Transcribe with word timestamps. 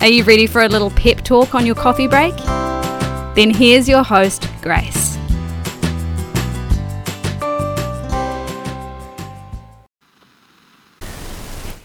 are 0.00 0.08
you 0.08 0.24
ready 0.24 0.46
for 0.46 0.62
a 0.62 0.68
little 0.68 0.90
pep 0.90 1.22
talk 1.22 1.54
on 1.54 1.66
your 1.66 1.74
coffee 1.74 2.06
break? 2.06 2.36
Then 3.34 3.50
here's 3.50 3.88
your 3.88 4.02
host, 4.02 4.48
Grace. 4.62 5.18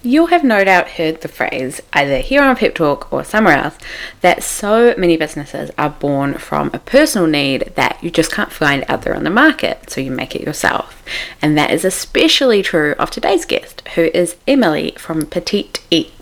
You'll 0.02 0.28
have 0.28 0.44
no 0.44 0.64
doubt 0.64 0.92
heard 0.92 1.22
the 1.22 1.28
phrase, 1.28 1.82
either 1.92 2.20
here 2.20 2.44
on 2.44 2.56
Pep 2.56 2.76
Talk 2.76 3.12
or 3.12 3.24
somewhere 3.24 3.58
else, 3.58 3.76
that 4.22 4.44
so 4.44 4.94
many 5.00 5.18
businesses 5.18 5.72
are 5.80 5.90
born 5.90 6.36
from 6.36 6.70
a 6.74 6.80
personal 6.80 7.28
need 7.28 7.74
that 7.76 7.98
you 8.04 8.12
just 8.12 8.32
can't 8.32 8.52
find 8.52 8.86
out 8.88 9.02
there 9.02 9.16
on 9.16 9.24
the 9.24 9.32
market, 9.32 9.90
so 9.90 10.02
you 10.02 10.12
make 10.12 10.36
it 10.36 10.44
yourself. 10.44 11.04
And 11.42 11.58
that 11.58 11.72
is 11.72 11.84
especially 11.84 12.62
true 12.62 12.94
of 13.00 13.10
today's 13.10 13.46
guest, 13.46 13.82
who 13.96 14.12
is 14.14 14.36
Emily 14.48 14.94
from 14.96 15.26
Petite 15.26 15.84
Eats. 15.90 16.15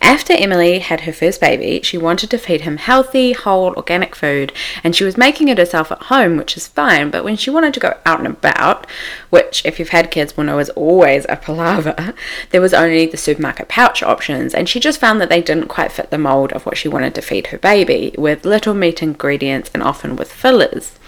After 0.00 0.32
Emily 0.34 0.78
had 0.78 1.02
her 1.02 1.12
first 1.12 1.40
baby, 1.40 1.80
she 1.82 1.98
wanted 1.98 2.30
to 2.30 2.38
feed 2.38 2.62
him 2.62 2.76
healthy, 2.76 3.32
whole, 3.32 3.74
organic 3.74 4.14
food, 4.14 4.52
and 4.82 4.94
she 4.94 5.04
was 5.04 5.16
making 5.16 5.48
it 5.48 5.58
herself 5.58 5.90
at 5.90 6.04
home, 6.04 6.36
which 6.36 6.56
is 6.56 6.68
fine. 6.68 7.10
But 7.10 7.24
when 7.24 7.36
she 7.36 7.50
wanted 7.50 7.74
to 7.74 7.80
go 7.80 7.96
out 8.06 8.18
and 8.18 8.28
about, 8.28 8.86
which, 9.30 9.64
if 9.64 9.78
you've 9.78 9.88
had 9.88 10.10
kids, 10.10 10.36
will 10.36 10.44
know 10.44 10.58
is 10.58 10.70
always 10.70 11.26
a 11.28 11.36
palaver, 11.36 12.14
there 12.50 12.60
was 12.60 12.74
only 12.74 13.06
the 13.06 13.16
supermarket 13.16 13.68
pouch 13.68 14.02
options, 14.02 14.54
and 14.54 14.68
she 14.68 14.78
just 14.80 15.00
found 15.00 15.20
that 15.20 15.28
they 15.28 15.42
didn't 15.42 15.68
quite 15.68 15.92
fit 15.92 16.10
the 16.10 16.18
mold 16.18 16.52
of 16.52 16.66
what 16.66 16.76
she 16.76 16.88
wanted 16.88 17.14
to 17.14 17.22
feed 17.22 17.48
her 17.48 17.58
baby, 17.58 18.14
with 18.16 18.44
little 18.44 18.74
meat 18.74 19.02
ingredients 19.02 19.70
and 19.74 19.82
often 19.82 20.16
with 20.16 20.32
fillers. 20.32 20.98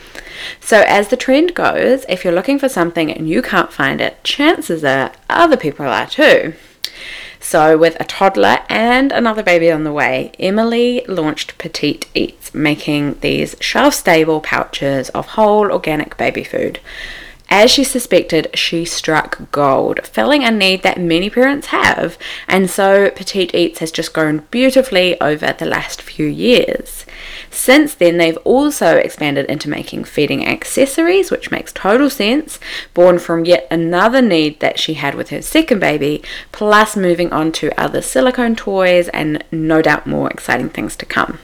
So, 0.60 0.84
as 0.86 1.08
the 1.08 1.16
trend 1.16 1.54
goes, 1.54 2.04
if 2.08 2.24
you're 2.24 2.32
looking 2.32 2.58
for 2.58 2.68
something 2.68 3.10
and 3.12 3.28
you 3.28 3.42
can't 3.42 3.72
find 3.72 4.00
it, 4.00 4.22
chances 4.24 4.84
are 4.84 5.12
other 5.28 5.56
people 5.56 5.86
are 5.86 6.06
too. 6.06 6.54
So, 7.40 7.76
with 7.78 7.96
a 8.00 8.04
toddler 8.04 8.58
and 8.68 9.12
another 9.12 9.42
baby 9.42 9.70
on 9.70 9.84
the 9.84 9.92
way, 9.92 10.32
Emily 10.38 11.04
launched 11.06 11.58
Petite 11.58 12.06
Eats, 12.14 12.54
making 12.54 13.18
these 13.20 13.56
shelf 13.60 13.94
stable 13.94 14.40
pouches 14.40 15.10
of 15.10 15.26
whole 15.28 15.70
organic 15.70 16.16
baby 16.16 16.44
food. 16.44 16.80
As 17.48 17.70
she 17.70 17.84
suspected, 17.84 18.48
she 18.54 18.84
struck 18.84 19.52
gold, 19.52 20.04
filling 20.04 20.42
a 20.42 20.50
need 20.50 20.82
that 20.82 21.00
many 21.00 21.30
parents 21.30 21.68
have, 21.68 22.18
and 22.48 22.68
so 22.68 23.10
Petite 23.10 23.54
Eats 23.54 23.78
has 23.78 23.92
just 23.92 24.12
grown 24.12 24.38
beautifully 24.50 25.20
over 25.20 25.52
the 25.52 25.66
last 25.66 26.02
few 26.02 26.26
years. 26.26 27.06
Since 27.50 27.94
then, 27.94 28.18
they've 28.18 28.36
also 28.38 28.96
expanded 28.96 29.46
into 29.46 29.68
making 29.68 30.04
feeding 30.04 30.46
accessories, 30.46 31.30
which 31.30 31.50
makes 31.50 31.72
total 31.72 32.10
sense, 32.10 32.58
born 32.94 33.18
from 33.18 33.44
yet 33.44 33.66
another 33.70 34.22
need 34.22 34.60
that 34.60 34.78
she 34.78 34.94
had 34.94 35.14
with 35.14 35.30
her 35.30 35.42
second 35.42 35.80
baby, 35.80 36.22
plus 36.52 36.96
moving 36.96 37.32
on 37.32 37.52
to 37.52 37.80
other 37.80 38.02
silicone 38.02 38.56
toys 38.56 39.08
and 39.08 39.42
no 39.50 39.82
doubt 39.82 40.06
more 40.06 40.30
exciting 40.30 40.68
things 40.68 40.96
to 40.96 41.06
come. 41.06 41.38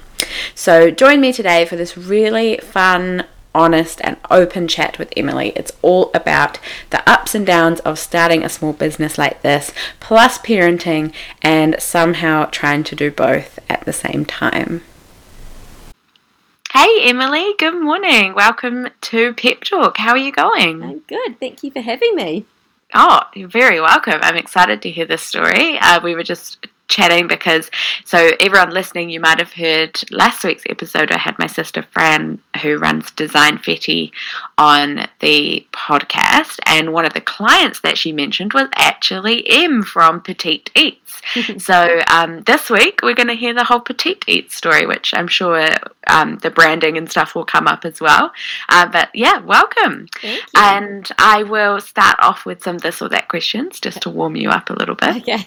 So, 0.55 0.91
join 0.91 1.21
me 1.21 1.33
today 1.33 1.65
for 1.65 1.77
this 1.77 1.97
really 1.97 2.59
fun, 2.59 3.25
honest 3.55 4.01
and 4.03 4.17
open 4.31 4.67
chat 4.69 4.99
with 4.99 5.13
Emily. 5.17 5.53
It's 5.57 5.73
all 5.83 6.11
about 6.15 6.59
the 6.91 7.09
ups 7.09 7.35
and 7.35 7.47
downs 7.47 7.81
of 7.81 7.99
starting 7.99 8.43
a 8.43 8.49
small 8.49 8.73
business 8.73 9.19
like 9.19 9.43
this, 9.43 9.73
plus 10.01 10.39
parenting, 10.39 11.13
and 11.43 11.77
somehow 11.79 12.47
trying 12.47 12.85
to 12.85 12.97
do 12.97 13.11
both 13.11 13.59
at 13.69 13.85
the 13.85 13.93
same 13.93 14.25
time. 14.25 14.83
Hey 16.75 17.03
Emily, 17.03 17.53
good 17.59 17.79
morning. 17.79 18.33
Welcome 18.33 18.89
to 19.03 19.35
Pep 19.35 19.61
Talk. 19.61 19.99
How 19.99 20.13
are 20.13 20.17
you 20.17 20.33
going? 20.33 20.83
I'm 20.83 21.01
good. 21.01 21.39
Thank 21.39 21.63
you 21.63 21.71
for 21.71 21.83
having 21.83 22.15
me. 22.17 22.47
Oh, 22.95 23.21
you're 23.35 23.47
very 23.47 23.79
welcome. 23.79 24.19
I'm 24.23 24.39
excited 24.39 24.81
to 24.81 24.91
hear 24.91 25.05
this 25.05 25.21
story. 25.21 25.79
Uh, 25.79 26.01
we 26.03 26.15
were 26.15 26.23
just 26.23 26.67
chatting 26.93 27.27
because 27.27 27.71
so 28.05 28.33
everyone 28.39 28.71
listening 28.71 29.09
you 29.09 29.19
might 29.19 29.39
have 29.39 29.55
heard 29.55 29.99
last 30.11 30.45
week's 30.45 30.65
episode 30.69 31.11
I 31.11 31.17
had 31.17 31.39
my 31.39 31.47
sister 31.47 31.83
Fran 31.91 32.39
who 32.61 32.77
runs 32.77 33.11
Design 33.13 33.57
Fetty 33.57 34.13
on 34.59 35.07
the 35.21 35.67
podcast. 35.73 36.59
And 36.67 36.93
one 36.93 37.07
of 37.07 37.15
the 37.15 37.23
clients 37.23 37.81
that 37.81 37.97
she 37.97 38.13
mentioned 38.13 38.53
was 38.53 38.69
actually 38.77 39.43
M 39.49 39.83
from 39.83 40.21
Petite 40.21 40.71
Eats. 40.77 41.21
So 41.59 42.01
um, 42.09 42.43
this 42.43 42.69
week 42.69 43.01
we're 43.03 43.15
going 43.15 43.29
to 43.29 43.35
hear 43.35 43.55
the 43.55 43.65
whole 43.65 43.81
Petite 43.81 44.25
Eats 44.27 44.57
story 44.57 44.87
which 44.87 45.15
I'm 45.15 45.29
sure 45.29 45.69
um, 46.09 46.39
the 46.39 46.51
branding 46.51 46.99
and 46.99 47.11
stuff 47.11 47.35
will 47.35 47.45
come 47.45 47.67
up 47.67 47.85
as 47.85 48.01
well. 48.01 48.33
Uh, 48.69 48.87
but 48.87 49.09
yeah 49.15 49.39
welcome. 49.39 50.09
And 50.57 51.09
I 51.19 51.45
will 51.45 51.81
start 51.81 52.17
off 52.21 52.45
with 52.45 52.63
some 52.63 52.79
this 52.79 53.01
or 53.01 53.09
that 53.11 53.29
questions 53.29 53.81
just 53.81 54.03
to 54.03 54.11
warm 54.11 54.37
you 54.37 54.51
up 54.51 54.69
a 54.69 54.75
little 54.75 54.97
bit. 54.97 55.17
Okay. 55.19 55.47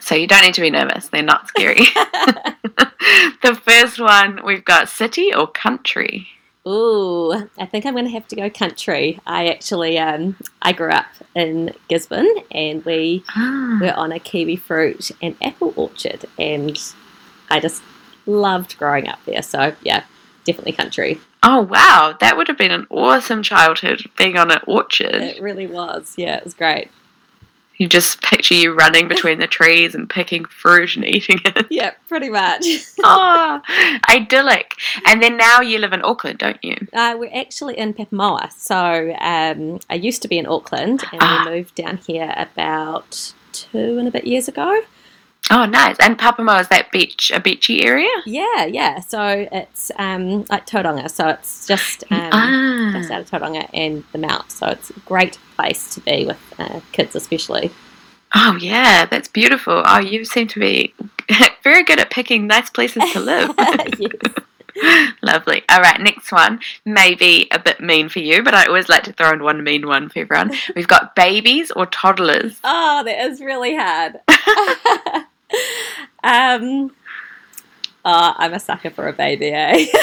So 0.00 0.14
you 0.14 0.26
don't 0.26 0.42
need 0.42 0.54
to 0.54 0.60
be 0.60 0.70
nervous. 0.70 1.08
They're 1.08 1.22
not 1.22 1.48
scary. 1.48 1.84
the 3.42 3.58
first 3.64 4.00
one 4.00 4.40
we've 4.44 4.64
got 4.64 4.88
city 4.88 5.34
or 5.34 5.46
country. 5.46 6.28
Ooh, 6.66 7.32
I 7.58 7.66
think 7.66 7.86
I'm 7.86 7.94
going 7.94 8.06
to 8.06 8.10
have 8.10 8.26
to 8.28 8.36
go 8.36 8.50
country. 8.50 9.20
I 9.24 9.46
actually, 9.48 9.98
um, 10.00 10.34
I 10.60 10.72
grew 10.72 10.90
up 10.90 11.06
in 11.34 11.72
Gisborne, 11.88 12.26
and 12.50 12.84
we 12.84 13.22
Ah. 13.36 13.78
were 13.80 13.92
on 13.94 14.10
a 14.10 14.18
kiwi 14.18 14.56
fruit 14.56 15.12
and 15.22 15.36
apple 15.40 15.72
orchard, 15.76 16.24
and 16.38 16.76
I 17.50 17.60
just 17.60 17.82
loved 18.26 18.76
growing 18.78 19.08
up 19.08 19.20
there. 19.26 19.42
So 19.42 19.74
yeah, 19.82 20.02
definitely 20.44 20.72
country. 20.72 21.20
Oh 21.44 21.60
wow, 21.60 22.16
that 22.18 22.36
would 22.36 22.48
have 22.48 22.58
been 22.58 22.72
an 22.72 22.88
awesome 22.90 23.44
childhood 23.44 24.02
being 24.18 24.36
on 24.36 24.50
an 24.50 24.58
orchard. 24.66 25.14
It 25.14 25.40
really 25.40 25.68
was. 25.68 26.14
Yeah, 26.16 26.38
it 26.38 26.44
was 26.44 26.54
great. 26.54 26.88
You 27.78 27.88
just 27.88 28.22
picture 28.22 28.54
you 28.54 28.72
running 28.74 29.06
between 29.08 29.38
the 29.38 29.46
trees 29.46 29.94
and 29.94 30.08
picking 30.08 30.44
fruit 30.46 30.96
and 30.96 31.04
eating 31.04 31.40
it. 31.44 31.66
Yeah, 31.70 31.90
pretty 32.08 32.30
much. 32.30 32.64
oh, 33.04 33.60
idyllic. 34.08 34.72
And 35.06 35.22
then 35.22 35.36
now 35.36 35.60
you 35.60 35.78
live 35.78 35.92
in 35.92 36.02
Auckland, 36.04 36.38
don't 36.38 36.62
you? 36.64 36.76
Uh, 36.92 37.16
we're 37.18 37.34
actually 37.34 37.76
in 37.78 37.92
Papamoa. 37.92 38.50
So 38.52 39.14
um, 39.20 39.80
I 39.90 39.94
used 39.94 40.22
to 40.22 40.28
be 40.28 40.38
in 40.38 40.46
Auckland, 40.46 41.02
and 41.12 41.20
Ah. 41.22 41.44
we 41.46 41.50
moved 41.56 41.74
down 41.74 41.98
here 41.98 42.32
about 42.36 43.32
two 43.52 43.98
and 43.98 44.08
a 44.08 44.10
bit 44.10 44.26
years 44.26 44.48
ago. 44.48 44.80
Oh, 45.50 45.64
nice. 45.64 45.96
And 46.00 46.18
Papamoa 46.18 46.60
is 46.60 46.68
that 46.68 46.90
beach, 46.90 47.30
a 47.32 47.40
beachy 47.40 47.84
area? 47.84 48.10
Yeah, 48.24 48.64
yeah. 48.64 49.00
So 49.00 49.46
it's 49.52 49.92
um, 49.96 50.44
like 50.50 50.66
Tauranga. 50.66 51.10
So 51.10 51.28
it's 51.28 51.66
just 51.66 52.02
um, 52.10 52.30
ah. 52.32 52.90
just 52.92 53.10
out 53.10 53.20
of 53.20 53.30
Tauranga 53.30 53.68
and 53.72 54.04
the 54.12 54.18
Mount. 54.18 54.50
So 54.50 54.66
it's 54.66 54.90
a 54.90 55.00
great 55.00 55.38
place 55.54 55.94
to 55.94 56.00
be 56.00 56.26
with 56.26 56.54
uh, 56.58 56.80
kids, 56.92 57.14
especially. 57.14 57.70
Oh 58.34 58.58
yeah, 58.60 59.06
that's 59.06 59.28
beautiful. 59.28 59.82
Oh, 59.86 59.98
you 59.98 60.24
seem 60.24 60.48
to 60.48 60.60
be 60.60 60.92
very 61.62 61.84
good 61.84 62.00
at 62.00 62.10
picking 62.10 62.46
nice 62.46 62.70
places 62.70 63.04
to 63.12 63.20
live. 63.20 63.50
Lovely. 65.22 65.62
All 65.70 65.80
right, 65.80 66.00
next 66.00 66.32
one. 66.32 66.60
Maybe 66.84 67.48
a 67.50 67.58
bit 67.58 67.80
mean 67.80 68.08
for 68.08 68.18
you, 68.18 68.42
but 68.42 68.52
I 68.52 68.66
always 68.66 68.88
like 68.88 69.04
to 69.04 69.12
throw 69.12 69.32
in 69.32 69.42
one 69.42 69.62
mean 69.62 69.86
one 69.86 70.08
for 70.08 70.18
everyone. 70.18 70.52
We've 70.74 70.88
got 70.88 71.14
babies 71.14 71.70
or 71.70 71.86
toddlers. 71.86 72.58
Oh, 72.64 73.02
that 73.04 73.24
is 73.26 73.40
really 73.40 73.76
hard. 73.76 74.16
um, 76.24 76.90
oh, 78.04 78.34
I'm 78.36 78.54
a 78.54 78.60
sucker 78.60 78.90
for 78.90 79.08
a 79.08 79.12
baby, 79.12 79.50
eh? 79.52 79.86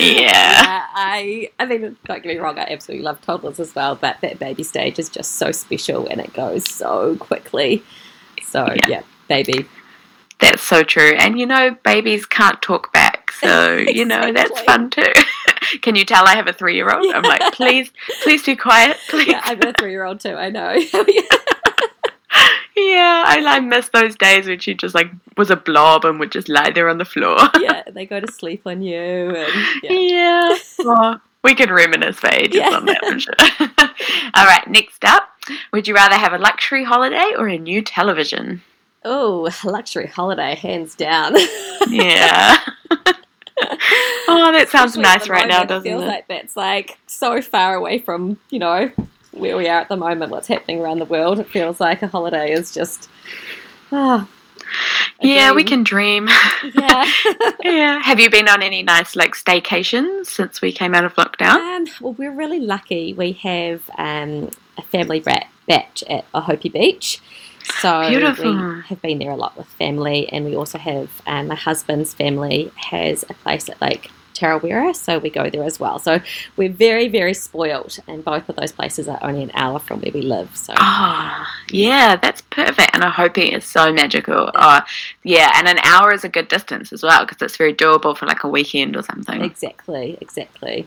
Yeah. 0.00 0.28
Uh, 0.60 0.86
I, 0.94 1.50
I 1.60 1.64
mean, 1.64 1.96
don't 2.06 2.22
get 2.22 2.26
me 2.34 2.36
wrong, 2.38 2.58
I 2.58 2.66
absolutely 2.70 3.04
love 3.04 3.20
toddlers 3.22 3.60
as 3.60 3.74
well, 3.74 3.94
but 3.94 4.20
that 4.20 4.38
baby 4.38 4.62
stage 4.64 4.98
is 4.98 5.08
just 5.08 5.32
so 5.36 5.52
special 5.52 6.06
and 6.08 6.20
it 6.20 6.32
goes 6.34 6.68
so 6.68 7.16
quickly. 7.16 7.82
So, 8.42 8.66
Yeah. 8.66 8.88
yeah, 8.88 9.02
baby. 9.28 9.66
That's 10.40 10.60
so 10.62 10.82
true. 10.82 11.14
And 11.16 11.38
you 11.38 11.46
know, 11.46 11.76
babies 11.84 12.26
can't 12.26 12.60
talk 12.60 12.92
back, 12.92 13.30
so 13.40 13.76
you 13.76 14.04
know 14.04 14.32
that's 14.32 14.60
fun 14.62 14.90
too. 14.90 15.12
Can 15.80 15.94
you 15.96 16.04
tell 16.04 16.26
I 16.26 16.34
have 16.34 16.46
a 16.46 16.52
three-year-old? 16.52 17.14
I'm 17.14 17.22
like, 17.22 17.54
please, 17.54 17.90
please 18.22 18.44
be 18.44 18.54
quiet, 18.54 18.98
please. 19.08 19.28
Yeah, 19.28 19.40
I've 19.44 19.60
got 19.60 19.70
a 19.70 19.82
three 19.82 19.92
year 19.92 20.04
old 20.04 20.20
too, 20.20 20.34
I 20.34 20.50
know. 20.50 20.74
Yeah, 23.06 23.24
I 23.26 23.40
like 23.40 23.62
miss 23.64 23.88
those 23.90 24.16
days 24.16 24.46
when 24.46 24.58
she 24.58 24.74
just 24.74 24.94
like 24.94 25.10
was 25.36 25.50
a 25.50 25.56
blob 25.56 26.04
and 26.04 26.18
would 26.18 26.32
just 26.32 26.48
lie 26.48 26.70
there 26.70 26.88
on 26.88 26.98
the 26.98 27.04
floor. 27.04 27.36
yeah, 27.60 27.82
they 27.90 28.04
go 28.06 28.18
to 28.20 28.30
sleep 28.32 28.62
on 28.66 28.82
you. 28.82 28.96
And, 29.36 29.66
yeah. 29.82 29.92
Yeah. 29.92 30.58
Well, 30.84 31.20
we 31.44 31.54
could 31.54 31.70
reminisce 31.70 32.16
for 32.18 32.28
ages 32.32 32.56
Yeah. 32.56 32.70
on 32.76 32.86
that 32.86 33.04
for 33.04 33.18
sure. 33.20 33.34
All 34.34 34.44
right, 34.46 34.66
next 34.68 35.04
up. 35.04 35.28
Would 35.72 35.86
you 35.86 35.94
rather 35.94 36.16
have 36.16 36.32
a 36.32 36.38
luxury 36.38 36.82
holiday 36.84 37.32
or 37.38 37.46
a 37.48 37.58
new 37.58 37.82
television? 37.82 38.62
Oh, 39.04 39.48
luxury 39.64 40.08
holiday, 40.08 40.56
hands 40.56 40.94
down. 40.96 41.34
Yeah. 41.88 42.58
oh, 44.28 44.52
that 44.52 44.68
sounds 44.70 44.96
Especially 44.96 45.02
nice 45.02 45.28
right 45.28 45.48
now, 45.48 45.64
doesn't 45.64 45.84
feels 45.88 46.02
it? 46.02 46.06
like 46.06 46.26
that's 46.28 46.56
like 46.56 46.98
so 47.06 47.40
far 47.40 47.74
away 47.76 47.98
from 48.00 48.38
you 48.50 48.58
know 48.58 48.90
where 49.36 49.56
we 49.56 49.68
are 49.68 49.80
at 49.80 49.88
the 49.88 49.96
moment. 49.96 50.30
What's 50.30 50.48
happening 50.48 50.80
around 50.80 50.98
the 50.98 51.04
world? 51.04 51.38
It 51.38 51.48
feels 51.48 51.80
like 51.80 52.02
a 52.02 52.08
holiday 52.08 52.52
is 52.52 52.72
just 52.72 53.08
ah. 53.92 54.28
yeah, 55.20 55.52
we 55.52 55.64
can 55.64 55.82
dream. 55.82 56.28
Yeah. 56.74 57.12
yeah. 57.62 57.98
Have 58.00 58.20
you 58.20 58.30
been 58.30 58.48
on 58.48 58.62
any 58.62 58.82
nice 58.82 59.14
like 59.16 59.34
staycations 59.34 60.26
since 60.26 60.60
we 60.60 60.72
came 60.72 60.94
out 60.94 61.04
of 61.04 61.14
lockdown? 61.14 61.56
Um, 61.56 61.86
well, 62.00 62.12
we're 62.14 62.32
really 62.34 62.60
lucky. 62.60 63.12
We 63.12 63.32
have 63.32 63.88
um, 63.98 64.50
a 64.76 64.82
family 64.82 65.20
rat 65.20 65.46
batch 65.66 66.02
at 66.08 66.30
Ohope 66.32 66.72
Beach. 66.72 67.20
So 67.80 68.08
Beautiful. 68.08 68.54
we 68.54 68.82
have 68.82 69.02
been 69.02 69.18
there 69.18 69.32
a 69.32 69.36
lot 69.36 69.56
with 69.56 69.66
family, 69.66 70.28
and 70.28 70.44
we 70.44 70.54
also 70.54 70.78
have 70.78 71.10
um, 71.26 71.48
my 71.48 71.56
husband's 71.56 72.14
family 72.14 72.70
has 72.76 73.24
a 73.28 73.34
place 73.34 73.68
at 73.68 73.80
Lake 73.82 74.10
Tarawera, 74.36 74.94
so 74.94 75.18
we 75.18 75.30
go 75.30 75.48
there 75.50 75.64
as 75.64 75.80
well. 75.80 75.98
So 75.98 76.20
we're 76.56 76.70
very, 76.72 77.08
very 77.08 77.34
spoilt, 77.34 77.98
and 78.06 78.24
both 78.24 78.48
of 78.48 78.56
those 78.56 78.72
places 78.72 79.08
are 79.08 79.18
only 79.22 79.42
an 79.42 79.50
hour 79.54 79.78
from 79.78 80.00
where 80.00 80.12
we 80.12 80.22
live. 80.22 80.56
So 80.56 80.74
Oh, 80.78 81.46
yeah, 81.70 82.16
that's 82.16 82.42
perfect. 82.42 82.90
And 82.94 83.02
Ohope 83.02 83.38
is 83.56 83.64
so 83.64 83.92
magical. 83.92 84.50
Oh, 84.54 84.80
yeah, 85.24 85.52
and 85.56 85.66
an 85.68 85.78
hour 85.84 86.12
is 86.12 86.24
a 86.24 86.28
good 86.28 86.48
distance 86.48 86.92
as 86.92 87.02
well 87.02 87.24
because 87.24 87.42
it's 87.42 87.56
very 87.56 87.74
doable 87.74 88.16
for 88.16 88.26
like 88.26 88.44
a 88.44 88.48
weekend 88.48 88.96
or 88.96 89.02
something. 89.02 89.42
exactly, 89.42 90.18
exactly. 90.20 90.86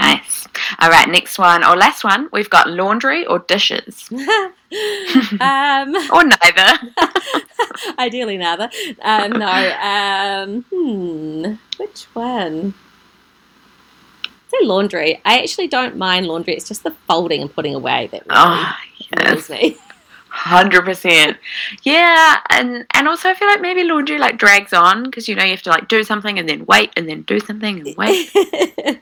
Nice. 0.00 0.48
All 0.80 0.90
right, 0.90 1.08
next 1.08 1.38
one 1.38 1.62
or 1.62 1.76
last 1.76 2.02
one. 2.02 2.28
We've 2.32 2.50
got 2.50 2.68
laundry 2.68 3.24
or 3.26 3.38
dishes 3.38 4.08
um, 4.12 5.94
or 6.12 6.24
neither. 6.24 6.78
Ideally, 7.98 8.36
neither. 8.38 8.70
Uh, 9.00 9.28
no. 9.28 9.44
Um, 9.80 10.64
hmm. 10.70 11.54
Which 11.78 12.04
one? 12.14 12.74
Say 14.48 14.58
laundry. 14.66 15.20
I 15.24 15.40
actually 15.40 15.68
don't 15.68 15.96
mind 15.96 16.26
laundry. 16.26 16.54
It's 16.54 16.68
just 16.68 16.82
the 16.84 16.92
folding 17.08 17.42
and 17.42 17.52
putting 17.52 17.74
away 17.74 18.08
that 18.12 18.26
really 18.26 18.36
Oh, 18.40 18.72
yes. 19.18 19.50
me. 19.50 19.76
Hundred 20.28 20.84
percent. 20.84 21.36
Yeah, 21.84 22.40
and 22.50 22.84
and 22.92 23.06
also 23.06 23.28
I 23.28 23.34
feel 23.34 23.46
like 23.46 23.60
maybe 23.60 23.84
laundry 23.84 24.18
like 24.18 24.36
drags 24.36 24.72
on 24.72 25.04
because 25.04 25.28
you 25.28 25.36
know 25.36 25.44
you 25.44 25.50
have 25.52 25.62
to 25.62 25.70
like 25.70 25.86
do 25.86 26.02
something 26.02 26.40
and 26.40 26.48
then 26.48 26.66
wait 26.66 26.90
and 26.96 27.08
then 27.08 27.22
do 27.22 27.38
something 27.38 27.78
and 27.86 27.96
wait. 27.96 28.30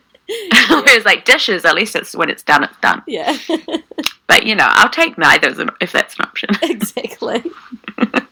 Whereas 0.69 1.05
like 1.07 1.25
dishes, 1.25 1.65
at 1.65 1.75
least 1.75 1.97
it's 1.97 2.15
when 2.15 2.29
it's 2.29 2.43
done, 2.43 2.65
it's 2.65 2.77
done. 2.83 3.03
yeah, 3.07 3.35
But 4.33 4.47
you 4.47 4.55
know, 4.55 4.67
I'll 4.67 4.89
take 4.89 5.19
neither 5.19 5.49
as 5.49 5.59
an, 5.59 5.69
if 5.83 5.93
that's 5.93 6.19
an 6.19 6.25
option. 6.25 6.49
exactly. 6.63 7.45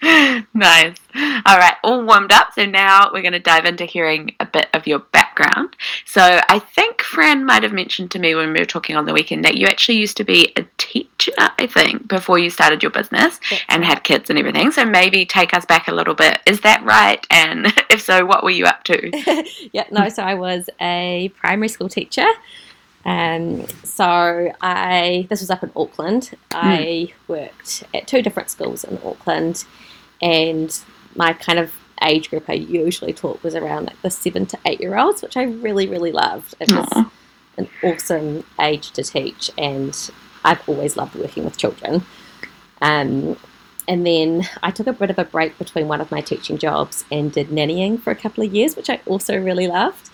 nice. 0.54 0.96
All 1.44 1.58
right, 1.58 1.74
all 1.84 2.02
warmed 2.06 2.32
up. 2.32 2.54
So 2.54 2.64
now 2.64 3.10
we're 3.12 3.20
going 3.20 3.34
to 3.34 3.38
dive 3.38 3.66
into 3.66 3.84
hearing 3.84 4.34
a 4.40 4.46
bit 4.46 4.68
of 4.72 4.86
your 4.86 5.00
background. 5.00 5.76
So 6.06 6.40
I 6.48 6.58
think 6.58 7.02
Fran 7.02 7.44
might 7.44 7.64
have 7.64 7.74
mentioned 7.74 8.12
to 8.12 8.18
me 8.18 8.34
when 8.34 8.54
we 8.54 8.60
were 8.60 8.64
talking 8.64 8.96
on 8.96 9.04
the 9.04 9.12
weekend 9.12 9.44
that 9.44 9.58
you 9.58 9.66
actually 9.66 9.98
used 9.98 10.16
to 10.16 10.24
be 10.24 10.54
a 10.56 10.64
teacher, 10.78 11.32
I 11.36 11.66
think, 11.66 12.08
before 12.08 12.38
you 12.38 12.48
started 12.48 12.82
your 12.82 12.92
business 12.92 13.38
and 13.68 13.84
had 13.84 14.02
kids 14.02 14.30
and 14.30 14.38
everything. 14.38 14.70
So 14.70 14.86
maybe 14.86 15.26
take 15.26 15.52
us 15.52 15.66
back 15.66 15.88
a 15.88 15.92
little 15.92 16.14
bit. 16.14 16.38
Is 16.46 16.62
that 16.62 16.82
right? 16.82 17.26
And 17.30 17.66
if 17.90 18.00
so, 18.00 18.24
what 18.24 18.42
were 18.42 18.48
you 18.48 18.64
up 18.64 18.84
to? 18.84 19.68
yeah, 19.74 19.84
no, 19.90 20.08
so 20.08 20.22
I 20.22 20.32
was 20.32 20.70
a 20.80 21.30
primary 21.36 21.68
school 21.68 21.90
teacher. 21.90 22.26
Um, 23.04 23.66
so 23.82 24.52
I 24.60 25.26
this 25.30 25.40
was 25.40 25.50
up 25.50 25.62
in 25.62 25.72
Auckland. 25.74 26.36
I 26.50 27.12
worked 27.28 27.84
at 27.94 28.06
two 28.06 28.22
different 28.22 28.50
schools 28.50 28.84
in 28.84 28.98
Auckland, 29.04 29.64
and 30.20 30.78
my 31.16 31.32
kind 31.32 31.58
of 31.58 31.72
age 32.02 32.30
group 32.30 32.48
I 32.48 32.54
usually 32.54 33.12
taught 33.12 33.42
was 33.42 33.54
around 33.54 33.86
like 33.86 34.00
the 34.02 34.10
seven 34.10 34.46
to 34.46 34.58
eight 34.66 34.80
year 34.80 34.98
olds, 34.98 35.22
which 35.22 35.36
I 35.36 35.44
really 35.44 35.88
really 35.88 36.12
loved. 36.12 36.54
It 36.60 36.72
was 36.72 36.88
Aw. 36.92 37.10
an 37.56 37.68
awesome 37.82 38.44
age 38.60 38.90
to 38.92 39.02
teach, 39.02 39.50
and 39.56 40.10
I've 40.44 40.66
always 40.68 40.96
loved 40.96 41.14
working 41.14 41.44
with 41.44 41.56
children. 41.56 42.04
Um, 42.82 43.36
and 43.88 44.06
then 44.06 44.48
I 44.62 44.70
took 44.70 44.86
a 44.86 44.92
bit 44.92 45.10
of 45.10 45.18
a 45.18 45.24
break 45.24 45.58
between 45.58 45.88
one 45.88 46.00
of 46.00 46.10
my 46.10 46.20
teaching 46.20 46.58
jobs 46.58 47.04
and 47.10 47.32
did 47.32 47.48
nannying 47.48 48.00
for 48.00 48.10
a 48.10 48.14
couple 48.14 48.44
of 48.44 48.54
years, 48.54 48.76
which 48.76 48.88
I 48.88 49.00
also 49.04 49.36
really 49.36 49.66
loved. 49.66 50.10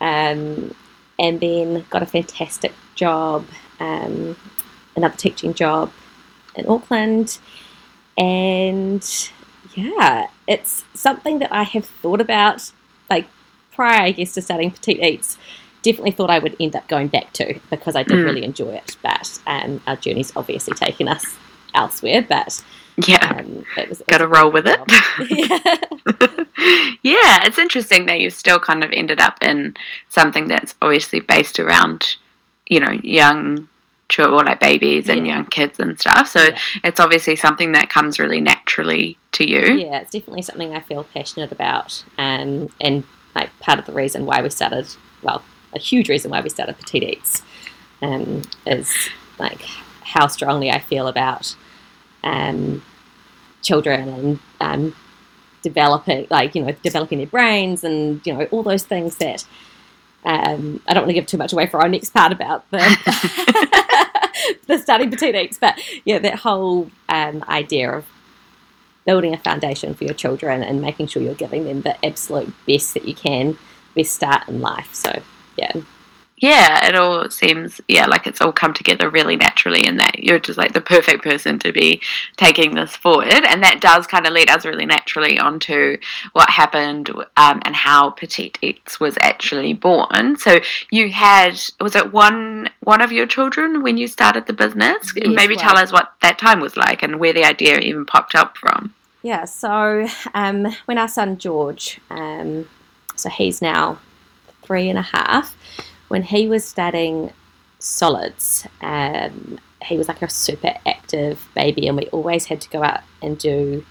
Um, 0.00 0.74
and 1.20 1.38
then 1.40 1.84
got 1.90 2.02
a 2.02 2.06
fantastic 2.06 2.72
job, 2.96 3.46
um, 3.78 4.36
another 4.96 5.16
teaching 5.16 5.54
job 5.54 5.92
in 6.56 6.66
Auckland. 6.66 7.38
And 8.18 9.06
yeah, 9.74 10.26
it's 10.48 10.84
something 10.94 11.38
that 11.38 11.52
I 11.52 11.62
have 11.62 11.84
thought 11.84 12.20
about, 12.20 12.72
like 13.08 13.26
prior, 13.72 14.02
I 14.02 14.12
guess, 14.12 14.34
to 14.34 14.42
starting 14.42 14.70
Petite 14.70 15.02
Eats. 15.02 15.38
Definitely 15.82 16.10
thought 16.12 16.30
I 16.30 16.38
would 16.38 16.56
end 16.58 16.74
up 16.74 16.88
going 16.88 17.08
back 17.08 17.32
to 17.34 17.58
because 17.70 17.96
I 17.96 18.02
did 18.02 18.18
Mm. 18.18 18.24
really 18.24 18.44
enjoy 18.44 18.72
it. 18.72 18.96
But 19.02 19.38
um, 19.46 19.80
our 19.86 19.96
journey's 19.96 20.32
obviously 20.36 20.74
taken 20.74 21.06
us 21.08 21.24
elsewhere. 21.74 22.24
But 22.26 22.62
Yeah. 23.06 23.36
um, 23.38 23.64
it 23.76 23.88
was 23.88 24.00
it 24.00 24.06
Got 24.08 24.18
to 24.18 24.28
roll 24.28 24.50
with 24.50 24.66
job. 24.66 24.86
it. 24.88 25.30
yeah. 26.56 26.94
yeah, 27.02 27.46
it's 27.46 27.58
interesting 27.58 28.06
that 28.06 28.20
you've 28.20 28.32
still 28.32 28.58
kind 28.58 28.82
of 28.84 28.90
ended 28.92 29.20
up 29.20 29.42
in 29.42 29.76
something 30.08 30.48
that's 30.48 30.74
obviously 30.82 31.20
based 31.20 31.58
around, 31.60 32.16
you 32.68 32.80
know, 32.80 32.90
young 33.02 33.68
children, 34.08 34.40
or 34.40 34.44
like 34.44 34.60
babies 34.60 35.08
and 35.08 35.26
Yeah. 35.26 35.36
young 35.36 35.46
kids 35.46 35.78
and 35.78 35.98
stuff. 35.98 36.28
So 36.28 36.42
Yeah. 36.42 36.58
it's 36.84 36.98
obviously 37.00 37.36
something 37.36 37.72
that 37.72 37.88
comes 37.90 38.18
really 38.18 38.40
naturally 38.40 39.16
to 39.32 39.48
you. 39.48 39.76
yeah, 39.78 40.00
it's 40.00 40.10
definitely 40.10 40.42
something 40.42 40.74
I 40.74 40.80
feel 40.80 41.04
passionate 41.04 41.52
about, 41.52 42.02
um, 42.18 42.68
and 42.80 43.04
like 43.36 43.56
part 43.60 43.78
of 43.78 43.86
the 43.86 43.92
reason 43.92 44.26
why 44.26 44.42
we 44.42 44.50
started, 44.50 44.88
well, 45.22 45.44
a 45.72 45.78
huge 45.78 46.08
reason 46.08 46.32
why 46.32 46.40
we 46.40 46.48
started 46.48 46.76
Petite 46.78 47.04
Eats, 47.04 47.42
um, 48.02 48.42
is 48.66 48.92
like 49.38 49.62
how 50.02 50.26
strongly 50.26 50.68
I 50.70 50.80
feel 50.80 51.06
about 51.06 51.54
um, 52.24 52.82
children 53.62 54.08
and 54.08 54.38
um, 54.60 54.96
developing, 55.62 56.26
like 56.30 56.54
you 56.54 56.62
know, 56.62 56.72
developing 56.82 57.18
their 57.18 57.26
brains 57.26 57.84
and 57.84 58.20
you 58.26 58.32
know 58.32 58.44
all 58.50 58.62
those 58.62 58.84
things 58.84 59.16
that. 59.16 59.44
Um, 60.22 60.82
I 60.86 60.92
don't 60.92 61.04
want 61.04 61.08
to 61.08 61.14
give 61.14 61.24
too 61.24 61.38
much 61.38 61.54
away 61.54 61.66
for 61.66 61.80
our 61.80 61.88
next 61.88 62.10
part 62.10 62.30
about 62.30 62.70
the 62.70 62.76
the 64.66 65.08
Petite 65.10 65.34
Eats, 65.34 65.56
but 65.58 65.80
yeah, 66.04 66.18
that 66.18 66.34
whole 66.34 66.90
um, 67.08 67.42
idea 67.48 67.90
of 67.90 68.04
building 69.06 69.34
a 69.34 69.38
foundation 69.38 69.94
for 69.94 70.04
your 70.04 70.14
children 70.14 70.62
and 70.62 70.80
making 70.80 71.06
sure 71.06 71.22
you're 71.22 71.34
giving 71.34 71.64
them 71.64 71.82
the 71.82 72.04
absolute 72.04 72.52
best 72.66 72.94
that 72.94 73.06
you 73.06 73.14
can, 73.14 73.58
best 73.94 74.12
start 74.12 74.48
in 74.48 74.60
life. 74.60 74.94
So, 74.94 75.22
yeah, 75.56 75.72
yeah, 76.40 76.86
it 76.88 76.94
all 76.94 77.28
seems 77.30 77.80
yeah 77.88 78.06
like 78.06 78.26
it's 78.26 78.40
all 78.40 78.52
come 78.52 78.74
together 78.74 79.10
really 79.10 79.36
naturally, 79.36 79.84
and 79.86 80.00
that 80.00 80.18
you're 80.18 80.38
just 80.38 80.58
like 80.58 80.72
the 80.72 80.80
perfect 80.80 81.22
person 81.22 81.58
to 81.60 81.72
be 81.72 82.00
taking 82.36 82.74
this 82.74 82.96
forward, 82.96 83.44
and 83.46 83.62
that 83.62 83.80
does 83.80 84.06
kind 84.06 84.26
of 84.26 84.32
lead 84.32 84.50
us 84.50 84.64
really 84.64 84.86
naturally 84.86 85.38
onto 85.38 85.98
what 86.32 86.48
happened 86.50 87.10
um, 87.36 87.60
and 87.64 87.76
how 87.76 88.10
Petite 88.10 88.58
Eats 88.62 88.98
was 88.98 89.16
actually 89.20 89.74
born. 89.74 90.36
So 90.38 90.60
you 90.90 91.10
had 91.10 91.60
was 91.80 91.94
it 91.94 92.12
one 92.12 92.70
one 92.80 93.00
of 93.02 93.12
your 93.12 93.26
children 93.26 93.82
when 93.82 93.96
you 93.98 94.08
started 94.08 94.46
the 94.46 94.52
business? 94.54 95.12
Yes, 95.14 95.34
Maybe 95.34 95.56
well. 95.56 95.64
tell 95.64 95.78
us 95.78 95.92
what 95.92 96.12
that 96.22 96.38
time 96.38 96.60
was 96.60 96.76
like 96.76 97.02
and 97.02 97.20
where 97.20 97.32
the 97.32 97.44
idea 97.44 97.78
even 97.78 98.06
popped 98.06 98.34
up 98.34 98.56
from. 98.56 98.94
yeah. 99.22 99.44
So, 99.44 100.06
um, 100.34 100.66
when 100.86 100.98
our 100.98 101.08
son 101.08 101.36
George, 101.38 102.00
um, 102.10 102.68
so 103.16 103.28
he's 103.28 103.60
now 103.60 103.98
three 104.62 104.88
and 104.88 104.98
a 104.98 105.02
half, 105.02 105.56
when 106.10 106.24
he 106.24 106.48
was 106.48 106.64
studying 106.64 107.32
solids, 107.78 108.66
um, 108.80 109.60
he 109.80 109.96
was 109.96 110.08
like 110.08 110.22
a 110.22 110.28
super 110.28 110.74
active 110.84 111.48
baby, 111.54 111.86
and 111.86 111.96
we 111.96 112.06
always 112.08 112.46
had 112.46 112.60
to 112.62 112.68
go 112.68 112.82
out 112.82 113.02
and 113.22 113.38
do 113.38 113.86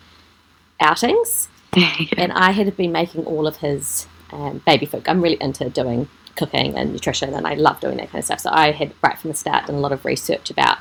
outings. 0.81 1.47
and 2.17 2.33
I 2.33 2.51
had 2.51 2.75
been 2.75 2.91
making 2.91 3.23
all 3.23 3.47
of 3.47 3.57
his 3.57 4.05
um, 4.33 4.61
baby 4.65 4.85
food. 4.85 5.07
I'm 5.07 5.21
really 5.21 5.37
into 5.39 5.69
doing 5.69 6.09
cooking 6.35 6.77
and 6.77 6.91
nutrition, 6.91 7.33
and 7.33 7.47
I 7.47 7.53
love 7.53 7.79
doing 7.79 7.95
that 7.97 8.09
kind 8.09 8.19
of 8.19 8.25
stuff. 8.25 8.41
So 8.41 8.49
I 8.51 8.71
had 8.71 8.91
right 9.01 9.17
from 9.17 9.29
the 9.29 9.37
start 9.37 9.67
done 9.67 9.77
a 9.77 9.79
lot 9.79 9.93
of 9.93 10.03
research 10.03 10.51
about 10.51 10.79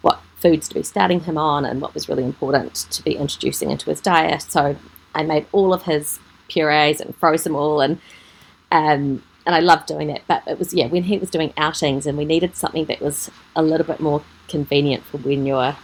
what 0.00 0.18
foods 0.36 0.66
to 0.68 0.74
be 0.74 0.82
starting 0.82 1.20
him 1.20 1.36
on 1.36 1.66
and 1.66 1.82
what 1.82 1.92
was 1.92 2.08
really 2.08 2.24
important 2.24 2.74
to 2.90 3.04
be 3.04 3.16
introducing 3.16 3.70
into 3.70 3.90
his 3.90 4.00
diet. 4.00 4.40
So 4.48 4.76
I 5.14 5.24
made 5.24 5.44
all 5.52 5.74
of 5.74 5.82
his 5.82 6.18
purees 6.48 7.02
and 7.02 7.14
froze 7.16 7.44
them 7.44 7.54
all, 7.54 7.82
and 7.82 8.00
um, 8.72 9.22
and 9.46 9.54
I 9.54 9.60
loved 9.60 9.86
doing 9.86 10.08
that. 10.08 10.22
But 10.26 10.42
it 10.46 10.58
was 10.58 10.72
yeah 10.74 10.86
when 10.86 11.04
he 11.04 11.18
was 11.18 11.30
doing 11.30 11.52
outings, 11.56 12.06
and 12.06 12.16
we 12.18 12.24
needed 12.24 12.56
something 12.56 12.84
that 12.86 13.00
was 13.00 13.30
a 13.56 13.62
little 13.62 13.86
bit 13.86 14.00
more 14.00 14.22
convenient 14.48 15.04
for 15.04 15.18
when 15.18 15.46
you're 15.46 15.76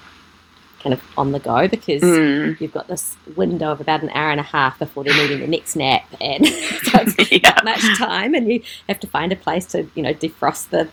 kind 0.83 0.93
of 0.93 1.03
on 1.17 1.33
the 1.33 1.39
go 1.41 1.67
because 1.67 2.03
Mm. 2.03 2.61
you've 2.61 2.73
got 2.73 2.87
this 2.87 3.17
window 3.35 3.73
of 3.73 3.81
about 3.81 4.03
an 4.03 4.11
hour 4.11 4.31
and 4.31 4.39
a 4.39 4.45
half 4.45 4.79
before 4.79 5.03
they're 5.05 5.17
needing 5.17 5.41
the 5.41 5.47
next 5.47 5.75
nap, 5.77 6.05
and 6.21 6.47
so 6.85 7.01
it's 7.01 7.33
Yeah. 7.33 7.51
not 7.51 7.65
much 7.65 7.99
time, 7.99 8.35
and 8.35 8.51
you 8.53 8.63
have 8.89 9.01
to 9.01 9.07
find 9.07 9.33
a 9.33 9.37
place 9.37 9.67
to 9.67 9.89
you 9.95 10.03
know 10.03 10.15
defrost 10.15 10.71
the 10.71 10.89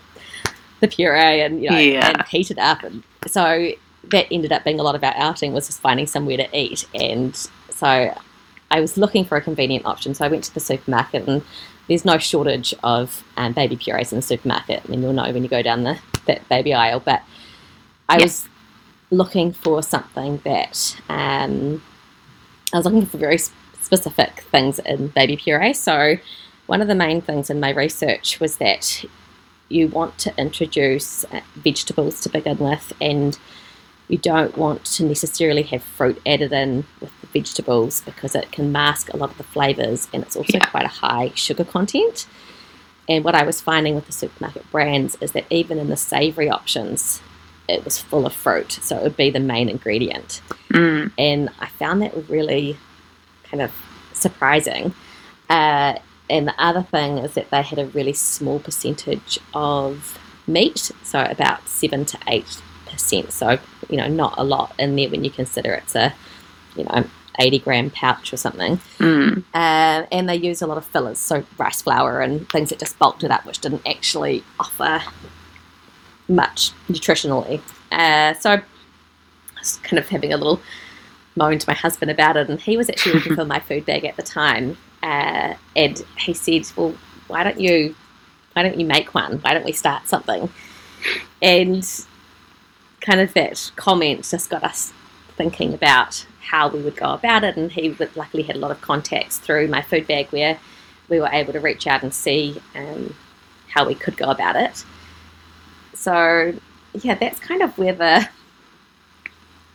the 0.80 0.88
puree 0.88 1.40
and 1.40 1.62
you 1.62 1.70
know 1.70 1.78
Yeah. 1.78 2.08
and 2.08 2.26
heat 2.28 2.50
it 2.50 2.58
up, 2.58 2.82
and 2.82 3.02
so 3.26 3.70
that 4.10 4.26
ended 4.30 4.52
up 4.52 4.64
being 4.64 4.78
a 4.80 4.82
lot 4.82 4.94
of 4.94 5.02
our 5.02 5.14
outing 5.16 5.52
was 5.54 5.66
just 5.66 5.80
finding 5.80 6.06
somewhere 6.06 6.36
to 6.36 6.48
eat. 6.58 6.86
And 6.94 7.34
so 7.70 8.14
I 8.70 8.80
was 8.80 8.98
looking 8.98 9.24
for 9.24 9.36
a 9.36 9.40
convenient 9.40 9.86
option. 9.86 10.14
So 10.14 10.26
I 10.26 10.28
went 10.28 10.44
to 10.44 10.52
the 10.52 10.60
supermarket 10.60 11.26
and 11.26 11.42
there's 11.88 12.04
no 12.04 12.18
shortage 12.18 12.74
of 12.82 13.22
um, 13.36 13.52
baby 13.52 13.76
purees 13.76 14.12
in 14.12 14.16
the 14.16 14.22
supermarket. 14.22 14.82
I 14.84 14.88
mean, 14.90 15.02
you'll 15.02 15.12
know 15.12 15.30
when 15.32 15.42
you 15.42 15.48
go 15.48 15.62
down 15.62 15.84
the 15.84 15.98
that 16.26 16.48
baby 16.48 16.72
aisle. 16.72 17.00
But 17.00 17.22
I 18.08 18.16
Yeah. 18.16 18.24
was 18.24 18.48
looking 19.10 19.52
for 19.52 19.82
something 19.82 20.40
that 20.44 20.96
um, 21.08 21.82
I 22.72 22.78
was 22.78 22.86
looking 22.86 23.06
for 23.06 23.18
very 23.18 23.38
specific 23.80 24.40
things 24.50 24.78
in 24.78 25.08
baby 25.08 25.36
puree. 25.36 25.74
So 25.74 26.16
one 26.66 26.80
of 26.80 26.88
the 26.88 26.94
main 26.94 27.20
things 27.20 27.50
in 27.50 27.60
my 27.60 27.70
research 27.70 28.40
was 28.40 28.56
that 28.56 29.04
you 29.68 29.88
want 29.88 30.16
to 30.18 30.34
introduce 30.38 31.24
uh, 31.24 31.40
vegetables 31.56 32.20
to 32.22 32.28
begin 32.28 32.58
with, 32.58 32.92
and 33.00 33.38
you 34.08 34.18
don't 34.18 34.56
want 34.56 34.84
to 34.84 35.04
necessarily 35.04 35.62
have 35.62 35.82
fruit 35.82 36.20
added 36.26 36.52
in 36.52 36.84
with 37.00 37.10
vegetables 37.34 38.00
because 38.02 38.34
it 38.34 38.50
can 38.50 38.72
mask 38.72 39.12
a 39.12 39.16
lot 39.18 39.30
of 39.32 39.36
the 39.36 39.44
flavors, 39.44 40.08
and 40.14 40.22
it's 40.22 40.36
also 40.36 40.56
Yeah. 40.58 40.64
quite 40.70 40.86
a 40.86 40.88
high 41.04 41.32
sugar 41.34 41.64
content. 41.64 42.26
And 43.06 43.22
what 43.22 43.34
I 43.34 43.42
was 43.44 43.60
finding 43.60 43.94
with 43.94 44.06
the 44.06 44.12
supermarket 44.12 44.70
brands 44.70 45.18
is 45.20 45.32
that 45.32 45.44
even 45.50 45.78
in 45.78 45.90
the 45.90 45.96
savory 45.96 46.48
options, 46.48 47.20
it 47.68 47.84
was 47.84 47.98
full 47.98 48.24
of 48.24 48.32
fruit, 48.32 48.72
so 48.80 48.96
it 48.96 49.02
would 49.02 49.16
be 49.16 49.28
the 49.30 49.40
main 49.40 49.68
ingredient. 49.68 50.40
Mm. 50.72 51.10
And 51.18 51.50
I 51.60 51.66
found 51.66 52.00
that 52.00 52.12
really 52.28 52.78
kind 53.50 53.62
of 53.62 53.72
surprising. 54.14 54.94
Uh, 55.50 55.94
and 56.30 56.48
the 56.48 56.54
other 56.58 56.82
thing 56.82 57.18
is 57.18 57.34
that 57.34 57.50
they 57.50 57.62
had 57.62 57.78
a 57.78 57.86
really 57.86 58.14
small 58.14 58.58
percentage 58.58 59.38
of 59.52 60.18
meat, 60.46 60.90
so 61.02 61.20
about 61.20 61.68
seven 61.68 62.04
to 62.06 62.18
eight 62.28 62.60
percent. 62.86 63.32
So 63.32 63.58
you 63.90 63.96
know, 63.98 64.08
not 64.08 64.34
a 64.38 64.44
lot 64.44 64.72
in 64.78 64.96
there 64.96 65.10
when 65.10 65.24
you 65.24 65.30
consider 65.30 65.74
it's 65.74 65.94
a 65.94 66.14
you 66.76 66.84
know 66.84 67.04
eighty 67.38 67.58
gram 67.58 67.90
pouch 67.90 68.32
or 68.32 68.36
something. 68.36 68.78
Mm. 68.98 69.44
Uh, 69.54 70.06
and 70.10 70.28
they 70.28 70.36
use 70.36 70.62
a 70.62 70.66
lot 70.66 70.78
of 70.78 70.84
fillers, 70.84 71.18
so 71.18 71.44
rice 71.58 71.82
flour 71.82 72.20
and 72.20 72.48
things 72.48 72.70
that 72.70 72.78
just 72.78 72.98
bulked 72.98 73.24
it 73.24 73.30
up, 73.30 73.44
which 73.44 73.60
didn't 73.60 73.82
actually 73.86 74.44
offer 74.58 75.02
much 76.28 76.72
nutritionally. 76.88 77.60
Uh, 77.92 78.34
so 78.34 78.52
I 78.52 78.62
was 79.58 79.76
kind 79.78 79.98
of 79.98 80.08
having 80.08 80.32
a 80.32 80.36
little 80.36 80.60
moan 81.36 81.58
to 81.58 81.68
my 81.68 81.74
husband 81.74 82.10
about 82.10 82.36
it, 82.36 82.48
and 82.48 82.60
he 82.60 82.76
was 82.76 82.88
actually 82.88 83.14
looking 83.14 83.34
for 83.36 83.44
My 83.44 83.60
Food 83.60 83.86
Bag 83.86 84.04
at 84.04 84.16
the 84.16 84.22
time, 84.22 84.76
uh, 85.02 85.54
and 85.76 86.02
he 86.18 86.34
said, 86.34 86.66
"Well, 86.76 86.94
why 87.28 87.44
don't 87.44 87.60
you, 87.60 87.94
why 88.52 88.62
don't 88.62 88.78
you 88.78 88.86
make 88.86 89.14
one? 89.14 89.38
Why 89.38 89.54
don't 89.54 89.64
we 89.64 89.72
start 89.72 90.08
something?" 90.08 90.48
And 91.42 91.84
kind 93.00 93.20
of 93.20 93.34
that 93.34 93.70
comment 93.76 94.26
just 94.28 94.48
got 94.48 94.64
us 94.64 94.92
thinking 95.36 95.74
about 95.74 96.26
how 96.44 96.68
we 96.68 96.80
would 96.82 96.96
go 96.96 97.12
about 97.12 97.44
it, 97.44 97.56
and 97.56 97.72
he 97.72 97.96
luckily 98.14 98.42
had 98.42 98.56
a 98.56 98.58
lot 98.58 98.70
of 98.70 98.80
contacts 98.80 99.38
through 99.38 99.68
My 99.68 99.82
Food 99.82 100.06
Bag 100.06 100.28
where 100.28 100.58
we 101.08 101.20
were 101.20 101.30
able 101.32 101.52
to 101.52 101.60
reach 101.60 101.86
out 101.86 102.02
and 102.02 102.14
see 102.14 102.60
um, 102.74 103.14
how 103.68 103.86
we 103.86 103.94
could 103.94 104.16
go 104.16 104.30
about 104.30 104.56
it. 104.56 104.84
So 105.94 106.54
yeah, 106.92 107.14
that's 107.14 107.40
kind 107.40 107.62
of 107.62 107.76
where 107.76 107.94
the 107.94 108.28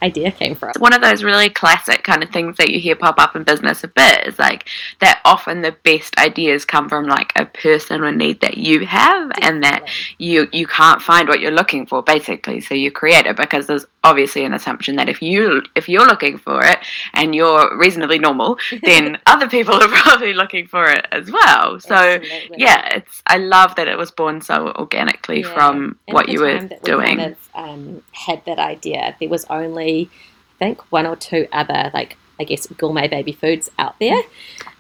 idea 0.02 0.32
came 0.32 0.56
from. 0.56 0.70
It's 0.70 0.80
one 0.80 0.94
of 0.94 1.02
those 1.02 1.24
really 1.24 1.50
classic 1.50 2.04
kind 2.04 2.24
of 2.24 2.30
things 2.30 2.58
that 2.58 2.70
you 2.72 2.80
hear 2.80 2.96
pop 2.96 3.16
up 3.20 3.36
in 3.36 3.44
business 3.44 3.84
a 3.84 3.88
bit 3.88 4.28
is 4.28 4.40
like 4.40 4.68
that 5.00 5.22
often 5.26 5.62
the 5.62 5.76
best 5.84 6.18
ideas 6.18 6.66
come 6.66 6.88
from 6.90 7.06
like 7.06 7.32
a 7.36 7.46
person 7.46 8.02
or 8.02 8.12
need 8.12 8.42
that 8.42 8.58
you 8.58 8.86
have 8.86 9.32
and 9.42 9.64
that 9.64 9.84
you 10.18 10.48
you 10.54 10.66
can't 10.68 11.02
find 11.02 11.28
what 11.28 11.40
you're 11.40 11.52
looking 11.52 11.86
for 11.86 12.02
basically 12.04 12.60
so 12.62 12.74
you 12.74 12.92
create 12.92 13.26
it 13.26 13.36
because 13.38 13.68
there's 13.68 13.86
obviously 14.04 14.46
an 14.46 14.54
assumption 14.54 14.96
that 14.96 15.10
if 15.10 15.22
you 15.22 15.62
if 15.76 15.90
you're 15.90 16.06
looking 16.08 16.38
for 16.38 16.64
it 16.64 16.80
and 17.14 17.36
you're 17.36 17.78
reasonably 17.78 18.18
normal 18.20 18.58
then 18.84 19.18
other 19.28 19.48
people 19.50 19.74
are 19.76 19.88
probably 19.90 20.34
looking 20.34 20.66
for 20.68 20.86
it 20.88 21.06
as 21.12 21.30
well 21.32 21.80
so 21.80 21.96
Absolutely. 21.96 22.58
yeah 22.58 22.96
it's 22.96 23.22
i 23.28 23.38
love 23.38 23.76
that 23.76 23.88
it 23.88 23.98
was 23.98 24.12
born 24.12 24.40
so 24.42 24.70
organically 24.84 25.42
Yeah. 25.42 25.54
from 25.54 25.76
And 26.08 26.16
what 26.16 26.30
you 26.30 26.40
were 26.40 26.60
we 26.62 26.78
doing 26.84 27.18
Kind 27.18 27.32
of, 27.34 27.38
um, 27.56 28.04
had 28.14 28.42
that 28.46 28.60
idea. 28.60 29.16
There 29.20 29.28
was 29.30 29.46
only, 29.50 29.89
I 29.90 30.58
think, 30.60 30.82
one 30.92 31.06
or 31.06 31.16
two 31.16 31.48
other 31.52 31.92
like 31.94 32.18
I 32.40 32.44
guess 32.46 32.68
gourmet 32.68 33.08
baby 33.08 33.34
foods 33.34 33.70
out 33.78 33.96
there. 34.00 34.22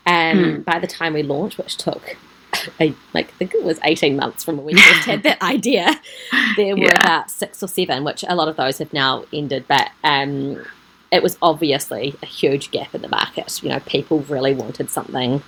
And 0.05 0.39
Hmm. 0.57 0.61
by 0.61 0.79
the 0.79 0.87
time 0.87 1.13
we 1.13 1.23
launched, 1.23 1.57
which 1.57 1.77
took. 1.77 2.15
A, 2.79 2.93
like 3.13 3.27
I 3.27 3.31
think 3.37 3.53
it 3.53 3.63
was 3.63 3.79
eighteen 3.83 4.15
months 4.15 4.43
from 4.43 4.57
when 4.57 4.65
we 4.65 4.73
first 4.73 5.05
had 5.05 5.23
that 5.23 5.41
idea. 5.55 5.87
There 6.57 6.75
were 6.75 6.83
Yeah. 6.85 6.99
about 7.03 7.29
six 7.29 7.61
or 7.63 7.67
seven, 7.67 8.03
which 8.03 8.23
a 8.27 8.35
lot 8.35 8.47
of 8.47 8.55
those 8.57 8.79
have 8.79 8.91
now 8.91 9.23
ended. 9.31 9.65
But 9.67 9.89
um, 10.03 10.63
it 11.11 11.21
was 11.23 11.37
obviously 11.41 12.15
a 12.23 12.25
huge 12.25 12.71
gap 12.71 12.93
in 12.95 13.01
the 13.01 13.07
market. 13.07 13.61
You 13.63 13.69
know, 13.69 13.79
people 13.81 14.19
really 14.21 14.53
wanted 14.53 14.89
something 14.89 15.41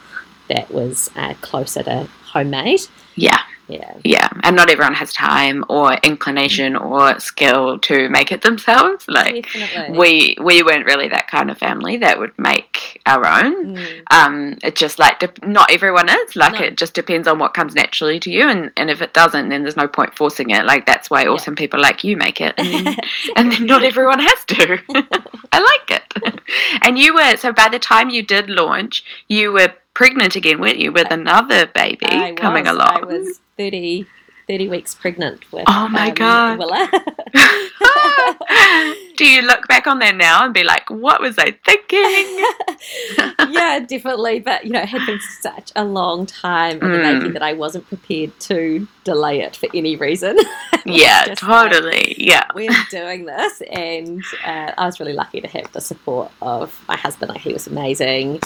that 0.48 0.72
was 0.72 1.10
uh, 1.16 1.34
closer 1.42 1.82
to 1.84 2.08
homemade. 2.34 2.82
yeah 3.16 3.42
Yeah, 3.72 3.94
Yeah, 4.04 4.30
and 4.44 4.56
not 4.56 4.70
everyone 4.70 4.94
has 4.96 5.14
time 5.14 5.64
or 5.70 5.94
inclination 6.04 6.76
or 6.76 7.20
skill 7.20 7.80
to 7.80 8.10
make 8.10 8.32
it 8.32 8.42
themselves. 8.42 9.06
Like 9.08 9.46
definitely. 9.54 9.98
we 9.98 10.38
we 10.42 10.64
weren't 10.64 10.86
really 10.86 11.08
that 11.10 11.28
kind 11.28 11.50
of 11.50 11.58
family 11.58 11.98
that 11.98 12.20
would 12.20 12.38
make 12.38 13.02
our 13.06 13.26
own. 13.26 13.78
Mm. 13.78 14.02
Um, 14.12 14.58
it 14.64 14.76
just 14.76 15.00
like 15.00 15.20
dep- 15.20 15.44
not 15.46 15.72
everyone 15.72 16.10
is. 16.10 16.36
Like 16.36 16.54
No. 16.54 16.60
it 16.68 16.78
just 16.78 16.94
depends 16.94 17.28
on 17.28 17.40
what 17.40 17.54
comes 17.54 17.74
naturally 17.76 18.20
to 18.20 18.32
you, 18.32 18.48
and 18.50 18.72
and 18.78 18.90
if 18.90 19.02
it 19.02 19.14
doesn't, 19.14 19.50
then 19.50 19.64
there's 19.64 19.78
no 19.78 19.88
point 19.88 20.16
forcing 20.16 20.50
it. 20.52 20.66
Like 20.66 20.86
that's 20.86 21.10
why 21.10 21.26
awesome 21.26 21.56
people 21.56 21.80
like 21.80 22.04
you 22.04 22.18
make 22.18 22.42
it, 22.42 22.54
and 22.58 22.88
then, 22.88 22.96
and 23.36 23.52
then 23.52 23.66
not 23.66 23.84
everyone 23.84 24.20
has 24.20 24.46
to. 24.46 24.80
I 25.54 25.60
like 25.60 26.02
it. 26.02 26.42
and 26.84 26.98
you 26.98 27.14
were 27.14 27.36
so 27.38 27.52
by 27.54 27.70
the 27.70 27.80
time 27.80 28.10
you 28.10 28.24
did 28.24 28.50
launch, 28.50 29.04
you 29.28 29.52
were 29.52 29.74
pregnant 29.94 30.36
again, 30.36 30.60
weren't 30.62 30.78
you, 30.80 30.92
with 30.92 31.12
another 31.12 31.66
baby 31.68 32.06
I 32.08 32.34
coming 32.34 32.64
was, 32.66 32.74
along? 32.74 33.04
I 33.04 33.06
was 33.06 33.40
30, 33.58 34.06
30 34.48 34.68
weeks 34.70 34.96
pregnant 34.96 35.52
with 35.52 35.66
Oh 35.68 35.88
my 35.90 36.10
um, 36.10 36.14
God. 36.16 36.60
Willa. 36.60 36.90
Do 39.18 39.26
you 39.28 39.42
look 39.44 39.68
back 39.68 39.86
on 39.88 40.00
that 40.00 40.16
now 40.16 40.44
and 40.46 40.54
be 40.54 40.64
like, 40.64 40.90
what 40.90 41.22
was 41.22 41.38
I 41.38 41.52
thinking? 41.66 43.50
yeah, 43.54 43.80
definitely. 43.80 44.40
But 44.40 44.66
you 44.66 44.72
know, 44.72 44.82
it 44.82 44.90
had 44.90 45.06
been 45.06 45.20
such 45.42 45.72
a 45.76 45.84
long 45.84 46.26
time 46.26 46.82
in 46.82 46.92
the 46.92 46.98
Mm. 47.02 47.14
making 47.14 47.34
that 47.34 47.44
I 47.44 47.54
wasn't 47.54 47.88
prepared 47.88 48.38
to 48.42 48.88
delay 49.04 49.42
it 49.42 49.56
for 49.56 49.70
any 49.74 49.96
reason. 49.96 50.38
Yeah, 50.86 51.26
just 51.28 51.44
like, 51.44 51.72
totally. 51.72 52.16
Yeah. 52.18 52.46
we're 52.56 52.72
doing 52.90 53.26
this, 53.26 53.62
and 53.72 54.24
uh, 54.44 54.72
I 54.78 54.86
was 54.86 55.00
really 55.00 55.14
lucky 55.14 55.40
to 55.42 55.48
have 55.48 55.72
the 55.74 55.82
support 55.82 56.32
of 56.42 56.78
my 56.88 56.98
husband. 56.98 57.30
Like 57.30 57.42
he 57.42 57.54
was 57.54 57.68
amazing, 57.68 58.40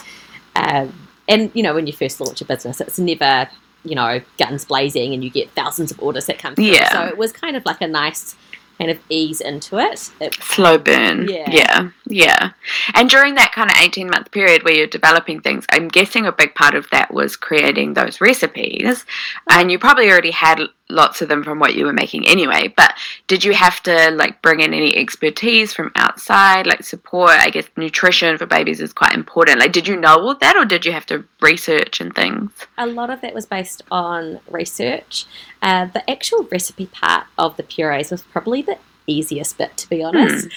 um, 0.57 1.04
and 1.27 1.51
you 1.53 1.63
know, 1.63 1.73
when 1.73 1.87
you 1.87 1.93
first 1.93 2.19
launch 2.19 2.41
a 2.41 2.45
business, 2.45 2.81
it's 2.81 2.99
never 2.99 3.49
you 3.83 3.95
know 3.95 4.21
guns 4.37 4.65
blazing, 4.65 5.13
and 5.13 5.23
you 5.23 5.29
get 5.29 5.49
thousands 5.51 5.91
of 5.91 6.01
orders 6.01 6.25
that 6.25 6.39
come 6.39 6.55
through. 6.55 6.65
Yeah. 6.65 6.91
So 6.91 7.05
it 7.05 7.17
was 7.17 7.31
kind 7.31 7.55
of 7.55 7.65
like 7.65 7.81
a 7.81 7.87
nice 7.87 8.35
kind 8.77 8.91
of 8.91 8.99
ease 9.09 9.41
into 9.41 9.79
it. 9.79 10.11
it 10.19 10.35
Slow 10.35 10.77
burn. 10.77 11.27
Yeah. 11.27 11.49
Yeah. 11.49 11.89
Yeah. 12.07 12.51
And 12.93 13.09
during 13.09 13.35
that 13.35 13.51
kind 13.53 13.71
of 13.71 13.77
18 13.77 14.09
month 14.09 14.31
period 14.31 14.63
where 14.63 14.73
you're 14.73 14.87
developing 14.87 15.41
things, 15.41 15.65
I'm 15.71 15.87
guessing 15.87 16.25
a 16.25 16.31
big 16.31 16.55
part 16.55 16.75
of 16.75 16.89
that 16.91 17.13
was 17.13 17.35
creating 17.35 17.93
those 17.93 18.21
recipes. 18.21 19.05
And 19.49 19.71
you 19.71 19.79
probably 19.79 20.09
already 20.09 20.31
had 20.31 20.61
lots 20.89 21.21
of 21.21 21.29
them 21.29 21.43
from 21.43 21.57
what 21.57 21.73
you 21.73 21.85
were 21.85 21.93
making 21.93 22.27
anyway. 22.27 22.71
But 22.75 22.93
did 23.27 23.43
you 23.43 23.53
have 23.53 23.81
to 23.83 24.11
like 24.11 24.41
bring 24.41 24.59
in 24.59 24.73
any 24.73 24.95
expertise 24.95 25.73
from 25.73 25.91
outside, 25.95 26.67
like 26.67 26.83
support? 26.83 27.31
I 27.31 27.49
guess 27.49 27.67
nutrition 27.75 28.37
for 28.37 28.45
babies 28.45 28.81
is 28.81 28.93
quite 28.93 29.13
important. 29.13 29.59
Like, 29.59 29.71
did 29.71 29.87
you 29.87 29.95
know 29.95 30.19
all 30.19 30.35
that 30.35 30.55
or 30.55 30.65
did 30.65 30.85
you 30.85 30.91
have 30.91 31.05
to 31.07 31.25
research 31.41 32.01
and 32.01 32.13
things? 32.13 32.51
a 32.77 32.85
lot 32.85 33.09
of 33.09 33.21
that 33.21 33.33
was 33.33 33.45
based 33.45 33.81
on 33.89 34.39
research. 34.49 35.25
Uh, 35.65 35.85
the 35.85 36.07
actual 36.09 36.43
recipe 36.51 36.85
part 36.85 37.25
of 37.37 37.57
the 37.57 37.63
purees 37.63 38.11
was 38.11 38.21
probably 38.21 38.61
the 38.61 38.77
easiest 39.07 39.57
bit, 39.57 39.75
to 39.77 39.89
be 39.89 40.01
honest. 40.03 40.47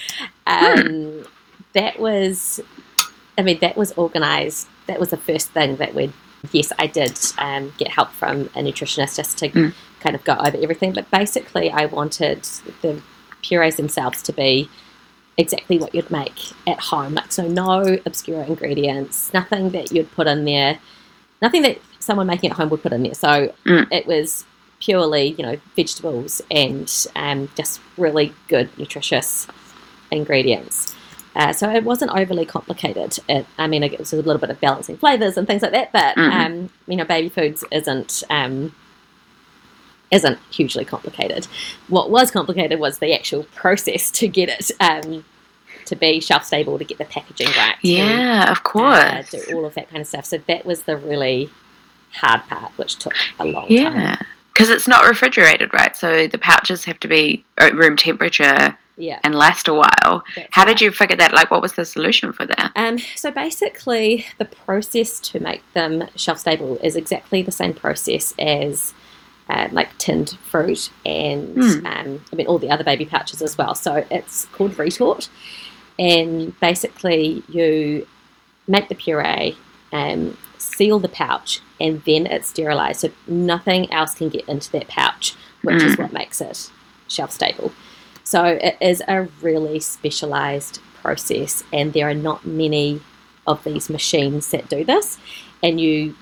Um, 0.46 1.24
That 1.74 1.98
was, 1.98 2.60
I 3.36 3.42
mean, 3.42 3.58
that 3.60 3.76
was 3.76 3.96
organised. 3.98 4.68
That 4.86 4.98
was 5.00 5.10
the 5.10 5.16
first 5.16 5.50
thing 5.50 5.76
that 5.76 5.94
we. 5.94 6.12
Yes, 6.52 6.72
I 6.78 6.86
did 6.86 7.18
um, 7.38 7.72
get 7.78 7.88
help 7.88 8.10
from 8.12 8.42
a 8.54 8.60
nutritionist 8.62 9.16
just 9.16 9.38
to 9.38 9.48
Mm. 9.50 9.74
kind 10.00 10.14
of 10.14 10.22
go 10.24 10.34
over 10.34 10.56
everything. 10.62 10.92
But 10.92 11.10
basically, 11.10 11.70
I 11.70 11.86
wanted 11.86 12.42
the 12.82 13.02
purees 13.42 13.76
themselves 13.76 14.22
to 14.22 14.32
be 14.32 14.68
exactly 15.36 15.78
what 15.78 15.94
you'd 15.94 16.10
make 16.10 16.38
at 16.66 16.80
home. 16.80 17.14
Like, 17.14 17.32
so 17.32 17.46
no 17.48 17.98
obscure 18.06 18.42
ingredients, 18.42 19.32
nothing 19.34 19.70
that 19.70 19.90
you'd 19.92 20.10
put 20.12 20.26
in 20.26 20.44
there, 20.44 20.78
nothing 21.42 21.62
that 21.62 21.78
someone 21.98 22.26
making 22.26 22.50
at 22.50 22.56
home 22.56 22.68
would 22.70 22.82
put 22.82 22.92
in 22.92 23.02
there. 23.02 23.14
So 23.14 23.52
Mm. 23.66 23.86
it 23.92 24.06
was 24.06 24.44
purely, 24.80 25.28
you 25.32 25.42
know, 25.42 25.56
vegetables 25.76 26.40
and 26.50 27.06
um, 27.16 27.48
just 27.56 27.80
really 27.96 28.32
good, 28.48 28.76
nutritious 28.78 29.46
ingredients. 30.10 30.94
Uh, 31.36 31.52
so 31.52 31.70
it 31.70 31.84
wasn't 31.84 32.10
overly 32.12 32.44
complicated. 32.44 33.18
It, 33.28 33.46
I 33.58 33.66
mean, 33.66 33.82
it 33.84 33.98
was 33.98 34.12
a 34.12 34.16
little 34.16 34.38
bit 34.38 34.50
of 34.50 34.60
balancing 34.60 34.96
flavors 34.96 35.36
and 35.36 35.46
things 35.46 35.62
like 35.62 35.72
that. 35.72 35.92
But 35.92 36.16
Mhm. 36.16 36.32
um, 36.32 36.70
you 36.86 36.96
know, 36.96 37.04
baby 37.04 37.28
foods 37.28 37.64
isn't 37.70 38.22
um, 38.30 38.74
isn't 40.10 40.38
hugely 40.50 40.84
complicated. 40.84 41.46
What 41.88 42.10
was 42.10 42.30
complicated 42.30 42.80
was 42.80 42.98
the 42.98 43.12
actual 43.14 43.44
process 43.54 44.10
to 44.12 44.26
get 44.26 44.48
it 44.48 44.70
um, 44.80 45.24
to 45.84 45.96
be 45.96 46.18
shelf 46.20 46.44
stable, 46.44 46.78
to 46.78 46.84
get 46.84 46.98
the 46.98 47.04
packaging 47.04 47.48
right. 47.56 47.76
Yeah, 47.82 48.50
of 48.50 48.58
uh, 48.58 48.60
course. 48.60 49.30
do 49.30 49.42
all 49.54 49.64
of 49.66 49.74
that 49.74 49.90
kind 49.90 50.00
of 50.00 50.06
stuff. 50.06 50.24
So 50.24 50.38
that 50.48 50.64
was 50.64 50.82
the 50.84 50.96
really 50.96 51.50
hard 52.14 52.42
part, 52.48 52.72
which 52.78 52.96
took 52.96 53.14
a 53.38 53.44
long 53.44 53.68
time. 53.68 54.24
Because 54.58 54.70
it's 54.70 54.88
not 54.88 55.06
refrigerated, 55.06 55.72
right? 55.72 55.96
So 55.96 56.26
the 56.26 56.36
pouches 56.38 56.84
have 56.84 56.98
to 57.00 57.06
be 57.08 57.44
at 57.58 57.76
room 57.76 57.96
temperature 57.96 58.76
Yeah. 58.96 59.20
and 59.22 59.32
last 59.36 59.68
a 59.68 59.72
while. 59.74 60.24
that's 60.34 60.48
How 60.50 60.62
right. 60.64 60.68
did 60.76 60.80
you 60.80 60.90
figure 60.90 61.14
that? 61.14 61.32
Like, 61.32 61.52
what 61.52 61.62
was 61.62 61.74
the 61.74 61.84
solution 61.84 62.32
for 62.32 62.44
that? 62.44 62.72
Um, 62.74 62.98
so 63.14 63.30
basically, 63.30 64.26
the 64.38 64.46
process 64.46 65.20
to 65.20 65.38
make 65.38 65.62
them 65.74 66.08
shelf 66.16 66.40
stable 66.40 66.76
is 66.82 66.96
exactly 66.96 67.40
the 67.40 67.52
same 67.52 67.72
process 67.72 68.34
as 68.36 68.94
uh, 69.48 69.68
like 69.70 69.96
tinned 69.98 70.36
fruit 70.50 70.90
and 71.06 71.54
Hmm. 71.54 71.86
um, 71.86 72.20
I 72.32 72.36
mean 72.36 72.48
all 72.48 72.58
the 72.58 72.70
other 72.70 72.82
baby 72.84 73.04
pouches 73.06 73.40
as 73.40 73.56
well. 73.56 73.76
So 73.76 74.04
it's 74.10 74.46
called 74.46 74.76
retort, 74.76 75.28
and 76.00 76.58
basically 76.60 77.44
you 77.48 78.08
make 78.66 78.88
the 78.88 78.96
puree, 78.96 79.56
um, 79.92 80.36
seal 80.58 80.98
the 80.98 81.08
pouch, 81.08 81.60
and 81.80 82.02
then 82.04 82.26
it's 82.26 82.48
sterilized, 82.48 83.00
so 83.00 83.10
nothing 83.26 83.92
else 83.92 84.14
can 84.14 84.28
get 84.28 84.48
into 84.48 84.70
that 84.72 84.88
pouch, 84.88 85.34
which 85.62 85.82
is 85.82 85.94
Mm. 85.96 85.98
what 86.00 86.12
makes 86.12 86.40
it 86.40 86.70
shelf 87.08 87.30
stable. 87.32 87.72
So 88.24 88.44
it 88.44 88.76
is 88.80 89.02
a 89.08 89.22
really 89.40 89.80
specialized 89.80 90.80
process, 91.02 91.64
and 91.72 91.92
there 91.92 92.08
are 92.08 92.14
not 92.14 92.44
many 92.46 93.00
of 93.46 93.64
these 93.64 93.88
machines 93.88 94.48
that 94.48 94.68
do 94.68 94.84
this. 94.84 95.16
And 95.62 95.80
you, 95.80 96.14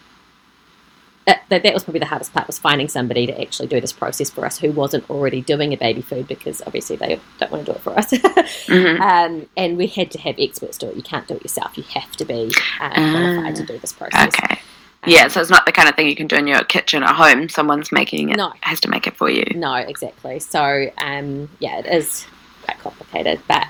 that, 1.26 1.42
that 1.48 1.64
that 1.64 1.74
was 1.74 1.82
probably 1.82 1.98
the 1.98 2.06
hardest 2.06 2.32
part 2.32 2.46
was 2.46 2.56
finding 2.58 2.86
somebody 2.88 3.26
to 3.26 3.40
actually 3.40 3.66
do 3.66 3.80
this 3.80 3.92
process 3.92 4.30
for 4.30 4.46
us 4.46 4.58
who 4.58 4.70
wasn't 4.70 5.08
already 5.10 5.40
doing 5.40 5.72
a 5.72 5.76
baby 5.76 6.00
food 6.00 6.28
because 6.28 6.62
obviously 6.64 6.94
they 6.94 7.18
don't 7.40 7.50
want 7.50 7.66
to 7.66 7.72
do 7.72 7.76
it 7.76 7.82
for 7.82 7.98
us. 7.98 8.10
Mhm. 8.66 9.00
um, 9.00 9.48
and 9.56 9.76
we 9.76 9.88
had 9.88 10.10
to 10.12 10.18
have 10.20 10.36
experts 10.38 10.78
do 10.78 10.86
it. 10.88 10.94
You 10.96 11.02
can't 11.02 11.26
do 11.26 11.34
it 11.34 11.42
yourself. 11.42 11.76
You 11.76 11.82
have 11.94 12.12
to 12.12 12.24
be 12.24 12.52
uh, 12.80 12.90
qualified 12.90 13.56
to 13.56 13.66
do 13.66 13.78
this 13.78 13.92
process. 13.92 14.32
Okay. 14.40 14.60
Yeah, 15.06 15.28
so 15.28 15.40
it's 15.40 15.50
not 15.50 15.66
the 15.66 15.72
kind 15.72 15.88
of 15.88 15.94
thing 15.94 16.08
you 16.08 16.16
can 16.16 16.26
do 16.26 16.36
in 16.36 16.46
your 16.46 16.64
kitchen 16.64 17.02
at 17.02 17.14
home. 17.14 17.48
Someone's 17.48 17.92
making 17.92 18.30
it, 18.30 18.36
No. 18.36 18.52
has 18.62 18.80
to 18.80 18.88
make 18.88 19.06
it 19.06 19.16
for 19.16 19.30
you. 19.30 19.44
No, 19.54 19.74
exactly. 19.74 20.40
So, 20.40 20.90
um, 20.98 21.48
yeah, 21.60 21.78
it 21.78 21.86
is 21.86 22.26
quite 22.64 22.78
complicated, 22.80 23.40
but 23.46 23.66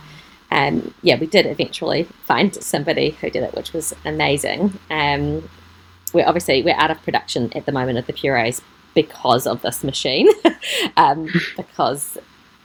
um, 0.51 0.95
yeah, 1.03 1.19
we 1.19 1.27
did 1.27 1.45
eventually 1.47 2.05
find 2.25 2.55
somebody 2.55 3.11
who 3.11 3.29
did 3.31 3.43
it, 3.43 3.55
which 3.55 3.73
was 3.73 3.93
amazing. 4.05 4.79
Um, 4.91 5.49
we're 6.13 6.27
obviously 6.27 6.63
we're 6.63 6.77
out 6.77 6.91
of 6.91 7.03
production 7.03 7.53
at 7.55 7.67
the 7.67 7.73
moment 7.73 7.99
of 7.99 8.07
the 8.07 8.13
purees 8.13 8.63
because 8.95 9.47
of 9.47 9.61
this 9.63 9.85
machine, 9.85 10.29
um, 10.97 11.29
because 11.57 12.17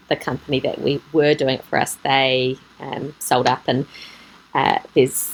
the 0.08 0.16
company 0.16 0.60
that 0.62 0.80
we 0.80 1.02
were 1.12 1.34
doing 1.34 1.56
it 1.56 1.64
for 1.66 1.78
us 1.80 1.96
they 2.04 2.58
um, 2.80 3.14
sold 3.20 3.48
up, 3.48 3.64
and 3.68 3.86
uh, 4.54 4.80
there's 4.94 5.30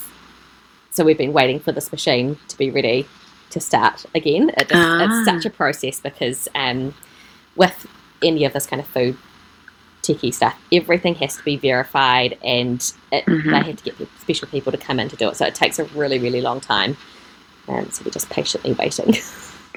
so 0.98 1.06
we've 1.06 1.18
been 1.18 1.32
waiting 1.32 1.60
for 1.60 1.72
this 1.72 1.92
machine 1.92 2.38
to 2.48 2.58
be 2.58 2.72
ready 2.72 3.08
to 3.52 3.60
start 3.60 4.04
again. 4.16 4.50
It 4.58 4.68
just, 4.68 4.74
Ah. 4.74 5.04
It's 5.06 5.26
such 5.26 5.46
a 5.46 5.50
process 5.56 6.00
because 6.00 6.48
um, 6.56 6.96
with 7.56 7.86
any 8.24 8.46
of 8.46 8.54
this 8.54 8.66
kind 8.66 8.82
of 8.82 8.88
food 8.88 9.16
techie 10.02 10.34
stuff, 10.34 10.60
everything 10.72 11.14
has 11.16 11.38
to 11.38 11.44
be 11.44 11.56
verified, 11.56 12.36
and 12.44 12.80
it, 13.12 13.26
Mhm. 13.26 13.52
they 13.52 13.62
have 13.72 13.78
to 13.78 13.84
get 13.84 14.08
special 14.20 14.48
people 14.48 14.72
to 14.72 14.78
come 14.78 15.00
in 15.00 15.08
to 15.10 15.16
do 15.16 15.30
it. 15.30 15.36
So 15.38 15.46
it 15.46 15.54
takes 15.54 15.78
a 15.78 15.84
really, 15.86 16.18
really 16.18 16.42
long 16.42 16.60
time. 16.60 16.98
Um, 17.68 17.90
so 17.92 18.04
we're 18.04 18.12
just 18.12 18.30
patiently 18.32 18.74
waiting. 18.74 19.16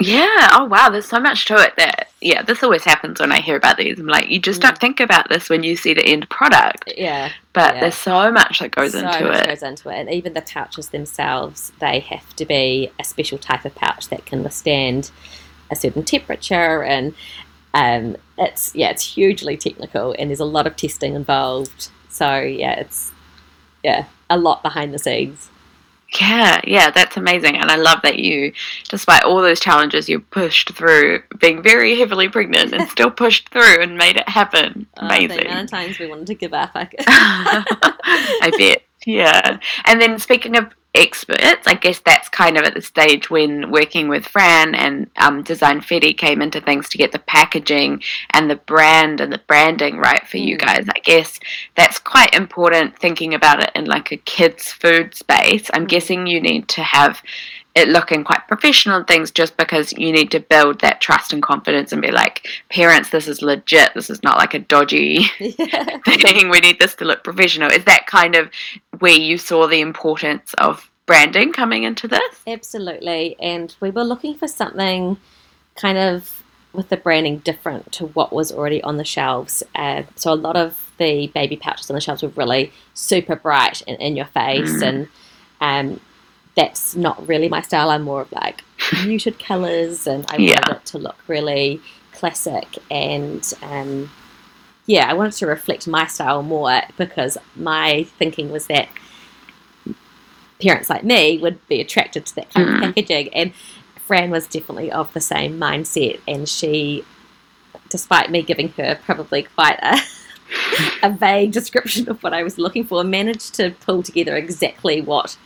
Yeah. 0.00 0.49
Oh, 0.52 0.64
wow. 0.64 0.88
There's 0.90 1.07
so 1.07 1.21
much 1.21 1.45
to 1.47 1.57
it 1.57 1.75
that, 1.76 2.09
yeah, 2.21 2.42
this 2.42 2.62
always 2.62 2.85
happens 2.85 3.21
when 3.21 3.33
I 3.33 3.40
hear 3.40 3.57
about 3.57 3.76
these. 3.76 3.99
I'm 3.99 4.07
like, 4.07 4.28
you 4.30 4.38
just 4.38 4.61
Mm. 4.61 4.64
don't 4.64 4.78
think 4.78 5.00
about 5.00 5.28
this 5.28 5.49
when 5.50 5.62
you 5.62 5.76
see 5.76 5.92
the 5.95 6.04
end 6.04 6.28
product. 6.30 6.92
yeah, 6.97 7.30
But 7.52 7.75
Yeah. 7.75 7.80
there's 7.83 7.95
so 7.97 8.30
much 8.33 8.61
that 8.61 8.71
goes 8.71 8.92
so 8.92 8.99
into 9.00 9.25
much 9.25 9.40
it. 9.42 9.47
goes 9.47 9.62
into 9.62 9.88
it, 9.90 9.97
and 9.99 10.11
even 10.11 10.33
the 10.35 10.40
pouches 10.42 10.88
themselves, 10.88 11.73
they 11.80 12.00
have 12.00 12.35
to 12.37 12.45
be 12.47 12.90
a 12.99 13.04
special 13.04 13.37
type 13.38 13.64
of 13.64 13.75
pouch 13.75 14.09
that 14.09 14.25
can 14.25 14.42
withstand 14.42 15.11
a 15.71 15.76
certain 15.76 16.02
temperature, 16.04 16.82
and 16.82 17.15
um, 17.75 18.17
it's 18.39 18.75
yeah, 18.75 18.89
it's 18.91 19.15
hugely 19.15 19.56
technical, 19.56 20.15
and 20.19 20.30
there's 20.30 20.41
a 20.41 20.45
lot 20.45 20.67
of 20.67 20.76
testing 20.76 21.15
involved. 21.15 21.91
So 22.08 22.41
yeah, 22.41 22.80
it's 22.80 23.13
yeah, 23.84 24.06
a 24.30 24.39
lot 24.39 24.63
behind 24.63 24.95
the 24.95 24.99
scenes. 24.99 25.50
Yeah, 26.18 26.60
yeah, 26.64 26.90
that's 26.90 27.16
amazing. 27.16 27.56
And 27.56 27.70
I 27.70 27.76
love 27.76 28.00
that 28.02 28.18
you, 28.18 28.52
despite 28.88 29.23
all 29.23 29.40
those 29.40 29.60
challenges, 29.60 30.08
you 30.08 30.20
pushed 30.20 30.75
through 30.75 31.23
being 31.38 31.62
very 31.62 31.96
heavily 31.99 32.28
pregnant 32.28 32.73
and 32.73 32.88
still 32.88 33.10
pushed 33.23 33.49
through 33.50 33.80
and 33.80 33.96
made 33.96 34.16
it 34.16 34.28
happen. 34.28 34.86
Uh, 34.96 35.08
the 35.08 35.46
amount 35.46 35.64
of 35.64 35.70
times 35.70 35.99
we 35.99 36.08
wanted 36.08 36.26
to 36.26 36.34
give 36.34 36.52
up. 36.52 36.73
I 36.75 36.88
I 38.42 38.52
bet. 38.58 38.82
Yeah. 39.06 39.58
And 39.86 40.00
then 40.00 40.19
speaking 40.19 40.56
of 40.56 40.67
experts, 40.95 41.67
I 41.67 41.75
guess 41.75 42.00
that's 42.00 42.28
kind 42.28 42.56
of 42.58 42.65
at 42.65 42.75
the 42.75 42.82
stage 42.82 43.30
when 43.30 43.71
working 43.71 44.08
with 44.08 44.26
Fran 44.26 44.75
and 44.75 45.08
um, 45.17 45.43
Design 45.45 45.80
Fetty 45.80 46.17
came 46.19 46.43
into 46.43 46.60
things 46.60 46.89
to 46.89 46.99
get 46.99 47.13
the 47.13 47.21
packaging 47.21 48.02
and 48.34 48.50
the 48.50 48.56
brand 48.56 49.21
and 49.21 49.32
the 49.32 49.41
branding 49.47 49.99
right 49.99 50.26
for 50.26 50.39
you 50.39 50.56
Mm. 50.56 50.60
guys. 50.67 50.86
I 50.89 50.99
guess 50.99 51.39
that's 51.76 51.99
quite 52.00 52.34
important 52.34 52.99
thinking 52.99 53.34
about 53.34 53.63
it 53.63 53.71
in 53.76 53.84
like 53.84 54.10
a 54.10 54.17
kids' 54.17 54.73
food 54.73 55.15
space. 55.15 55.71
I'm 55.73 55.86
Mm. 55.86 55.91
guessing 55.91 56.26
you 56.26 56.41
need 56.41 56.67
to 56.71 56.82
have 56.82 57.23
it 57.75 57.89
looking 57.89 58.25
quite 58.25 58.47
professional 58.49 58.97
and 58.97 59.06
things 59.06 59.30
just 59.30 59.56
because 59.56 59.93
you 59.93 60.11
need 60.11 60.30
to 60.33 60.41
build 60.41 60.80
that 60.80 61.00
trust 61.00 61.33
and 61.33 61.43
confidence 61.43 61.93
and 61.93 62.02
be 62.02 62.11
like, 62.11 62.49
parents, 62.69 63.11
this 63.11 63.28
is 63.28 63.43
legit. 63.43 63.95
This 63.95 64.11
is 64.11 64.23
not 64.23 64.39
like 64.39 64.54
a 64.54 64.59
dodgy 64.59 65.26
yeah. 65.39 65.99
thing. 66.04 66.50
We 66.50 66.61
need 66.61 66.80
this 66.80 66.95
to 66.97 67.04
look 67.04 67.23
professional. 67.23 67.71
Is 67.71 67.85
that 67.85 68.06
kind 68.06 68.35
of 68.35 68.50
where 68.99 69.13
you 69.13 69.39
saw 69.39 69.69
the 69.69 69.80
importance 69.80 70.52
of 70.54 70.91
branding 71.06 71.52
coming 71.52 71.85
into 71.85 72.09
this? 72.09 72.41
Absolutely. 72.47 73.37
And 73.39 73.75
we 73.80 73.91
were 73.91 74.04
looking 74.04 74.35
for 74.37 74.49
something 74.49 75.17
kind 75.76 75.99
of 75.99 76.43
with 76.73 76.89
the 76.89 76.97
branding 76.97 77.39
different 77.39 77.91
to 77.93 78.06
what 78.06 78.33
was 78.33 78.52
already 78.52 78.83
on 78.83 78.97
the 78.97 79.04
shelves. 79.04 79.63
Uh, 79.75 80.02
so 80.17 80.33
a 80.33 80.35
lot 80.35 80.56
of 80.56 80.91
the 80.99 81.28
baby 81.28 81.56
pouches 81.56 81.89
on 81.91 81.95
the 81.95 82.00
shelves 82.00 82.23
were 82.23 82.28
really 82.30 82.73
super 82.95 83.37
bright 83.37 83.83
and 83.87 84.00
in 84.00 84.17
your 84.17 84.26
face. 84.26 84.83
Mm. 84.83 85.09
And 85.61 85.91
um, 85.91 86.00
that's 86.56 86.95
not 86.97 87.26
really 87.28 87.49
my 87.49 87.63
style. 87.63 87.91
I'm 87.91 88.02
more 88.02 88.23
of 88.23 88.32
like 88.32 88.63
muted 89.04 89.39
colours 89.39 90.06
and 90.06 90.25
I 90.30 90.36
Yeah. 90.39 90.60
wanted 90.60 90.76
it 90.76 90.86
to 90.86 90.99
look 90.99 91.17
really 91.28 91.80
classic 92.13 92.67
and. 92.91 93.52
Um, 93.63 94.10
yeah, 94.86 95.08
I 95.08 95.13
wanted 95.15 95.34
to 95.34 95.47
reflect 95.47 95.86
my 95.86 96.06
style 96.08 96.43
more 96.43 96.80
because 96.97 97.39
my 97.54 98.04
thinking 98.19 98.50
was 98.50 98.67
that 98.67 98.89
parents 100.60 100.91
like 100.91 101.04
me 101.04 101.39
would 101.39 101.67
be 101.69 101.80
attracted 101.80 102.26
to 102.26 102.34
that 102.36 102.50
kind 102.52 102.69
Mm. 102.69 102.75
of 102.75 102.80
packaging. 102.95 103.28
And 103.34 103.52
Fran 104.06 104.30
was 104.30 104.47
definitely 104.49 104.91
of 104.91 105.13
the 105.13 105.21
same 105.21 105.60
mindset, 105.60 106.19
and 106.26 106.49
she, 106.49 107.04
despite 107.89 108.30
me 108.30 108.43
giving 108.43 108.71
her 108.71 108.99
probably 109.04 109.45
quite 109.45 109.78
a 109.82 110.00
a 111.04 111.10
vague 111.10 111.52
description 111.52 112.08
of 112.08 112.21
what 112.25 112.34
I 112.34 112.43
was 112.43 112.58
looking 112.58 112.84
for, 112.84 113.04
managed 113.04 113.54
to 113.54 113.71
pull 113.86 114.02
together 114.02 114.36
exactly 114.36 115.00
what 115.00 115.36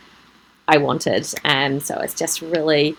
I 0.67 0.77
wanted. 0.77 1.27
Um, 1.43 1.79
so 1.79 1.99
it's 1.99 2.13
just 2.15 2.41
really 2.41 2.95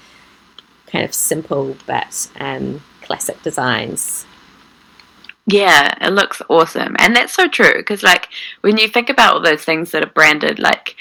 kind 0.86 1.04
of 1.04 1.12
simple 1.14 1.76
but 1.86 2.30
um, 2.38 2.82
classic 3.02 3.42
designs. 3.42 4.26
Yeah, 5.46 5.94
it 6.00 6.10
looks 6.12 6.42
awesome. 6.48 6.96
And 6.98 7.14
that's 7.14 7.32
so 7.32 7.46
true 7.46 7.74
because, 7.76 8.02
like, 8.02 8.28
when 8.62 8.78
you 8.78 8.88
think 8.88 9.08
about 9.08 9.34
all 9.34 9.40
those 9.40 9.62
things 9.62 9.92
that 9.92 10.02
are 10.02 10.10
branded, 10.10 10.58
like 10.58 10.96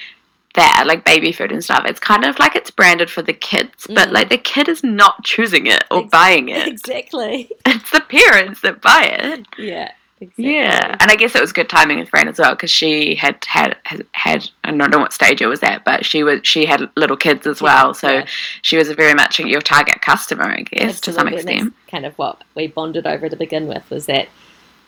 that, 0.53 0.83
like 0.85 1.03
baby 1.03 1.31
food 1.31 1.51
and 1.51 1.63
stuff, 1.63 1.83
it's 1.85 1.99
kind 1.99 2.23
of 2.23 2.37
like 2.37 2.55
it's 2.55 2.69
branded 2.71 3.09
for 3.09 3.21
the 3.23 3.33
kids, 3.33 3.87
but 3.87 4.09
Mm. 4.09 4.11
like 4.11 4.29
the 4.29 4.37
kid 4.37 4.69
is 4.69 4.83
not 4.83 5.23
choosing 5.23 5.65
it 5.67 5.83
or 5.89 6.01
Ex- 6.01 6.09
buying 6.11 6.49
it. 6.49 6.67
Exactly. 6.67 7.49
It's 7.65 7.89
the 7.91 8.01
parents 8.01 8.61
that 8.61 8.81
buy 8.81 9.03
it. 9.19 9.45
Yeah. 9.57 9.91
Exactly. 10.21 10.53
Yeah, 10.53 10.95
and 11.01 11.11
I 11.11 11.15
guess 11.17 11.35
it 11.35 11.41
was 11.41 11.51
good 11.51 11.67
timing 11.67 11.99
with 11.99 12.07
Fran 12.07 12.29
as 12.29 12.39
well 12.39 12.55
because 12.55 12.71
she 12.71 13.15
had 13.15 13.43
had 13.45 13.75
had, 14.13 14.49
I 14.63 14.71
don't 14.71 14.89
know 14.89 14.99
what 14.99 15.11
stage 15.11 15.41
it 15.41 15.47
was 15.47 15.61
at, 15.61 15.83
but 15.83 16.05
she 16.05 16.23
was 16.23 16.39
she 16.43 16.65
had 16.65 16.89
little 16.95 17.17
kids 17.17 17.45
as 17.45 17.61
well, 17.61 17.93
so 17.93 18.09
Yeah. 18.09 18.25
she 18.61 18.77
was 18.77 18.89
very 18.91 19.13
much 19.13 19.39
your 19.39 19.59
target 19.59 20.01
customer, 20.01 20.45
I 20.45 20.61
guess, 20.61 21.01
to 21.01 21.11
some 21.11 21.27
Absolutely, 21.27 21.35
that's 21.53 21.65
extent. 21.65 21.73
kind 21.91 22.05
of 22.05 22.17
what 22.17 22.41
we 22.55 22.67
bonded 22.67 23.05
over 23.05 23.27
to 23.27 23.35
begin 23.35 23.67
with 23.67 23.89
was 23.89 24.05
that, 24.05 24.29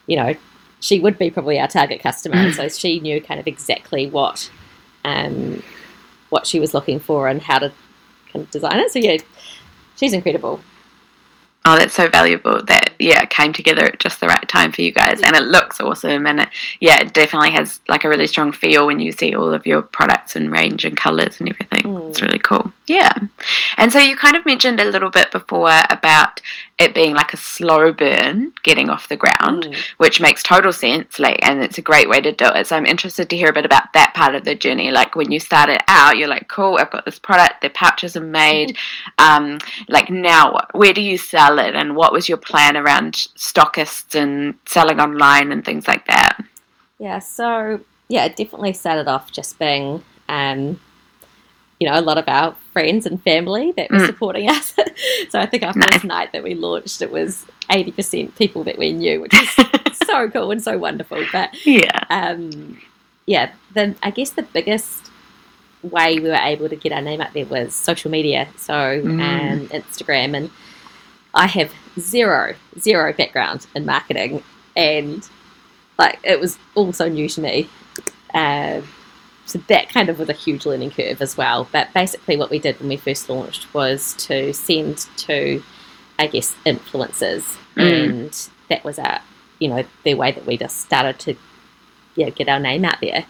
you 0.06 0.16
know, 0.16 0.34
she 0.80 1.02
would 1.02 1.18
be 1.18 1.30
probably 1.30 1.60
our 1.60 1.68
target 1.68 2.00
customer, 2.02 2.38
and 2.38 2.56
so 2.56 2.70
she 2.70 3.02
knew 3.02 3.20
kind 3.20 3.40
of 3.40 3.48
exactly 3.48 4.08
what, 4.10 4.50
um, 5.04 5.62
what 6.30 6.48
she 6.48 6.62
was 6.62 6.74
looking 6.74 7.02
for 7.02 7.28
and 7.28 7.42
how 7.42 7.60
to 7.60 7.74
kind 8.32 8.46
of 8.46 8.52
design 8.52 8.80
it. 8.80 8.92
So 8.92 9.00
yeah, 9.00 9.18
she's 9.98 10.14
incredible. 10.14 10.62
Oh, 11.66 11.76
that's 11.78 11.96
so 11.96 12.08
valuable 12.08 12.64
that 12.64 12.87
yeah 13.00 13.26
came 13.26 13.54
together 13.54 13.86
at 13.86 14.00
just 14.00 14.20
the 14.20 14.28
right 14.28 14.48
time 14.48 14.72
for 14.72 14.82
you 14.82 14.92
guys, 14.92 15.22
and 15.22 15.36
it 15.36 15.44
look 15.44 15.67
looks 15.68 15.82
awesome, 15.82 16.26
and 16.26 16.40
it, 16.42 16.50
yeah, 16.80 17.02
it 17.02 17.14
definitely 17.14 17.52
has 17.52 17.80
like 17.88 18.04
a 18.06 18.10
really 18.10 18.28
strong 18.28 18.52
feel 18.52 18.88
when 18.88 19.00
you 19.00 19.12
see 19.12 19.36
all 19.36 19.54
of 19.54 19.66
your 19.66 19.82
products 19.82 20.36
and 20.36 20.52
range 20.52 20.86
and 20.86 20.96
colors 20.96 21.40
and 21.40 21.50
everything. 21.50 21.84
Mm. 21.84 22.10
It's 22.10 22.22
really 22.22 22.40
cool. 22.40 22.72
Yeah, 22.88 23.12
and 23.78 23.92
so 23.92 24.00
you 24.00 24.16
kind 24.16 24.38
of 24.38 24.46
mentioned 24.46 24.80
a 24.80 24.86
little 24.86 25.10
bit 25.10 25.32
before 25.32 25.82
about 25.90 26.42
it 26.80 26.94
being 26.94 27.14
like 27.16 27.34
a 27.34 27.38
slow 27.38 27.92
burn 27.92 28.54
getting 28.64 28.90
off 28.90 29.10
the 29.10 29.18
ground, 29.18 29.64
Mm. 29.64 29.76
which 29.98 30.22
makes 30.22 30.44
total 30.44 30.72
sense. 30.72 31.20
Like, 31.20 31.40
and 31.42 31.62
it's 31.64 31.80
a 31.80 31.82
great 31.82 32.08
way 32.08 32.22
to 32.22 32.32
do 32.32 32.46
it. 32.46 32.68
So 32.68 32.76
I'm 32.78 32.86
interested 32.86 33.30
to 33.30 33.36
hear 33.38 33.50
a 33.50 33.54
bit 33.54 33.66
about 33.66 33.92
that 33.94 34.14
part 34.14 34.36
of 34.36 34.46
the 34.46 34.54
journey. 34.56 34.92
Like 34.92 35.16
when 35.16 35.32
you 35.32 35.40
started 35.40 35.80
out, 35.88 36.18
you're 36.18 36.28
like, 36.28 36.48
cool, 36.48 36.78
I've 36.78 36.92
got 36.92 37.04
this 37.06 37.18
product. 37.20 37.62
The 37.62 37.70
pouches 37.72 38.16
are 38.16 38.22
made. 38.22 38.78
Um, 39.20 39.58
like 39.90 40.10
now, 40.10 40.56
where 40.74 40.94
do 40.94 41.02
you 41.02 41.18
sell 41.18 41.58
it, 41.60 41.76
and 41.76 41.96
what 41.96 42.14
was 42.14 42.30
your 42.30 42.38
plan 42.38 42.78
around 42.78 43.14
stockists 43.36 44.14
and 44.16 44.54
selling 44.66 45.00
online 45.00 45.52
and 45.52 45.57
things 45.64 45.88
like 45.88 46.06
that? 46.08 46.38
Yeah, 47.00 47.20
so 47.20 47.80
yeah, 48.10 48.26
it 48.26 48.36
definitely 48.36 48.74
started 48.74 49.08
off 49.08 49.32
just 49.32 49.60
being, 49.60 50.04
um, 50.30 50.80
you 51.80 51.88
know, 51.88 52.00
a 52.00 52.02
lot 52.02 52.18
of 52.18 52.24
our 52.28 52.56
friends 52.74 53.06
and 53.06 53.22
family 53.22 53.72
that 53.78 53.90
were 53.92 53.98
Mm. 54.00 54.06
supporting 54.08 54.50
us. 54.56 54.74
so 55.30 55.40
I 55.40 55.46
think 55.46 55.64
our 55.64 55.74
Nice. 55.76 55.94
first 55.94 56.06
night 56.06 56.32
that 56.32 56.44
we 56.44 56.56
launched, 56.56 57.02
it 57.02 57.12
was 57.12 57.46
eighty 57.70 57.92
percent 57.92 58.36
people 58.36 58.64
that 58.64 58.78
we 58.78 58.94
knew, 58.94 59.22
which 59.22 59.34
is 59.36 59.50
so 60.06 60.30
cool 60.30 60.52
and 60.52 60.64
so 60.64 60.78
wonderful. 60.78 61.24
But 61.32 61.54
yeah. 61.66 62.00
um, 62.10 62.82
yeah, 63.26 63.52
the 63.74 63.96
I 64.02 64.10
guess 64.12 64.32
the 64.32 64.44
biggest 64.44 65.12
way 65.84 66.18
we 66.20 66.28
were 66.30 66.34
able 66.36 66.68
to 66.70 66.76
get 66.76 66.92
our 66.92 67.02
name 67.02 67.22
out 67.22 67.34
there 67.34 67.46
was 67.46 67.76
social 67.76 68.10
media, 68.10 68.48
so 68.58 68.74
Mm. 68.74 69.22
um, 69.22 69.68
Instagram, 69.68 70.36
and 70.36 70.50
I 71.36 71.46
have 71.48 71.72
zero 72.00 72.56
zero 72.80 73.14
background 73.14 73.68
in 73.76 73.86
marketing, 73.86 74.44
and 74.76 75.28
like 75.98 76.20
it 76.24 76.40
was 76.40 76.58
all 76.76 76.94
so 76.94 77.08
new 77.08 77.28
to 77.30 77.42
me. 77.42 77.70
Um, 78.34 78.84
so 79.46 79.60
that 79.68 79.90
kind 79.90 80.10
of 80.10 80.20
was 80.20 80.28
a 80.30 80.34
huge 80.34 80.66
learning 80.66 80.92
curve 80.92 81.22
as 81.22 81.38
well. 81.38 81.68
But 81.72 81.94
basically, 81.94 82.36
what 82.36 82.50
we 82.50 82.60
did 82.60 82.80
when 82.80 82.90
we 82.90 82.98
first 82.98 83.30
launched 83.30 83.74
was 83.74 84.14
to 84.26 84.54
send 84.54 85.08
to, 85.18 85.64
I 86.20 86.28
guess, 86.28 86.56
influencers, 86.66 87.58
Mm. 87.76 88.10
and 88.10 88.50
that 88.70 88.84
was 88.84 89.00
our, 89.00 89.22
you 89.60 89.70
know, 89.70 89.86
the 90.04 90.16
way 90.16 90.32
that 90.32 90.46
we 90.46 90.58
just 90.58 90.82
started 90.82 91.20
to, 91.20 91.36
yeah, 92.16 92.30
get 92.30 92.50
our 92.50 92.60
name 92.60 92.84
out 92.84 93.00
there. 93.02 93.26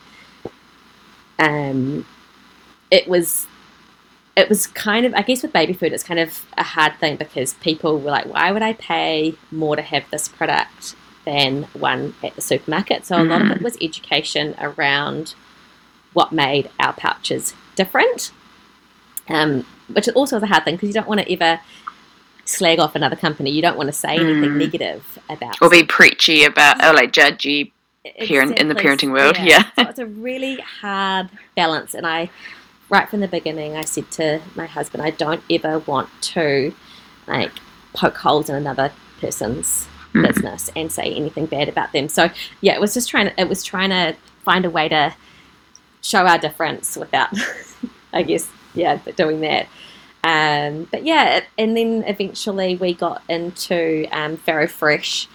Um, 1.37 2.05
it 2.89 3.07
was, 3.07 3.45
it 4.35 4.49
was 4.49 4.67
kind 4.67 5.05
of, 5.05 5.13
I 5.13 5.21
guess, 5.21 5.43
with 5.43 5.53
baby 5.53 5.73
food, 5.73 5.93
it's 5.93 6.03
kind 6.03 6.19
of 6.19 6.45
a 6.57 6.63
hard 6.63 6.95
thing 6.99 7.17
because 7.17 7.53
people 7.55 7.99
were 7.99 8.09
like, 8.09 8.25
why 8.25 8.51
would 8.51 8.61
I 8.63 8.73
pay 8.73 9.35
more 9.51 9.75
to 9.75 9.81
have 9.81 10.05
this 10.09 10.27
product 10.27 10.95
than 11.27 11.63
one 11.73 12.15
at 12.23 12.33
the 12.35 12.41
supermarket? 12.41 13.05
So 13.05 13.21
a 13.21 13.23
lot 13.23 13.41
of 13.41 13.51
it 13.51 13.61
was 13.61 13.77
education 13.81 14.55
around 14.59 15.35
what 16.13 16.31
made 16.31 16.69
our 16.79 16.93
pouches 16.93 17.53
different, 17.75 18.31
um, 19.27 19.65
which 19.95 20.07
also 20.09 20.37
is 20.37 20.43
a 20.43 20.47
hard 20.47 20.63
thing 20.63 20.75
because 20.75 20.87
you 20.87 20.93
don't 20.93 21.07
want 21.07 21.19
to 21.21 21.31
ever 21.31 21.59
slag 22.45 22.79
off 22.79 22.95
another 22.95 23.17
company. 23.17 23.51
You 23.51 23.61
don't 23.61 23.77
want 23.77 23.87
to 23.87 23.93
say 23.93 24.15
anything 24.15 24.51
Mm. 24.51 24.57
negative 24.65 25.19
about 25.29 25.61
Or 25.61 25.69
be 25.69 25.83
preachy 25.83 26.45
about, 26.45 26.83
or 26.83 26.93
like 26.93 27.11
judgy. 27.11 27.71
parent- 28.25 28.57
in 28.57 28.69
the 28.69 28.75
parenting 28.75 29.11
world, 29.11 29.35
yeah. 29.37 29.63
so 29.75 29.81
it's 29.91 29.99
a 29.99 30.05
really 30.05 30.55
hard 30.81 31.27
balance, 31.57 31.93
and 31.93 32.07
I, 32.07 32.29
right 32.89 33.07
from 33.09 33.19
the 33.19 33.27
beginning, 33.27 33.75
I 33.75 33.83
said 33.83 34.09
to 34.11 34.39
my 34.55 34.65
husband, 34.65 35.03
I 35.03 35.09
don't 35.09 35.43
ever 35.51 35.79
want 35.79 36.07
to, 36.35 36.73
like, 37.27 37.51
poke 37.93 38.15
holes 38.25 38.47
in 38.49 38.55
another 38.55 38.93
person's 39.19 39.89
Mm. 40.17 40.27
business 40.27 40.69
and 40.75 40.91
say 40.91 41.13
anything 41.13 41.45
bad 41.45 41.69
about 41.69 41.91
them. 41.93 42.09
So 42.09 42.29
yeah, 42.61 42.73
it 42.73 42.81
was 42.81 42.93
just 42.93 43.09
trying 43.09 43.27
to, 43.29 43.39
it 43.41 43.47
was 43.49 43.63
trying 43.63 43.89
to 43.89 44.15
find 44.43 44.65
a 44.65 44.69
way 44.69 44.87
to 44.89 45.13
show 46.01 46.25
our 46.25 46.37
difference 46.37 46.95
without, 46.95 47.29
I 48.13 48.23
guess, 48.23 48.47
yeah, 48.73 48.97
doing 49.15 49.41
that. 49.41 49.67
Um, 50.23 50.87
but 50.91 51.03
yeah, 51.05 51.41
and 51.57 51.75
then 51.77 52.03
eventually 52.05 52.75
we 52.75 52.93
got 52.93 53.21
into 53.29 54.07
um, 54.11 54.37
Farro 54.37 54.69
Fresh 54.69 55.27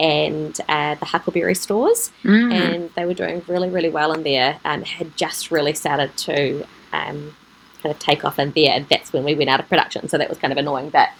and 0.00 0.58
uh, 0.68 0.96
the 0.96 1.04
Huckleberry 1.06 1.54
stores, 1.54 2.10
Mm. 2.24 2.52
and 2.52 2.90
they 2.96 3.04
were 3.06 3.14
doing 3.14 3.42
really, 3.46 3.70
really 3.70 3.88
well 3.90 4.12
in 4.12 4.22
there. 4.22 4.58
Um, 4.64 4.82
had 4.82 5.16
just 5.16 5.50
really 5.50 5.72
started 5.72 6.16
to 6.18 6.62
um, 6.92 7.34
kind 7.82 7.94
of 7.94 7.98
take 8.00 8.24
off 8.24 8.38
in 8.38 8.50
there, 8.52 8.72
and 8.72 8.88
that's 8.88 9.12
when 9.12 9.24
we 9.24 9.34
went 9.34 9.50
out 9.50 9.60
of 9.60 9.68
production. 9.68 10.08
So 10.08 10.18
that 10.18 10.28
was 10.28 10.38
kind 10.38 10.52
of 10.52 10.58
annoying, 10.58 10.90
but 10.90 11.10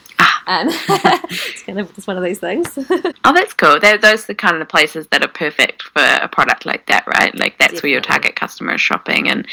um, 0.47 0.69
it's 1.29 1.63
kind 1.63 1.81
of 1.81 1.95
just 1.95 2.07
one 2.07 2.17
of 2.17 2.23
these 2.25 2.39
things. 2.39 2.79
Oh, 3.27 3.33
that's 3.33 3.55
cool. 3.55 3.81
They're, 3.81 3.97
those 3.97 4.25
are 4.25 4.27
the 4.29 4.35
kind 4.35 4.55
of 4.55 4.61
the 4.61 4.67
places 4.67 5.07
that 5.11 5.23
are 5.25 5.29
perfect 5.29 5.83
for 5.83 6.03
a 6.03 6.29
product 6.29 6.67
like 6.67 6.85
that, 6.87 7.07
right? 7.07 7.35
Like 7.35 7.59
that's 7.59 7.83
where 7.83 7.91
your 7.91 8.03
target 8.03 8.37
customer 8.37 8.75
is 8.75 8.83
shopping, 8.83 9.29
and 9.31 9.47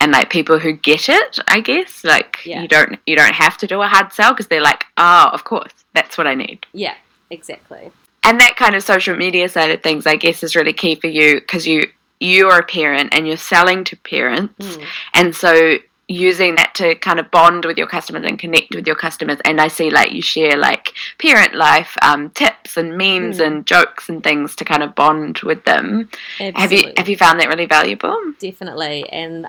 and 0.00 0.12
like 0.12 0.30
people 0.30 0.58
who 0.60 0.72
get 0.72 1.08
it, 1.08 1.38
I 1.48 1.60
guess. 1.60 2.04
Like 2.04 2.38
Yeah. 2.44 2.62
you 2.62 2.68
don't 2.68 2.96
you 3.06 3.16
don't 3.16 3.34
have 3.34 3.58
to 3.58 3.66
do 3.66 3.82
a 3.82 3.88
hard 3.88 4.12
sell 4.12 4.32
because 4.32 4.46
they're 4.46 4.62
like, 4.62 4.84
oh, 4.98 5.30
of 5.32 5.42
course, 5.42 5.72
that's 5.94 6.16
what 6.16 6.28
I 6.28 6.34
need. 6.36 6.64
yeah, 6.72 6.94
exactly. 7.30 7.90
And 8.22 8.38
that 8.40 8.56
kind 8.56 8.76
of 8.76 8.82
social 8.84 9.16
media 9.16 9.48
side 9.48 9.70
of 9.72 9.82
things, 9.82 10.06
I 10.06 10.14
guess, 10.16 10.42
is 10.44 10.54
really 10.54 10.72
key 10.72 10.94
for 10.94 11.08
you 11.08 11.40
because 11.40 11.66
you 11.66 11.88
you're 12.20 12.58
a 12.58 12.64
parent 12.64 13.14
and 13.14 13.26
you're 13.26 13.36
selling 13.36 13.82
to 13.84 13.96
parents, 13.96 14.54
Mm. 14.76 14.84
and 15.14 15.34
so 15.34 15.78
using 16.08 16.54
that 16.54 16.74
to 16.74 16.94
kind 16.96 17.20
of 17.20 17.30
bond 17.30 17.66
with 17.66 17.76
your 17.76 17.86
customers 17.86 18.24
and 18.26 18.38
connect 18.38 18.74
with 18.74 18.86
your 18.86 18.96
customers. 18.96 19.38
And 19.44 19.60
i 19.60 19.68
see 19.68 19.90
like 19.90 20.10
you 20.12 20.22
share 20.22 20.56
like 20.56 20.94
parent 21.18 21.54
life 21.54 21.96
um, 22.02 22.30
tips 22.30 22.76
and 22.76 22.96
memes 22.96 23.38
Mm. 23.38 23.46
and 23.46 23.66
jokes 23.66 24.08
and 24.08 24.22
things 24.24 24.56
to 24.56 24.64
kind 24.64 24.82
of 24.82 24.94
bond 24.94 25.38
with 25.40 25.64
them. 25.64 26.08
Have 26.38 26.72
you 26.72 26.92
have 26.96 27.08
you 27.08 27.16
found 27.16 27.38
that 27.40 27.48
really 27.48 27.66
valuable? 27.66 28.16
Definitely. 28.40 29.08
And 29.10 29.46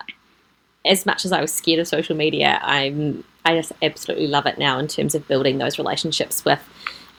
as 0.86 1.06
much 1.06 1.26
as 1.26 1.32
i 1.34 1.41
was 1.41 1.54
scared 1.54 1.78
of 1.78 1.86
social 1.88 2.15
media 2.15 2.58
i'm 2.63 3.22
i 3.43 3.54
just 3.54 3.74
absolutely 3.82 4.28
love 4.28 4.45
it 4.45 4.58
now 4.58 4.80
in 4.80 4.88
terms 4.88 5.13
of 5.13 5.28
building 5.28 5.58
those 5.58 5.78
relationships 5.78 6.45
with 6.45 6.62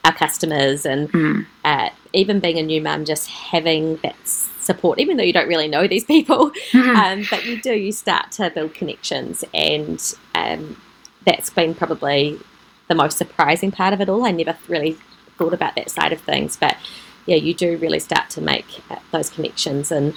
our 0.02 0.14
customers 0.14 0.86
and 0.86 1.12
Mm. 1.12 1.46
uh, 1.62 1.90
even 2.14 2.40
being 2.40 2.58
a 2.58 2.62
new 2.62 2.80
mum 2.80 3.04
just 3.04 3.28
having 3.28 3.96
that 3.96 4.16
support 4.70 4.98
even 4.98 5.16
though 5.16 5.24
you 5.24 5.32
don't 5.32 5.48
really 5.48 5.68
know 5.68 5.86
these 5.86 6.04
people. 6.04 6.52
Um, 7.00 7.24
but 7.30 7.44
you 7.44 7.60
do 7.60 7.72
you 7.72 7.92
start 7.92 8.32
to 8.32 8.50
build 8.50 8.74
connections 8.74 9.44
and 9.54 9.98
um, 10.34 10.76
that's 11.26 11.50
been 11.50 11.74
probably 11.74 12.38
the 12.88 12.94
most 12.94 13.16
surprising 13.18 13.70
part 13.70 13.92
of 13.94 14.00
it 14.00 14.08
all. 14.08 14.24
I 14.24 14.30
never 14.30 14.56
really 14.68 14.96
thought 15.38 15.54
about 15.54 15.74
that 15.76 15.90
side 15.90 16.12
of 16.12 16.20
things 16.20 16.56
but 16.56 16.76
yeah 17.26 17.36
you 17.36 17.54
do 17.54 17.76
really 17.78 17.98
start 17.98 18.28
to 18.30 18.40
make 18.40 18.66
uh, 18.90 18.96
those 19.12 19.30
connections 19.30 19.90
and 19.90 20.14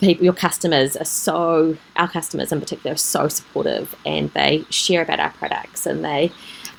people 0.00 0.24
your 0.24 0.32
customers 0.32 0.96
are 0.96 1.04
so 1.04 1.76
our 1.96 2.08
customers 2.08 2.52
in 2.52 2.60
particular 2.60 2.94
are 2.94 2.98
so 2.98 3.28
supportive 3.28 3.94
and 4.06 4.30
they 4.34 4.64
share 4.70 5.02
about 5.02 5.20
our 5.20 5.30
products 5.32 5.86
and 5.86 6.04
they 6.04 6.30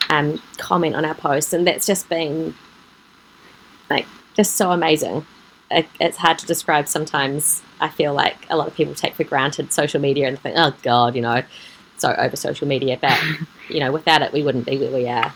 um, 0.10 0.42
comment 0.58 0.96
on 0.96 1.04
our 1.06 1.16
posts 1.16 1.52
and 1.54 1.68
that's 1.68 1.86
just 1.86 2.08
been 2.10 2.56
like 3.90 4.06
just 4.36 4.56
so 4.56 4.72
amazing 4.72 5.26
it's 5.72 6.18
hard 6.18 6.38
to 6.38 6.46
describe 6.46 6.88
sometimes 6.88 7.62
i 7.80 7.88
feel 7.88 8.14
like 8.14 8.38
a 8.50 8.58
lot 8.58 8.68
of 8.68 8.76
people 8.76 8.96
take 8.96 9.14
for 9.14 9.24
granted 9.24 9.72
social 9.72 10.02
media 10.02 10.28
and 10.28 10.40
think 10.40 10.56
oh 10.58 10.74
god 10.82 11.16
you 11.16 11.22
know 11.22 11.44
so 12.00 12.14
over 12.18 12.36
social 12.36 12.68
media. 12.68 12.98
But 13.00 13.20
you 13.70 13.80
know 13.80 13.92
without 13.92 14.22
it 14.22 14.32
we 14.34 14.44
wouldn't 14.44 14.66
be 14.66 14.78
where 14.78 14.92
we 14.92 15.08
are 15.08 15.34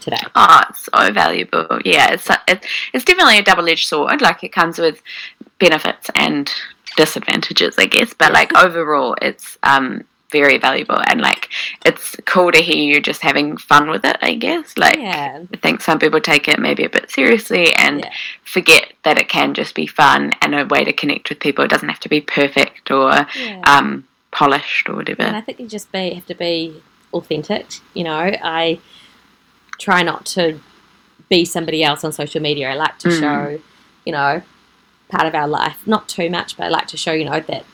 today. 0.00 0.20
Oh 0.34 0.62
it's 0.68 0.84
so 0.84 1.12
valuable. 1.12 1.80
Yeah 1.84 2.12
it's 2.12 2.28
it's, 2.48 2.66
it's 2.92 3.04
definitely 3.04 3.38
a 3.38 3.42
double-edged 3.42 3.86
sword. 3.86 4.20
Like 4.20 4.42
it 4.42 4.52
comes 4.52 4.78
with 4.78 5.02
benefits 5.58 6.10
and 6.14 6.52
disadvantages 6.96 7.76
i 7.78 7.86
guess. 7.86 8.14
But 8.14 8.32
like 8.32 8.56
overall 8.56 9.16
it's 9.20 9.58
um 9.62 10.04
very 10.30 10.58
valuable 10.58 11.00
and 11.08 11.20
like 11.20 11.48
it's 11.84 12.16
cool 12.26 12.50
to 12.50 12.58
hear 12.58 12.76
you 12.76 13.00
just 13.00 13.22
having 13.22 13.56
fun 13.56 13.88
with 13.88 14.04
it 14.04 14.16
i 14.22 14.34
guess 14.34 14.76
like 14.76 14.96
yeah 14.96 15.42
I 15.52 15.56
think 15.58 15.80
some 15.80 15.98
people 15.98 16.20
take 16.20 16.48
it 16.48 16.58
maybe 16.58 16.84
a 16.84 16.88
bit 16.88 17.10
seriously 17.10 17.72
and 17.74 18.00
Yeah. 18.00 18.10
forget 18.44 18.92
that 19.04 19.18
it 19.18 19.28
can 19.28 19.54
just 19.54 19.74
be 19.74 19.86
fun 19.86 20.32
and 20.42 20.54
a 20.54 20.66
way 20.66 20.82
to 20.84 20.92
connect 20.92 21.28
with 21.28 21.38
people. 21.40 21.64
It 21.64 21.68
doesn't 21.70 21.88
have 21.88 22.00
to 22.00 22.08
be 22.08 22.20
perfect 22.20 22.90
or 22.90 23.10
yeah. 23.38 23.60
um, 23.64 24.04
polished 24.32 24.88
or 24.88 24.92
And 24.92 24.98
whatever. 24.98 25.22
I 25.36 25.40
think 25.40 25.60
you 25.60 25.68
just 25.68 25.92
be 25.92 26.14
have 26.14 26.26
to 26.26 26.34
be 26.34 26.82
authentic. 27.12 27.66
You 27.94 28.04
know, 28.04 28.18
I 28.42 28.80
try 29.78 30.02
not 30.02 30.26
to 30.36 30.58
be 31.28 31.44
somebody 31.44 31.84
else 31.84 32.02
on 32.04 32.12
social 32.12 32.40
media. 32.42 32.70
I 32.70 32.74
like 32.74 32.98
to 33.00 33.08
Mm. 33.08 33.20
show, 33.20 33.60
you 34.04 34.12
know, 34.12 34.42
part 35.08 35.26
of 35.26 35.34
our 35.34 35.48
life. 35.48 35.78
Not 35.86 36.08
too 36.08 36.28
much, 36.30 36.56
but 36.56 36.64
I 36.64 36.68
like 36.68 36.88
to 36.88 36.96
show, 36.96 37.12
you 37.12 37.24
know, 37.24 37.40
that 37.40 37.64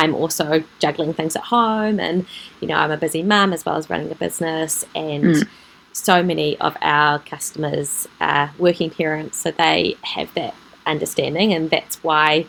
I'm 0.00 0.14
also 0.14 0.62
juggling 0.78 1.12
things 1.14 1.34
at 1.36 1.42
home 1.42 1.98
and, 1.98 2.26
you 2.60 2.68
know, 2.68 2.76
I'm 2.76 2.90
a 2.90 2.96
busy 3.06 3.22
mum 3.22 3.52
as 3.52 3.64
well 3.64 3.76
as 3.76 3.88
running 3.90 4.10
a 4.12 4.14
business 4.14 4.84
and 4.94 5.24
Mm. 5.24 5.48
so 5.92 6.22
many 6.22 6.58
of 6.58 6.76
our 6.82 7.18
customers 7.20 8.06
are 8.20 8.50
working 8.58 8.90
parents, 8.90 9.38
so 9.42 9.50
they 9.50 9.96
have 10.02 10.28
that 10.34 10.54
understanding 10.84 11.54
and 11.54 11.70
that's 11.70 11.96
why 12.04 12.46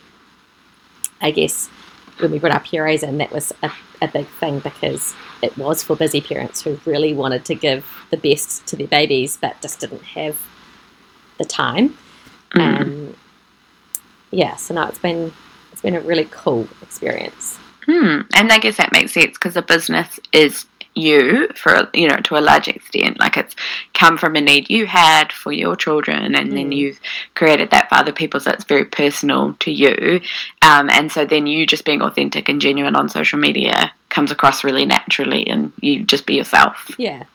I 1.22 1.32
guess 1.32 1.70
when 2.20 2.32
we 2.32 2.40
brought 2.40 2.56
up 2.60 2.66
Heroes, 2.66 3.04
and 3.04 3.20
that 3.22 3.32
was 3.32 3.54
a, 3.64 3.72
a 4.02 4.08
big 4.08 4.28
thing 4.42 4.60
because 4.60 5.16
it 5.42 5.56
was 5.58 5.84
for 5.84 5.96
busy 5.96 6.20
parents 6.20 6.62
who 6.64 6.80
really 6.86 7.14
wanted 7.14 7.46
to 7.46 7.56
give 7.56 7.86
the 8.12 8.18
best 8.18 8.66
to 8.68 8.76
their 8.76 8.88
babies 8.88 9.38
but 9.40 9.62
just 9.62 9.80
didn't 9.80 10.04
have 10.04 10.36
the 11.38 11.46
time. 11.46 11.98
Mm. 12.56 12.82
Um, 12.82 13.16
yeah, 14.32 14.56
so 14.58 14.74
no, 14.74 14.84
it's 14.90 15.00
been 15.00 15.32
it's 15.78 15.84
been 15.84 15.96
a 15.96 16.02
really 16.02 16.28
cool 16.32 16.68
experience. 16.82 17.58
Hmm. 17.86 18.22
And 18.34 18.52
I 18.52 18.58
guess 18.58 18.78
that 18.78 18.92
makes 18.92 19.14
sense 19.14 19.34
because 19.34 19.54
the 19.54 19.62
business 19.62 20.20
is 20.34 20.66
you 20.96 21.48
for 21.56 21.88
you 21.94 22.08
know 22.08 22.18
to 22.18 22.36
a 22.36 22.42
large 22.42 22.68
extent. 22.68 23.20
Like 23.20 23.38
it's 23.38 23.56
come 23.94 24.18
from 24.18 24.36
a 24.36 24.42
need 24.42 24.72
you 24.72 24.88
had 24.88 25.32
for 25.32 25.52
your 25.52 25.76
children, 25.76 26.34
and 26.34 26.52
then 26.52 26.72
Mm. 26.72 26.76
you've 26.76 27.00
created 27.36 27.70
that 27.70 27.90
for 27.90 27.96
other 27.96 28.12
people, 28.12 28.40
so 28.40 28.50
it's 28.50 28.64
very 28.64 28.86
personal 28.86 29.54
to 29.60 29.70
you. 29.72 30.20
Um, 30.64 30.90
and 30.90 31.12
so 31.12 31.26
then 31.26 31.46
you 31.46 31.68
just 31.68 31.86
being 31.86 32.02
authentic 32.02 32.50
and 32.50 32.60
genuine 32.60 32.96
on 32.96 33.08
social 33.10 33.38
media 33.38 33.92
comes 34.10 34.32
across 34.32 34.64
really 34.64 34.88
naturally, 34.88 35.46
and 35.48 35.72
you 35.80 36.04
just 36.04 36.26
be 36.26 36.34
yourself. 36.34 36.90
Yeah, 36.98 37.26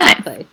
Nice. 0.00 0.44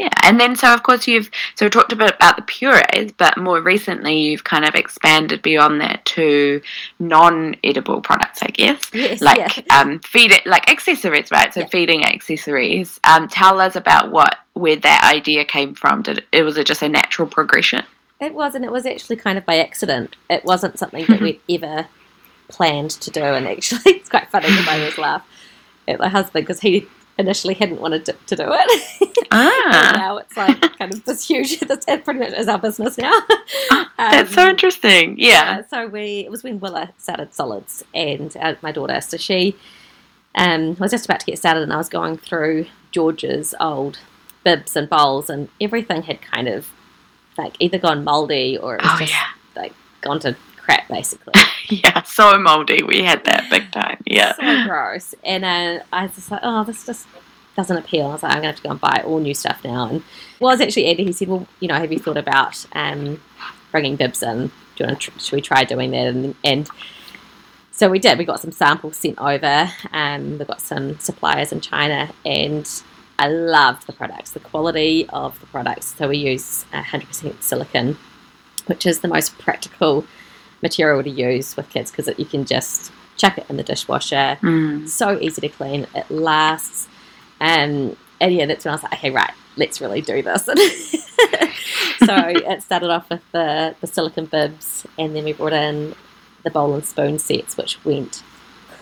Yeah, 0.00 0.08
and 0.22 0.40
then 0.40 0.56
so 0.56 0.72
of 0.72 0.82
course 0.82 1.06
you've 1.06 1.30
so 1.56 1.66
we 1.66 1.70
talked 1.70 1.92
a 1.92 1.96
bit 1.96 2.14
about 2.14 2.36
the 2.36 2.42
purees, 2.42 3.12
but 3.18 3.36
more 3.36 3.60
recently 3.60 4.18
you've 4.18 4.44
kind 4.44 4.64
of 4.64 4.74
expanded 4.74 5.42
beyond 5.42 5.80
that 5.82 6.02
to 6.16 6.62
non-edible 6.98 8.00
products, 8.00 8.42
I 8.42 8.46
guess. 8.48 8.80
Yes, 8.94 9.20
Like 9.20 9.36
yeah. 9.38 9.78
um, 9.78 9.98
feed 10.00 10.32
it 10.32 10.46
like 10.46 10.70
accessories, 10.70 11.30
right? 11.30 11.52
So 11.52 11.60
Yeah. 11.60 11.66
feeding 11.66 12.04
accessories. 12.06 12.98
Um, 13.04 13.28
tell 13.28 13.60
us 13.60 13.76
about 13.76 14.10
what 14.10 14.38
where 14.54 14.76
that 14.76 15.12
idea 15.14 15.44
came 15.44 15.74
from. 15.74 16.00
Did 16.02 16.24
it 16.32 16.44
was 16.44 16.56
it 16.56 16.66
just 16.66 16.80
a 16.82 16.88
natural 16.88 17.28
progression? 17.28 17.84
It 18.20 18.32
was, 18.34 18.54
and 18.54 18.64
it 18.64 18.72
was 18.72 18.86
actually 18.86 19.16
kind 19.16 19.36
of 19.38 19.44
by 19.44 19.58
accident. 19.58 20.16
It 20.30 20.44
wasn't 20.44 20.78
something 20.78 21.04
that 21.08 21.20
we'd 21.20 21.40
ever 21.50 21.86
planned 22.48 22.90
to 22.90 23.10
do, 23.10 23.22
and 23.22 23.46
actually, 23.46 23.80
it's 23.96 24.08
quite 24.08 24.30
funny 24.30 24.48
because 24.48 24.66
I 24.68 24.78
always 24.78 24.98
laugh 24.98 25.26
at 25.88 25.98
my 25.98 26.08
husband 26.08 26.46
because 26.46 26.60
he 26.60 26.86
initially 27.20 27.54
hadn't 27.54 27.80
wanted 27.80 28.04
to, 28.06 28.12
to 28.26 28.36
do 28.36 28.44
it. 28.48 29.06
Ah, 29.32 29.92
now 29.96 30.16
it's 30.16 30.36
like 30.36 30.60
kind 30.76 30.92
of 30.92 31.04
this 31.04 31.28
huge. 31.28 31.60
That's 31.60 31.86
pretty 31.86 32.18
much 32.18 32.32
is 32.32 32.48
our 32.48 32.58
business 32.58 32.98
now. 32.98 33.12
that's 33.96 34.34
so 34.34 34.42
Um, 34.42 34.48
interesting. 34.50 35.14
Yeah. 35.18 35.62
so 35.68 35.86
we 35.86 36.20
it 36.24 36.30
was 36.32 36.42
when 36.42 36.58
Willa 36.58 36.90
started 36.98 37.32
solids 37.32 37.84
and 37.94 38.36
uh, 38.38 38.54
my 38.60 38.72
daughter. 38.72 39.00
So 39.00 39.16
she 39.18 39.56
um, 40.34 40.74
was 40.80 40.90
just 40.90 41.04
about 41.04 41.20
to 41.20 41.26
get 41.26 41.38
started, 41.38 41.62
and 41.62 41.72
I 41.72 41.76
was 41.76 41.88
going 41.88 42.16
through 42.16 42.66
George's 42.90 43.54
old 43.60 44.00
bibs 44.42 44.74
and 44.74 44.90
bowls, 44.90 45.30
and 45.30 45.48
everything 45.60 46.02
had 46.02 46.20
kind 46.22 46.48
of 46.48 46.66
like 47.38 47.54
either 47.60 47.78
gone 47.78 48.02
mouldy 48.02 48.58
or 48.58 48.74
it 48.76 48.82
was 48.82 48.90
Oh 48.94 48.98
just 48.98 49.12
yeah, 49.12 49.26
like 49.54 49.74
gone 50.00 50.18
to 50.20 50.36
crap 50.70 50.88
basically. 50.88 51.32
yeah. 51.68 52.02
So 52.02 52.38
moldy. 52.38 52.82
We 52.82 53.02
had 53.02 53.24
that 53.24 53.48
big 53.50 53.70
time. 53.72 54.02
Yeah. 54.06 54.34
so 54.34 54.68
gross. 54.68 55.14
And 55.24 55.44
uh, 55.44 55.84
I 55.92 56.04
was 56.04 56.14
just 56.14 56.30
like, 56.30 56.40
oh, 56.42 56.64
this 56.64 56.86
just 56.86 57.06
doesn't 57.56 57.76
appeal. 57.76 58.06
I 58.06 58.12
was 58.12 58.22
like, 58.22 58.32
I'm 58.32 58.42
going 58.42 58.42
to 58.42 58.48
have 58.48 58.56
to 58.56 58.62
go 58.62 58.70
and 58.70 58.80
buy 58.80 59.02
all 59.04 59.18
new 59.18 59.34
stuff 59.34 59.64
now. 59.64 59.88
And 59.88 60.02
well, 60.38 60.50
it 60.50 60.54
was 60.54 60.60
actually 60.60 60.86
Andy. 60.86 61.04
He 61.04 61.12
said, 61.12 61.28
well, 61.28 61.46
you 61.58 61.68
know, 61.68 61.74
have 61.74 61.92
you 61.92 61.98
thought 61.98 62.16
about 62.16 62.64
um, 62.72 63.20
bringing 63.70 63.96
bibs 63.96 64.22
in? 64.22 64.48
Do 64.48 64.52
you 64.78 64.86
want 64.86 65.00
to, 65.00 65.10
tr- 65.10 65.18
should 65.18 65.36
we 65.36 65.42
try 65.42 65.64
doing 65.64 65.90
that? 65.90 66.06
And, 66.06 66.34
and 66.44 66.68
so 67.72 67.88
we 67.88 67.98
did. 67.98 68.18
We 68.18 68.24
got 68.24 68.40
some 68.40 68.52
samples 68.52 68.96
sent 68.96 69.18
over. 69.18 69.70
Um, 69.92 70.38
we 70.38 70.44
got 70.44 70.60
some 70.60 70.98
suppliers 71.00 71.50
in 71.50 71.60
China, 71.60 72.12
and 72.24 72.68
I 73.18 73.28
loved 73.28 73.86
the 73.86 73.92
products, 73.92 74.30
the 74.30 74.40
quality 74.40 75.08
of 75.08 75.38
the 75.40 75.46
products. 75.46 75.96
So 75.96 76.08
we 76.08 76.18
use 76.18 76.64
100% 76.72 77.42
silicone, 77.42 77.98
which 78.66 78.86
is 78.86 79.00
the 79.00 79.08
most 79.08 79.36
practical 79.38 80.04
material 80.62 81.02
to 81.02 81.10
use 81.10 81.56
with 81.56 81.68
kids 81.70 81.90
because 81.90 82.08
you 82.18 82.24
can 82.24 82.44
just 82.44 82.92
chuck 83.16 83.38
it 83.38 83.46
in 83.48 83.56
the 83.56 83.62
dishwasher. 83.62 84.38
Mm. 84.42 84.88
So 84.88 85.18
easy 85.20 85.40
to 85.42 85.48
clean. 85.48 85.86
It 85.94 86.10
lasts. 86.10 86.88
Um, 87.40 87.96
and 88.20 88.34
yeah, 88.34 88.46
that's 88.46 88.64
when 88.64 88.72
I 88.72 88.74
was 88.74 88.82
like, 88.82 88.92
okay, 88.94 89.10
right, 89.10 89.32
let's 89.56 89.80
really 89.80 90.00
do 90.02 90.22
this. 90.22 90.44
so 92.04 92.16
it 92.28 92.62
started 92.62 92.90
off 92.90 93.08
with 93.10 93.22
the, 93.32 93.74
the 93.80 93.86
silicone 93.86 94.26
bibs, 94.26 94.86
and 94.98 95.14
then 95.16 95.24
we 95.24 95.32
brought 95.32 95.52
in 95.52 95.94
the 96.44 96.50
bowl 96.50 96.74
and 96.74 96.84
spoon 96.84 97.18
sets, 97.18 97.56
which 97.56 97.82
went 97.84 98.22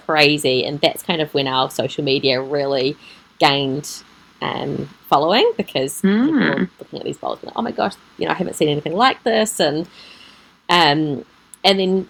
crazy. 0.07 0.65
And 0.65 0.81
that's 0.81 1.03
kind 1.03 1.21
of 1.21 1.33
when 1.35 1.47
our 1.47 1.71
social 1.71 2.03
media 2.05 2.41
really 2.41 2.97
gained 3.39 4.03
um, 4.41 4.89
following 5.09 5.53
because 5.57 6.01
people 6.01 6.19
Mm. 6.19 6.59
were 6.61 6.69
looking 6.79 6.99
at 7.01 7.05
these 7.05 7.19
bowls 7.19 7.39
and 7.41 7.47
like, 7.49 7.57
oh 7.57 7.63
my 7.63 7.73
gosh, 7.73 7.95
you 8.19 8.27
know, 8.27 8.33
I 8.33 8.35
haven't 8.35 8.55
seen 8.55 8.69
anything 8.69 8.95
like 8.95 9.23
this. 9.25 9.61
And 9.61 9.89
um, 10.69 11.25
and 11.65 11.79
then 11.79 12.09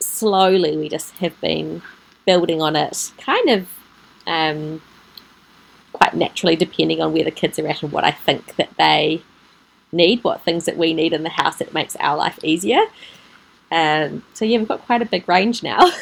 slowly 0.00 0.76
we 0.76 0.88
just 0.88 1.12
have 1.18 1.38
been 1.40 1.82
building 2.24 2.60
on 2.60 2.76
it, 2.76 3.12
kind 3.18 3.50
of 3.50 3.68
um, 4.26 4.82
quite 5.92 6.14
naturally, 6.14 6.56
depending 6.56 7.00
on 7.00 7.12
where 7.12 7.24
the 7.24 7.30
kids 7.30 7.58
are 7.58 7.66
at 7.68 7.82
and 7.82 7.92
what 7.92 8.04
I 8.04 8.10
think 8.10 8.56
that 8.56 8.70
they 8.78 9.22
need, 9.92 10.24
what 10.24 10.42
things 10.42 10.64
that 10.64 10.76
we 10.76 10.92
need 10.92 11.12
in 11.12 11.22
the 11.22 11.30
house 11.30 11.56
that 11.56 11.72
makes 11.72 11.96
our 11.96 12.16
life 12.16 12.38
easier. 12.42 12.82
Um, 13.70 14.22
so 14.34 14.44
yeah, 14.44 14.58
we've 14.58 14.68
got 14.68 14.84
quite 14.84 15.02
a 15.02 15.06
big 15.06 15.28
range 15.28 15.62
now. 15.62 15.90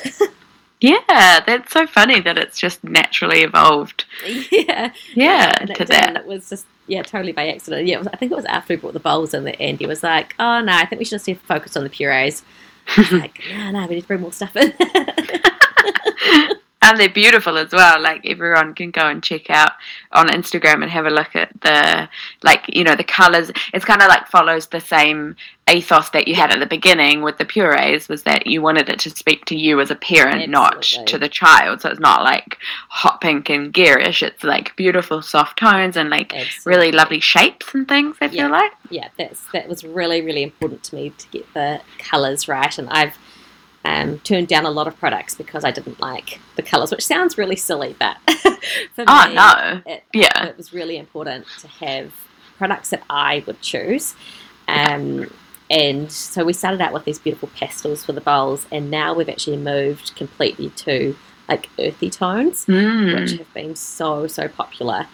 Yeah, 0.85 1.41
that's 1.47 1.73
so 1.73 1.87
funny 1.87 2.21
that 2.21 2.37
it's 2.37 2.59
just 2.59 2.85
naturally 2.85 3.41
evolved. 3.41 4.05
yeah, 4.53 4.93
Yeah, 5.15 5.53
it 5.63 5.75
to 5.77 5.85
that. 5.87 6.17
It 6.17 6.27
was 6.27 6.51
just 6.51 6.67
yeah, 6.87 7.03
totally 7.03 7.33
by 7.33 7.49
accident. 7.49 7.87
Yeah, 7.87 7.97
was, 7.97 8.09
I 8.09 8.17
think 8.17 8.33
it 8.33 8.35
was 8.35 8.45
after 8.45 8.75
we 8.75 8.81
brought 8.81 8.93
the 8.93 9.01
bowls 9.01 9.33
in 9.33 9.45
that 9.45 9.59
Andy 9.63 9.87
was 9.87 10.03
like, 10.03 10.35
"Oh 10.39 10.61
no, 10.61 10.73
I 10.75 10.85
think 10.85 10.99
we 10.99 11.07
should 11.07 11.25
just 11.25 11.41
focus 11.43 11.75
on 11.79 11.85
the 11.85 11.91
purees." 11.91 12.43
Like, 13.11 13.41
"No, 13.51 13.71
no, 13.71 13.87
we 13.87 13.97
need 13.97 14.03
to 14.03 14.07
bring 14.07 14.21
more 14.21 14.33
stuff 14.33 14.57
in." 14.57 14.73
And 16.85 17.01
they're 17.01 17.09
beautiful 17.09 17.57
as 17.57 17.73
well. 17.73 17.99
Like 18.01 18.27
everyone 18.27 18.75
can 18.75 18.91
go 18.91 19.09
and 19.09 19.23
check 19.23 19.49
out 19.49 19.73
on 20.13 20.29
Instagram 20.29 20.83
and 20.83 20.91
have 20.91 21.07
a 21.07 21.11
look 21.11 21.35
at 21.35 21.49
the 21.63 22.11
like 22.43 22.65
you 22.69 22.85
know 22.85 22.95
the 22.95 23.05
colors. 23.05 23.51
It's 23.73 23.87
kind 23.87 24.03
of 24.03 24.09
like 24.09 24.27
follows 24.29 24.67
the 24.67 24.81
same 24.81 25.37
ethos 25.73 26.11
that 26.11 26.29
you 26.29 26.35
had 26.35 26.53
at 26.53 26.61
the 26.61 26.67
beginning 26.67 27.23
with 27.23 27.39
the 27.39 27.47
purees. 27.47 28.07
Was 28.11 28.25
that 28.25 28.47
you 28.47 28.61
wanted 28.61 28.91
it 28.91 28.99
to 29.01 29.11
speak 29.11 29.47
to 29.47 29.57
you 29.57 29.81
as 29.81 29.91
a 29.91 29.95
parent, 29.95 30.51
not 30.51 30.83
to 30.83 31.19
the 31.19 31.29
child. 31.29 31.81
So 31.81 31.89
it's 31.89 32.01
not 32.01 32.23
like 32.23 32.59
hot 32.91 33.23
pink 33.23 33.49
and 33.49 33.73
garish. 33.73 34.23
It's 34.23 34.45
like 34.45 34.77
beautiful 34.77 35.23
soft 35.23 35.59
tones 35.59 35.97
and 35.97 36.11
like 36.11 36.35
Absolutely. 36.35 36.71
really 36.71 36.93
lovely 36.93 37.21
shapes 37.21 37.73
and 37.73 37.89
things. 37.89 38.17
I 38.21 38.29
feel 38.29 38.51
like. 38.51 38.73
yeah, 38.91 39.09
that's 39.17 39.41
that 39.55 39.69
was 39.69 39.85
really 39.85 40.21
really 40.21 40.43
important 40.43 40.83
to 40.85 40.97
me 40.97 41.11
to 41.17 41.27
get 41.29 41.55
the 41.55 41.81
colours 41.99 42.47
right, 42.47 42.77
and 42.77 42.91
I've 42.91 43.17
um, 43.85 44.19
turned 44.21 44.49
down 44.49 44.65
a 44.65 44.71
lot 44.71 44.87
of 44.89 44.97
products 44.99 45.35
because 45.35 45.65
I 45.65 45.71
didn't 45.71 46.01
like 46.01 46.41
the 46.57 46.63
colours, 46.63 46.91
which 46.91 47.05
sounds 47.05 47.37
really 47.39 47.57
silly, 47.57 47.95
but 47.99 48.17
for 48.95 49.05
Oh 49.07 49.29
me, 49.29 49.35
no. 49.35 49.83
it, 49.87 50.05
Yeah. 50.15 50.47
it 50.47 50.57
was 50.57 50.73
really 50.73 50.97
important 50.97 51.47
to 51.61 51.69
have 51.69 52.13
products 52.57 52.91
that 52.91 53.03
I 53.11 53.43
would 53.47 53.61
choose. 53.61 54.15
Um, 54.69 55.31
and 55.71 56.11
so 56.11 56.45
we 56.45 56.53
started 56.53 56.81
out 56.81 56.93
with 56.93 57.05
these 57.05 57.19
beautiful 57.19 57.49
pastels 57.57 58.05
for 58.05 58.13
the 58.13 58.21
bowls, 58.21 58.67
and 58.71 58.91
now 58.91 59.13
we've 59.15 59.29
actually 59.29 59.57
moved 59.59 60.15
completely 60.17 60.71
to 60.71 61.17
like 61.49 61.69
earthy 61.79 62.09
tones, 62.11 62.65
Mm, 62.67 63.21
which 63.21 63.33
have 63.39 63.53
been 63.55 63.77
so 63.77 64.27
so 64.27 64.49
popular. 64.49 65.07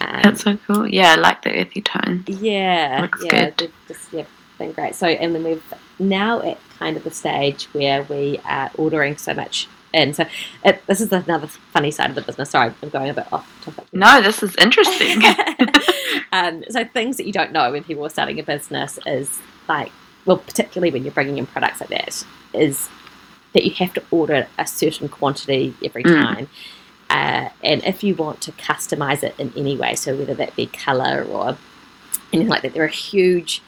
Um, 0.00 0.20
that's 0.22 0.42
so 0.42 0.56
cool. 0.66 0.88
Yeah, 0.88 1.12
I 1.12 1.16
like 1.16 1.42
the 1.42 1.56
earthy 1.60 1.80
tone. 1.82 2.24
yeah, 2.26 3.00
Looks 3.02 3.24
yeah, 3.24 3.50
good. 3.50 3.72
just 3.88 4.12
yeah, 4.12 4.24
been 4.58 4.72
great. 4.72 4.94
So, 4.94 5.06
and 5.06 5.34
then 5.34 5.44
we've 5.44 5.74
now 5.98 6.40
at 6.42 6.58
kind 6.78 6.96
of 6.96 7.04
the 7.04 7.10
stage 7.10 7.64
where 7.72 8.02
we 8.04 8.40
are 8.44 8.70
ordering 8.76 9.16
so 9.16 9.34
much. 9.34 9.68
And 9.94 10.14
so, 10.14 10.26
it, 10.64 10.84
this 10.86 11.00
is 11.00 11.12
another 11.12 11.46
funny 11.46 11.90
side 11.90 12.10
of 12.10 12.16
the 12.16 12.22
business. 12.22 12.50
Sorry, 12.50 12.72
I'm 12.82 12.88
going 12.90 13.08
a 13.10 13.14
bit 13.14 13.32
off 13.32 13.48
topic. 13.64 13.86
No, 13.92 14.20
this 14.20 14.42
is 14.42 14.54
interesting. 14.56 15.22
um, 16.32 16.62
so, 16.68 16.84
things 16.84 17.16
that 17.16 17.26
you 17.26 17.32
don't 17.32 17.52
know 17.52 17.72
when 17.72 17.84
people 17.84 18.04
are 18.04 18.10
starting 18.10 18.38
a 18.38 18.42
business 18.42 18.98
is 19.06 19.38
like, 19.68 19.90
well, 20.26 20.36
particularly 20.38 20.92
when 20.92 21.04
you're 21.04 21.12
bringing 21.12 21.38
in 21.38 21.46
products 21.46 21.80
like 21.80 21.88
that, 21.90 22.24
is 22.52 22.88
that 23.54 23.64
you 23.64 23.70
have 23.72 23.94
to 23.94 24.02
order 24.10 24.46
a 24.58 24.66
certain 24.66 25.08
quantity 25.08 25.74
every 25.82 26.04
Mm. 26.04 26.22
time. 26.22 26.48
Uh, 27.08 27.48
and 27.64 27.82
if 27.84 28.04
you 28.04 28.14
want 28.14 28.42
to 28.42 28.52
customize 28.52 29.22
it 29.22 29.34
in 29.38 29.50
any 29.56 29.74
way, 29.74 29.94
so 29.94 30.14
whether 30.14 30.34
that 30.34 30.54
be 30.54 30.66
color 30.66 31.24
or 31.30 31.56
anything 32.32 32.48
like 32.50 32.60
that, 32.60 32.74
there 32.74 32.84
are 32.84 32.88
huge 32.88 33.62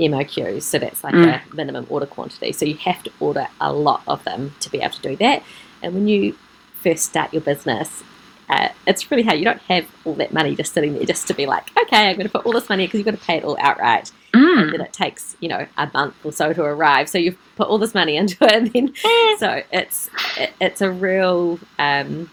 MOQs. 0.00 0.62
So 0.62 0.78
that's 0.78 1.02
like 1.04 1.14
Mm. 1.14 1.40
a 1.52 1.56
minimum 1.56 1.86
order 1.88 2.06
quantity. 2.06 2.52
So 2.52 2.64
you 2.64 2.76
have 2.78 3.02
to 3.04 3.10
order 3.20 3.48
a 3.60 3.72
lot 3.72 4.02
of 4.06 4.22
them 4.24 4.54
to 4.60 4.70
be 4.70 4.78
able 4.78 4.94
to 4.94 5.02
do 5.02 5.16
that. 5.16 5.42
And 5.82 5.94
when 5.94 6.08
you 6.08 6.36
first 6.82 7.04
start 7.04 7.32
your 7.32 7.42
business, 7.42 8.02
uh, 8.48 8.68
it's 8.86 9.10
really 9.10 9.22
hard. 9.22 9.38
You 9.38 9.44
don't 9.44 9.60
have 9.62 9.84
all 10.04 10.14
that 10.14 10.32
money 10.32 10.56
just 10.56 10.72
sitting 10.72 10.94
there 10.94 11.04
just 11.04 11.26
to 11.28 11.34
be 11.34 11.44
like, 11.46 11.70
okay, 11.82 12.08
I'm 12.08 12.16
going 12.16 12.26
to 12.26 12.32
put 12.32 12.46
all 12.46 12.52
this 12.52 12.68
money 12.68 12.86
because 12.86 12.98
you've 12.98 13.04
got 13.04 13.18
to 13.18 13.24
pay 13.26 13.36
it 13.36 13.44
all 13.44 13.58
outright. 13.60 14.10
Mm. 14.32 14.62
And 14.62 14.72
then 14.72 14.80
it 14.80 14.92
takes, 14.92 15.36
you 15.40 15.48
know, 15.48 15.66
a 15.76 15.90
month 15.92 16.14
or 16.24 16.32
so 16.32 16.52
to 16.54 16.62
arrive. 16.62 17.08
So 17.10 17.18
you've 17.18 17.36
put 17.56 17.68
all 17.68 17.76
this 17.78 17.94
money 17.94 18.16
into 18.20 18.36
it. 18.44 18.52
And 18.54 18.72
then, 18.72 18.94
so 19.38 19.62
it's, 19.72 20.08
it, 20.38 20.52
it's 20.60 20.80
a 20.80 20.90
real, 20.90 21.58
um, 21.78 22.30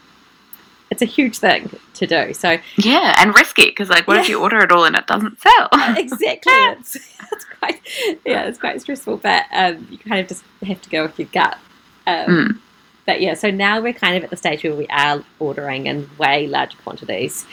it's 0.91 1.01
a 1.01 1.05
huge 1.05 1.39
thing 1.39 1.69
to 1.95 2.07
do. 2.07 2.33
So 2.33 2.57
Yeah, 2.77 3.15
and 3.17 3.35
risky 3.35 3.65
because 3.65 3.89
like, 3.89 4.07
what 4.07 4.17
if 4.17 4.29
you 4.29 4.41
order 4.41 4.59
it 4.59 4.71
all 4.71 4.85
and 4.85 4.95
it 4.95 5.07
doesn't 5.07 5.39
sell? 5.41 5.69
exactly. 5.97 6.53
It's, 6.79 6.95
it's 6.95 7.45
quite 7.59 7.81
yeah, 8.25 8.43
it's 8.45 8.59
quite 8.59 8.81
stressful, 8.81 9.17
but 9.17 9.45
um, 9.53 9.87
you 9.89 9.97
kind 9.97 10.19
of 10.19 10.27
just 10.27 10.43
have 10.63 10.81
to 10.81 10.89
go 10.89 11.03
with 11.03 11.17
your 11.19 11.29
gut. 11.31 11.57
Um, 12.07 12.25
Mm. 12.27 12.59
But 13.05 13.21
yeah, 13.21 13.35
so 13.35 13.51
now 13.51 13.81
we're 13.81 13.93
kind 13.93 14.17
of 14.17 14.23
at 14.23 14.31
the 14.31 14.35
stage 14.35 14.63
where 14.63 14.73
we 14.73 14.87
are 14.87 15.23
ordering 15.37 15.85
in 15.85 16.09
way 16.17 16.47
larger 16.47 16.77
quantities 16.83 17.45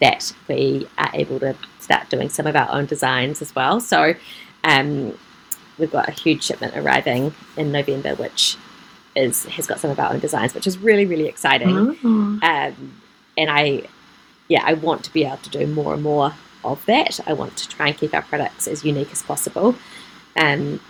that 0.00 0.32
we 0.48 0.88
are 0.98 1.10
able 1.14 1.38
to 1.40 1.54
start 1.78 2.10
doing 2.10 2.28
some 2.28 2.46
of 2.46 2.56
our 2.56 2.68
own 2.72 2.86
designs 2.86 3.40
as 3.40 3.54
well. 3.54 3.80
So 3.80 4.14
um, 4.64 5.16
we've 5.78 5.92
got 5.92 6.08
a 6.08 6.12
huge 6.12 6.42
shipment 6.42 6.76
arriving 6.76 7.32
in 7.56 7.70
November, 7.70 8.16
which 8.16 8.56
is 9.16 9.44
has 9.46 9.66
got 9.66 9.80
some 9.80 9.90
of 9.90 9.98
our 9.98 10.12
own 10.12 10.20
designs, 10.20 10.54
which 10.54 10.66
is 10.66 10.78
really 10.78 11.06
really 11.06 11.26
exciting. 11.26 11.68
Mm. 11.68 12.42
Um, 12.42 13.02
and 13.38 13.50
I, 13.50 13.82
yeah, 14.48 14.62
I 14.64 14.74
want 14.74 15.04
to 15.04 15.12
be 15.12 15.24
able 15.24 15.36
to 15.38 15.50
do 15.50 15.66
more 15.66 15.94
and 15.94 16.02
more 16.02 16.34
of 16.64 16.84
that. 16.86 17.20
I 17.26 17.32
want 17.32 17.56
to 17.56 17.68
try 17.68 17.88
and 17.88 17.96
keep 17.96 18.14
our 18.14 18.22
products 18.22 18.66
as 18.66 18.84
unique 18.84 19.12
as 19.12 19.22
possible. 19.22 19.74
Um, 20.36 20.80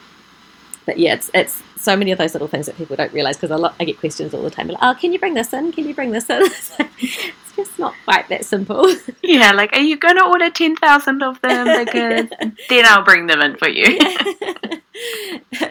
but 0.84 0.98
yeah, 0.98 1.14
it's 1.14 1.30
it's 1.34 1.62
so 1.76 1.96
many 1.96 2.12
of 2.12 2.18
those 2.18 2.34
little 2.34 2.48
things 2.48 2.66
that 2.66 2.76
people 2.76 2.96
don't 2.96 3.12
realize 3.12 3.36
because 3.36 3.50
I, 3.50 3.74
I 3.80 3.84
get 3.84 3.98
questions 3.98 4.32
all 4.32 4.42
the 4.42 4.50
time 4.50 4.68
like, 4.68 4.78
oh, 4.80 4.94
can 4.98 5.12
you 5.12 5.18
bring 5.18 5.34
this 5.34 5.52
in? 5.52 5.72
Can 5.72 5.86
you 5.86 5.94
bring 5.94 6.12
this 6.12 6.30
in? 6.30 6.42
it's 6.98 7.56
just 7.56 7.78
not 7.78 7.94
quite 8.04 8.28
that 8.28 8.44
simple. 8.44 8.86
Yeah, 9.22 9.50
like, 9.52 9.72
are 9.72 9.80
you 9.80 9.96
going 9.96 10.16
to 10.16 10.24
order 10.24 10.50
10,000 10.50 11.22
of 11.22 11.40
them? 11.42 11.66
Because 11.84 12.30
then 12.68 12.84
I'll 12.86 13.02
bring 13.02 13.26
them 13.26 13.40
in 13.40 13.56
for 13.56 13.68
you. 13.68 13.98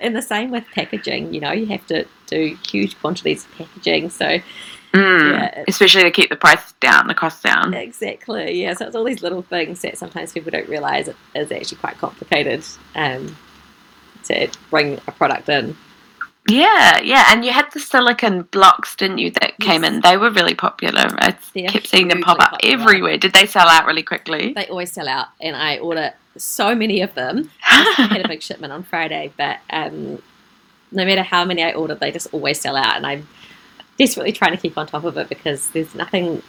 and 0.01 0.13
the 0.13 0.21
same 0.21 0.51
with 0.51 0.65
packaging. 0.73 1.33
You 1.33 1.39
know, 1.39 1.53
you 1.53 1.65
have 1.67 1.87
to 1.87 2.05
do 2.27 2.57
huge 2.69 2.99
quantities 2.99 3.45
of 3.45 3.51
packaging. 3.57 4.09
So 4.09 4.39
Mm, 4.93 5.31
Yeah, 5.33 5.63
Especially 5.67 6.03
to 6.03 6.11
keep 6.11 6.29
the 6.29 6.37
price 6.37 6.71
down, 6.79 7.07
the 7.07 7.13
cost 7.13 7.43
down. 7.43 7.73
exactly, 7.73 8.61
yeah. 8.61 8.73
So 8.75 8.85
it's 8.87 8.95
all 8.95 9.03
these 9.03 9.21
little 9.21 9.41
things 9.41 9.81
that 9.81 9.97
sometimes 9.97 10.31
people 10.31 10.51
don't 10.51 10.69
realize 10.69 11.09
it 11.09 11.17
is 11.35 11.51
actually 11.51 11.79
quite 11.79 11.97
complicated 11.97 12.63
um, 12.95 13.35
to 14.23 14.47
bring 14.69 14.93
a 15.05 15.11
product 15.11 15.49
in. 15.49 15.75
Yeah, 16.47 17.01
yeah. 17.01 17.25
And 17.29 17.43
you 17.43 17.51
had 17.51 17.65
the 17.73 17.79
silicone 17.81 18.43
blocks, 18.43 18.95
didn't 18.95 19.17
you, 19.17 19.31
that 19.31 19.57
came 19.59 19.83
in? 19.83 19.99
They 19.99 20.15
were 20.15 20.29
really 20.29 20.55
popular. 20.55 21.07
I 21.19 21.35
They 21.53 21.65
are 21.65 21.71
kept 21.71 21.87
seeing 21.87 22.07
them 22.07 22.21
pop 22.21 22.39
up 22.39 22.51
popular. 22.51 22.73
everywhere. 22.81 23.17
Did 23.17 23.33
they 23.33 23.47
sell 23.47 23.67
out 23.67 23.85
really 23.85 24.03
quickly? 24.03 24.53
They 24.53 24.67
always 24.67 24.91
sell 24.93 25.09
out, 25.09 25.27
and 25.41 25.57
I 25.57 25.79
order 25.79 26.13
so 26.37 26.73
many 26.73 27.01
of 27.01 27.13
them. 27.15 27.49
I 27.65 28.07
had 28.11 28.23
a 28.23 28.27
big 28.29 28.41
shipment 28.43 28.71
on 28.71 28.83
Friday, 28.83 29.33
but 29.35 29.57
um, 29.71 30.21
no 30.95 31.05
matter 31.05 31.23
how 31.23 31.45
many 31.45 31.63
I 31.63 31.73
order, 31.73 31.95
they 31.95 32.11
just 32.11 32.27
always 32.31 32.59
sell 32.59 32.75
out, 32.75 32.95
and 32.97 33.05
I'm 33.05 33.27
desperately 33.97 34.31
trying 34.31 34.51
to 34.51 34.57
keep 34.57 34.77
on 34.77 34.87
top 34.87 35.03
of 35.03 35.17
it 35.17 35.29
because 35.29 35.69
there's 35.71 35.93
nothing. 35.95 36.41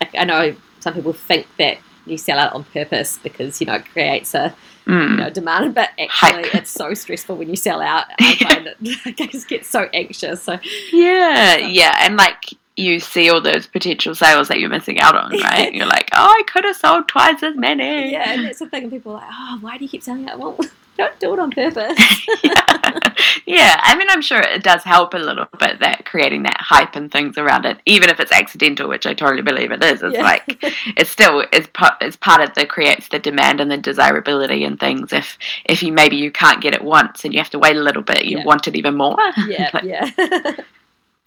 Like, 0.00 0.14
I 0.18 0.24
know 0.24 0.54
some 0.80 0.94
people 0.94 1.12
think 1.12 1.46
that 1.58 1.78
you 2.06 2.16
sell 2.18 2.38
out 2.38 2.52
on 2.52 2.64
purpose 2.64 3.18
because 3.22 3.60
you 3.60 3.66
know 3.66 3.74
it 3.74 3.86
creates 3.90 4.34
a 4.34 4.54
you 4.86 4.92
Mm. 4.92 5.16
know 5.18 5.30
demand, 5.30 5.74
but 5.74 5.90
actually 5.98 6.44
Hype. 6.44 6.54
it's 6.54 6.70
so 6.70 6.94
stressful 6.94 7.34
when 7.36 7.48
you 7.50 7.56
sell 7.56 7.80
out. 7.82 8.04
I 8.20 8.36
find 8.36 8.66
it 8.68 8.76
like, 9.04 9.20
I 9.20 9.26
just 9.26 9.48
get 9.48 9.66
so 9.66 9.88
anxious. 9.92 10.44
So 10.44 10.58
Yeah, 10.92 11.56
yeah. 11.56 11.96
And 12.02 12.16
like 12.16 12.54
you 12.76 13.00
see 13.00 13.28
all 13.30 13.40
those 13.40 13.66
potential 13.66 14.14
sales 14.14 14.46
that 14.46 14.60
you're 14.60 14.68
missing 14.70 15.00
out 15.00 15.16
on, 15.16 15.30
right? 15.40 15.72
You're 15.74 15.86
like, 15.86 16.10
oh, 16.12 16.26
I 16.28 16.42
could 16.46 16.62
have 16.64 16.76
sold 16.76 17.08
twice 17.08 17.42
as 17.42 17.56
many. 17.56 18.12
yeah, 18.12 18.32
and 18.32 18.44
that's 18.44 18.58
the 18.58 18.66
thing. 18.68 18.90
People 18.90 19.12
are 19.12 19.20
like, 19.22 19.30
oh, 19.32 19.58
why 19.62 19.78
do 19.78 19.84
you 19.84 19.88
keep 19.88 20.02
selling 20.02 20.28
out? 20.28 20.38
Well, 20.38 20.58
don't 20.96 21.18
do 21.20 21.32
it 21.32 21.38
on 21.38 21.50
purpose. 21.50 22.26
yeah. 22.44 23.00
yeah, 23.46 23.80
I 23.82 23.96
mean, 23.96 24.06
I'm 24.10 24.22
sure 24.22 24.40
it 24.40 24.62
does 24.62 24.82
help 24.82 25.14
a 25.14 25.18
little 25.18 25.46
bit 25.58 25.78
that 25.80 26.04
creating 26.04 26.42
that 26.44 26.56
hype 26.60 26.96
and 26.96 27.10
things 27.10 27.38
around 27.38 27.64
it, 27.66 27.78
even 27.86 28.08
if 28.10 28.20
it's 28.20 28.32
accidental, 28.32 28.88
which 28.88 29.06
I 29.06 29.14
totally 29.14 29.42
believe 29.42 29.70
it 29.72 29.82
is. 29.84 30.02
It's 30.02 30.14
Yeah. 30.14 30.22
like 30.22 30.58
it's 30.96 31.10
still 31.10 31.44
it's 31.52 31.68
part 31.74 31.94
it's 32.00 32.16
part 32.16 32.40
of 32.40 32.54
the 32.54 32.66
creates 32.66 33.08
the 33.08 33.18
demand 33.18 33.60
and 33.60 33.70
the 33.70 33.76
desirability 33.76 34.64
and 34.64 34.78
things. 34.78 35.12
If 35.12 35.38
if 35.66 35.82
you 35.82 35.92
maybe 35.92 36.16
you 36.16 36.30
can't 36.30 36.60
get 36.62 36.74
it 36.74 36.82
once 36.82 37.24
and 37.24 37.32
you 37.32 37.40
have 37.40 37.50
to 37.50 37.58
wait 37.58 37.76
a 37.76 37.80
little 37.82 38.02
bit, 38.02 38.24
you 38.24 38.38
Yeah. 38.38 38.44
want 38.44 38.66
it 38.68 38.76
even 38.76 38.96
more. 38.96 39.16
yeah, 39.46 39.70
Like, 39.74 39.84
yeah. 39.84 40.10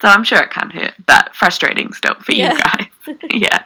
So 0.02 0.08
I'm 0.08 0.24
sure 0.24 0.38
it 0.38 0.50
can't 0.50 0.72
hurt, 0.72 0.94
but 1.06 1.34
frustrating 1.34 1.92
still 1.92 2.14
for 2.20 2.32
Yeah. 2.32 2.54
you 2.54 2.58
guys. 2.62 2.86
yeah. 3.32 3.64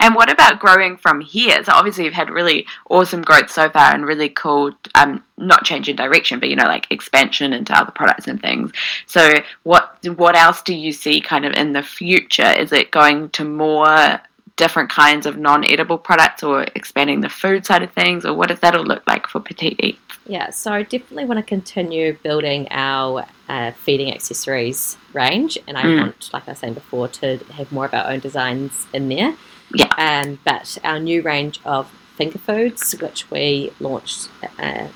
And 0.00 0.14
what 0.14 0.30
about 0.30 0.60
growing 0.60 0.96
from 0.96 1.20
here? 1.20 1.62
So 1.64 1.72
obviously 1.72 2.04
you've 2.04 2.14
had 2.14 2.30
really 2.30 2.66
awesome 2.90 3.22
growth 3.22 3.50
so 3.50 3.70
far 3.70 3.94
and 3.94 4.06
really 4.06 4.28
cool 4.28 4.72
um 4.94 5.22
not 5.36 5.64
change 5.64 5.88
in 5.88 5.96
direction, 5.96 6.38
but 6.38 6.48
you 6.48 6.56
know, 6.56 6.64
like 6.64 6.86
expansion 6.90 7.52
into 7.52 7.76
other 7.76 7.92
products 7.92 8.28
and 8.28 8.40
things. 8.40 8.72
So 9.06 9.34
what 9.62 9.98
what 10.16 10.36
else 10.36 10.62
do 10.62 10.74
you 10.74 10.92
see 10.92 11.20
kind 11.20 11.44
of 11.44 11.52
in 11.54 11.72
the 11.72 11.82
future? 11.82 12.52
Is 12.52 12.72
it 12.72 12.90
going 12.90 13.30
to 13.30 13.44
more 13.44 14.20
different 14.56 14.88
kinds 14.88 15.26
of 15.26 15.36
non-edible 15.36 15.98
products 15.98 16.42
or 16.42 16.62
expanding 16.74 17.20
the 17.20 17.28
food 17.28 17.66
side 17.66 17.82
of 17.82 17.92
things 17.92 18.24
or 18.24 18.32
what 18.34 18.48
does 18.48 18.60
that 18.60 18.74
all 18.74 18.84
look 18.84 19.02
like 19.06 19.26
for 19.26 19.40
petite 19.40 19.80
eats? 19.82 19.98
Yeah, 20.26 20.50
so 20.50 20.72
I 20.72 20.82
definitely 20.82 21.26
want 21.26 21.38
to 21.38 21.42
continue 21.42 22.16
building 22.22 22.68
our 22.70 23.26
uh, 23.48 23.72
feeding 23.72 24.12
accessories 24.14 24.96
range, 25.12 25.58
and 25.68 25.76
I 25.76 25.82
Mm. 25.82 25.98
want, 26.00 26.30
like 26.32 26.48
I 26.48 26.52
was 26.52 26.58
saying 26.60 26.74
before, 26.74 27.08
to 27.08 27.38
have 27.52 27.70
more 27.70 27.84
of 27.84 27.92
our 27.92 28.10
own 28.10 28.20
designs 28.20 28.86
in 28.94 29.08
there. 29.08 29.34
Yeah. 29.74 29.92
Um, 29.98 30.38
but 30.44 30.78
our 30.82 30.98
new 30.98 31.20
range 31.20 31.60
of 31.64 31.90
finger 32.16 32.38
foods, 32.38 32.92
which 33.00 33.30
we 33.30 33.72
launched 33.80 34.30
uh, 34.58 34.86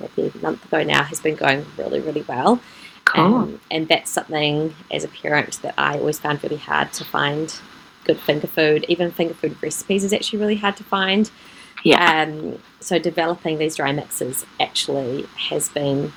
maybe 0.00 0.32
a 0.34 0.38
month 0.42 0.64
ago 0.64 0.82
now, 0.82 1.04
has 1.04 1.20
been 1.20 1.36
going 1.36 1.66
really, 1.76 2.00
really 2.00 2.22
well. 2.22 2.58
Cool. 3.04 3.22
Um, 3.22 3.60
and 3.70 3.86
that's 3.86 4.10
something 4.10 4.74
as 4.90 5.04
a 5.04 5.08
parent 5.08 5.60
that 5.62 5.74
I 5.78 5.98
always 5.98 6.18
found 6.18 6.42
really 6.42 6.56
hard 6.56 6.92
to 6.94 7.04
find 7.04 7.54
good 8.04 8.18
finger 8.18 8.46
food. 8.46 8.84
Even 8.88 9.10
finger 9.10 9.34
food 9.34 9.56
recipes 9.62 10.04
is 10.04 10.12
actually 10.12 10.38
really 10.38 10.56
hard 10.56 10.76
to 10.76 10.84
find. 10.84 11.30
yeah. 11.82 12.22
Um, 12.22 12.58
so 12.80 12.98
developing 12.98 13.58
these 13.58 13.76
dry 13.76 13.92
mixes 13.92 14.44
actually 14.60 15.26
has 15.48 15.68
been 15.68 16.12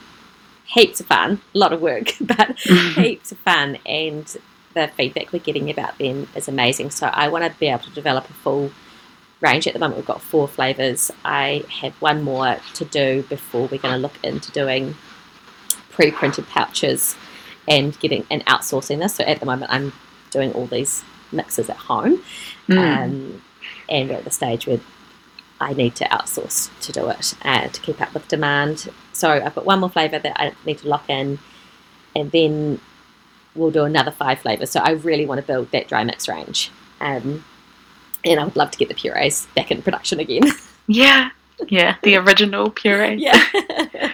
heaps 0.66 1.00
of 1.00 1.08
fun, 1.08 1.42
a 1.56 1.58
lot 1.58 1.74
of 1.74 1.82
work, 1.82 2.14
but 2.22 2.60
heaps 2.60 3.32
of 3.32 3.38
fun, 3.40 3.78
and 3.86 4.38
the 4.74 4.88
feedback 4.96 5.32
we're 5.34 5.40
getting 5.40 5.70
about 5.70 5.98
them 5.98 6.28
is 6.36 6.48
amazing. 6.48 6.92
So 6.92 7.08
I 7.08 7.30
want 7.30 7.52
to 7.52 7.60
be 7.60 7.68
able 7.68 7.84
to 7.84 7.92
develop 7.92 8.30
a 8.30 8.34
full 8.34 8.72
range. 9.42 9.68
At 9.68 9.74
the 9.74 9.80
moment, 9.80 9.98
we've 9.98 10.06
got 10.06 10.22
four 10.22 10.48
flavors. 10.48 11.12
I 11.24 11.64
have 11.82 11.94
one 12.02 12.22
more 12.22 12.58
to 12.76 12.86
do 12.86 13.24
before 13.24 13.68
we're 13.68 13.80
going 13.80 13.94
to 13.94 14.00
look 14.00 14.18
into 14.24 14.52
doing 14.52 14.96
pre-printed 15.90 16.48
pouches 16.48 17.16
and 17.68 18.00
getting 18.00 18.26
and 18.30 18.46
outsourcing 18.46 19.00
this. 19.00 19.16
So 19.16 19.24
at 19.24 19.40
the 19.40 19.46
moment, 19.46 19.72
I'm 19.72 19.94
doing 20.30 20.54
all 20.54 20.68
these 20.68 21.04
mixes 21.32 21.70
at 21.70 21.78
home, 21.78 22.22
Mm. 22.68 22.78
um, 22.78 23.42
and 23.90 24.10
we're 24.10 24.16
at 24.18 24.24
the 24.26 24.32
stage 24.32 24.68
where 24.68 24.80
I 25.60 25.74
need 25.74 25.96
to 25.96 26.06
outsource 26.06 26.70
to 26.82 26.92
do 26.92 27.10
it 27.10 27.34
uh, 27.44 27.68
to 27.68 27.82
keep 27.82 28.02
up 28.02 28.14
with 28.14 28.28
demand. 28.28 28.90
So 29.14 29.30
I've 29.30 29.56
got 29.56 29.66
one 29.66 29.80
more 29.80 29.90
flavour 29.90 30.20
that 30.20 30.40
I 30.40 30.54
need 30.66 30.80
to 30.80 30.88
lock 30.88 31.10
in, 31.10 31.40
and 32.16 32.32
then 32.32 32.80
we'll 33.56 33.72
do 33.72 33.84
another 33.86 34.12
five 34.12 34.40
flavours. 34.40 34.70
So 34.70 34.80
I 34.82 34.92
really 34.92 35.26
want 35.26 35.40
to 35.42 35.48
build 35.48 35.72
that 35.72 35.88
dry 35.88 36.04
mix 36.04 36.28
range, 36.28 36.72
um, 37.02 37.44
and 38.26 38.40
I 38.40 38.44
would 38.44 38.56
love 38.56 38.72
to 38.72 38.78
get 38.78 38.88
the 38.90 38.94
purees 38.96 39.48
back 39.56 39.72
in 39.72 39.82
production 39.82 40.20
again. 40.20 40.44
yeah. 40.88 41.30
Yeah. 41.70 41.96
The 42.04 42.18
original 42.18 42.70
puree. 42.70 43.16
yeah, 43.20 43.44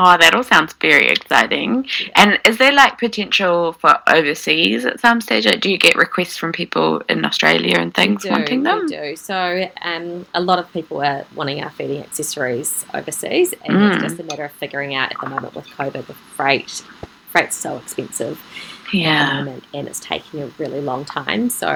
Oh, 0.00 0.16
that 0.16 0.32
all 0.32 0.44
sounds 0.44 0.74
very 0.74 1.08
exciting. 1.08 1.88
And 2.14 2.38
is 2.44 2.56
there 2.58 2.72
like 2.72 2.98
potential 2.98 3.72
for 3.72 3.98
overseas 4.06 4.84
at 4.84 5.00
some 5.00 5.20
stage? 5.20 5.44
Like, 5.44 5.60
do 5.60 5.68
you 5.70 5.76
get 5.76 5.96
requests 5.96 6.36
from 6.36 6.52
people 6.52 7.02
in 7.08 7.24
Australia 7.24 7.78
and 7.78 7.92
things 7.92 8.22
do, 8.22 8.30
wanting 8.30 8.62
them? 8.62 8.82
We 8.82 8.96
do. 8.96 9.16
So 9.16 9.68
um, 9.82 10.24
a 10.34 10.40
lot 10.40 10.60
of 10.60 10.72
people 10.72 11.02
are 11.02 11.24
wanting 11.34 11.64
our 11.64 11.70
feeding 11.70 12.00
accessories 12.02 12.86
overseas, 12.94 13.52
and 13.64 13.76
Mm. 13.76 13.94
it's 13.94 14.02
just 14.04 14.20
a 14.20 14.22
matter 14.22 14.44
of 14.44 14.52
figuring 14.52 14.94
out 14.94 15.10
at 15.10 15.16
the 15.20 15.28
moment 15.28 15.56
with 15.56 15.66
COVID, 15.66 16.06
with 16.06 16.16
freight. 16.36 16.84
Freight's 17.32 17.56
so 17.56 17.76
expensive. 17.76 18.38
at 18.86 18.92
the 18.92 18.98
Yeah. 18.98 19.46
and 19.74 19.88
it's 19.88 20.00
taking 20.00 20.42
a 20.42 20.46
really 20.58 20.80
long 20.80 21.04
time. 21.04 21.50
So 21.50 21.74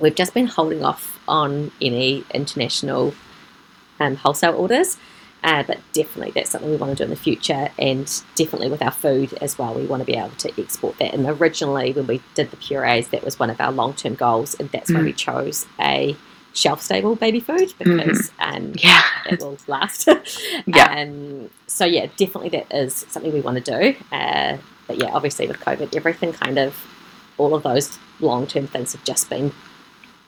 we've 0.00 0.14
just 0.16 0.34
been 0.34 0.46
holding 0.48 0.84
off 0.84 1.20
on 1.28 1.70
any 1.80 2.24
international 2.34 3.14
um, 4.00 4.16
wholesale 4.16 4.56
orders. 4.56 4.98
Uh, 5.44 5.62
but 5.66 5.78
definitely 5.92 6.30
that's 6.32 6.50
something 6.50 6.70
we 6.70 6.76
want 6.76 6.90
to 6.90 6.96
do 6.96 7.02
in 7.04 7.10
the 7.10 7.16
future 7.16 7.68
and 7.78 8.22
definitely 8.36 8.70
with 8.70 8.80
our 8.80 8.92
food 8.92 9.32
as 9.40 9.58
well 9.58 9.74
we 9.74 9.84
want 9.84 10.00
to 10.00 10.06
be 10.06 10.14
able 10.14 10.30
to 10.30 10.48
export 10.60 10.96
that 10.98 11.12
and 11.12 11.26
originally 11.26 11.92
when 11.92 12.06
we 12.06 12.22
did 12.36 12.48
the 12.52 12.56
purees 12.56 13.08
that 13.08 13.24
was 13.24 13.38
one 13.40 13.50
of 13.50 13.60
our 13.60 13.72
long-term 13.72 14.14
goals 14.14 14.54
and 14.54 14.70
that's 14.70 14.90
why 14.92 15.00
Mm. 15.00 15.04
we 15.06 15.12
chose 15.12 15.66
a 15.80 16.16
shelf-stable 16.54 17.16
baby 17.16 17.40
food 17.40 17.72
because 17.78 18.30
um, 18.38 18.72
Yeah. 18.82 19.02
it 19.26 19.40
will 19.40 19.58
last. 19.66 20.06
Yeah. 20.66 20.94
Um, 21.00 21.50
so 21.66 21.84
yeah, 21.86 22.06
definitely 22.16 22.50
that 22.50 22.72
is 22.72 23.04
something 23.08 23.32
we 23.32 23.40
want 23.40 23.64
to 23.64 23.80
do. 23.80 23.98
Uh, 24.14 24.58
but 24.86 24.98
yeah, 24.98 25.10
obviously 25.12 25.48
with 25.48 25.58
COVID, 25.60 25.96
everything 25.96 26.32
kind 26.34 26.58
of, 26.58 26.76
all 27.38 27.54
of 27.54 27.62
those 27.62 27.98
long 28.20 28.46
term 28.46 28.66
things 28.66 28.92
have 28.92 29.02
just 29.04 29.28
been. 29.30 29.50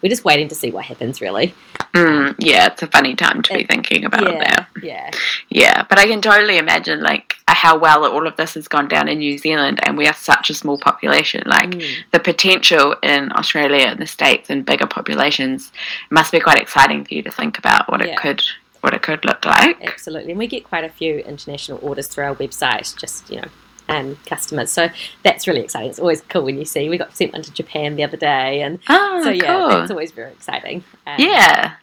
We're 0.05 0.11
just 0.11 0.23
waiting 0.27 0.49
to 0.49 0.55
see 0.55 0.71
what 0.71 0.85
happens, 0.85 1.23
really. 1.23 1.55
Mm, 1.95 2.35
yeah, 2.39 2.67
it's 2.67 2.83
a 2.83 2.87
funny 2.89 3.15
time 3.15 3.41
to 3.41 3.55
be 3.57 3.65
thinking 3.65 4.05
about 4.05 4.23
yeah, 4.35 4.39
that. 4.39 4.69
yeah, 4.83 5.11
Yeah, 5.49 5.83
but 5.89 5.99
I 5.99 6.07
can 6.07 6.21
totally 6.21 6.59
imagine 6.59 7.01
like 7.01 7.37
how 7.49 7.79
well 7.79 8.05
all 8.05 8.27
of 8.27 8.37
this 8.37 8.53
has 8.53 8.69
gone 8.69 8.87
down 8.87 9.09
in 9.09 9.17
New 9.21 9.39
Zealand, 9.39 9.81
and 9.83 9.97
we 9.97 10.07
are 10.07 10.13
such 10.13 10.51
a 10.51 10.55
small 10.55 10.77
population. 10.77 11.43
Like 11.47 11.71
Mm. 11.71 11.91
the 12.13 12.21
potential 12.21 12.95
in 13.03 13.33
Australia 13.33 13.87
and 13.87 13.99
the 13.99 14.07
states 14.07 14.51
and 14.51 14.67
bigger 14.67 14.87
populations 14.87 15.73
must 16.11 16.33
be 16.33 16.39
quite 16.41 16.61
exciting 16.61 17.07
for 17.07 17.15
you 17.15 17.23
to 17.23 17.31
think 17.31 17.57
about 17.57 17.91
what 17.91 18.01
Yeah. 18.05 18.13
it 18.13 18.19
could 18.19 18.43
what 18.83 18.93
it 18.93 19.01
could 19.01 19.25
look 19.25 19.43
like. 19.47 19.81
absolutely. 19.89 20.33
And 20.33 20.39
we 20.39 20.47
get 20.47 20.65
quite 20.65 20.85
a 20.85 20.91
few 20.91 21.21
international 21.21 21.79
orders 21.81 22.09
through 22.09 22.25
our 22.25 22.35
website, 22.35 22.95
just 22.99 23.31
you 23.31 23.41
know, 23.41 23.49
um, 23.89 24.17
customers. 24.27 24.71
So 24.71 24.89
that's 25.23 25.47
really 25.47 25.61
exciting. 25.61 25.91
It's 25.91 25.99
always 25.99 26.21
cool 26.23 26.43
when 26.45 26.59
you 26.59 26.65
see 26.65 26.89
we 26.89 26.99
got 26.99 27.17
sent 27.17 27.33
one 27.33 27.43
to 27.43 27.53
Japan 27.53 27.97
the 27.97 28.05
other 28.05 28.17
day, 28.17 28.63
and 28.63 28.79
Oh, 28.89 29.21
so 29.23 29.31
yeah, 29.31 29.47
cool. 29.47 29.69
that's 29.69 29.91
always 29.91 30.13
very 30.13 30.33
exciting. 30.33 30.85
Um, 31.07 31.17
yeah. 31.19 31.75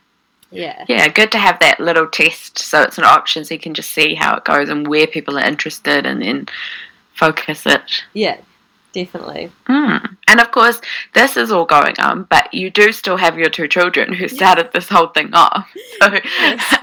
Yeah. 0.54 0.84
Yeah, 0.90 1.08
good 1.08 1.32
to 1.32 1.38
have 1.38 1.60
that 1.60 1.80
little 1.80 2.08
test 2.08 2.60
so 2.60 2.82
it's 2.82 2.98
an 2.98 3.06
option 3.06 3.46
so 3.46 3.54
you 3.54 3.60
can 3.60 3.74
just 3.74 3.92
see 3.92 4.16
how 4.16 4.36
it 4.36 4.44
goes 4.44 4.68
and 4.68 4.86
where 4.86 5.08
people 5.08 5.38
are 5.38 5.46
interested 5.46 6.06
and 6.06 6.22
then 6.22 6.48
focus 7.14 7.66
it. 7.66 8.04
Yeah, 8.14 8.38
definitely. 8.94 9.52
Mm. 9.68 10.18
And 10.28 10.40
of 10.40 10.52
course, 10.52 10.80
this 11.14 11.36
is 11.38 11.52
all 11.52 11.66
going 11.66 12.00
on, 12.00 12.24
but 12.24 12.54
you 12.54 12.70
do 12.70 12.92
still 12.92 13.18
have 13.18 13.38
your 13.38 13.50
two 13.50 13.68
children 13.68 14.14
who 14.14 14.28
started 14.28 14.72
this 14.72 14.88
whole 14.90 15.08
thing 15.08 15.34
off. 15.34 15.68
So 16.02 16.10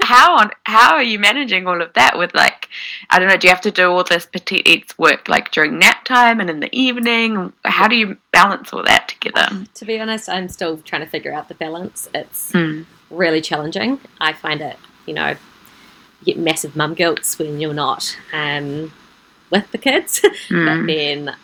how 0.01 0.37
on 0.37 0.51
how 0.63 0.93
are 0.95 1.03
you 1.03 1.19
managing 1.19 1.67
all 1.67 1.81
of 1.81 1.91
that 1.93 2.17
with 2.17 2.33
like 2.33 2.69
I 3.09 3.19
don't 3.19 3.27
know, 3.27 3.35
do 3.35 3.47
you 3.47 3.53
have 3.53 3.59
to 3.61 3.71
do 3.71 3.91
all 3.91 4.03
this 4.05 4.25
petite 4.25 4.65
eats 4.67 4.97
work 4.97 5.27
like 5.27 5.51
during 5.51 5.77
nap 5.77 6.05
time 6.05 6.39
and 6.39 6.49
in 6.49 6.61
the 6.61 6.73
evening? 6.73 7.51
How 7.65 7.87
do 7.89 7.95
you 7.97 8.15
balance 8.31 8.71
all 8.71 8.83
that 8.83 9.09
together? 9.09 9.65
To 9.73 9.85
be 9.85 9.99
honest, 9.99 10.29
I'm 10.29 10.47
still 10.47 10.77
trying 10.77 11.01
to 11.03 11.07
figure 11.09 11.33
out 11.33 11.47
the 11.49 11.55
balance. 11.55 12.07
It's 12.13 12.53
Mm. 12.53 12.85
really 13.09 13.41
challenging. 13.41 13.99
I 14.21 14.31
find 14.33 14.61
it, 14.61 14.77
you 15.05 15.13
know, 15.13 15.29
you 16.21 16.25
get 16.33 16.37
massive 16.39 16.75
mum 16.77 16.93
guilt 16.93 17.35
when 17.37 17.59
you're 17.59 17.73
not 17.73 18.17
um, 18.31 18.93
with 19.49 19.69
the 19.71 19.77
kids, 19.77 20.19
but 20.21 20.29
Mm. 20.39 20.87
then 20.87 21.35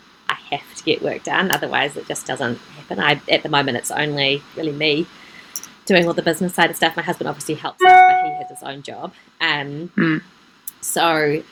have 0.50 0.74
to 0.76 0.84
get 0.84 1.02
work 1.02 1.22
done. 1.24 1.50
Otherwise, 1.50 1.96
it 1.96 2.06
just 2.06 2.26
doesn't 2.26 2.58
happen. 2.58 3.00
I, 3.00 3.20
at 3.30 3.42
the 3.42 3.48
moment, 3.48 3.76
it's 3.76 3.90
only 3.90 4.42
really 4.56 4.72
me 4.72 5.06
doing 5.86 6.06
all 6.06 6.14
the 6.14 6.22
business 6.22 6.54
side 6.54 6.70
of 6.70 6.76
stuff. 6.76 6.96
My 6.96 7.02
husband 7.02 7.28
obviously 7.28 7.54
helps 7.54 7.82
out, 7.84 8.08
but 8.10 8.24
he 8.26 8.32
has 8.38 8.48
his 8.50 8.62
own 8.62 8.82
job. 8.82 9.12
Um, 9.40 9.90
Mm. 9.96 10.22
So, 10.80 11.42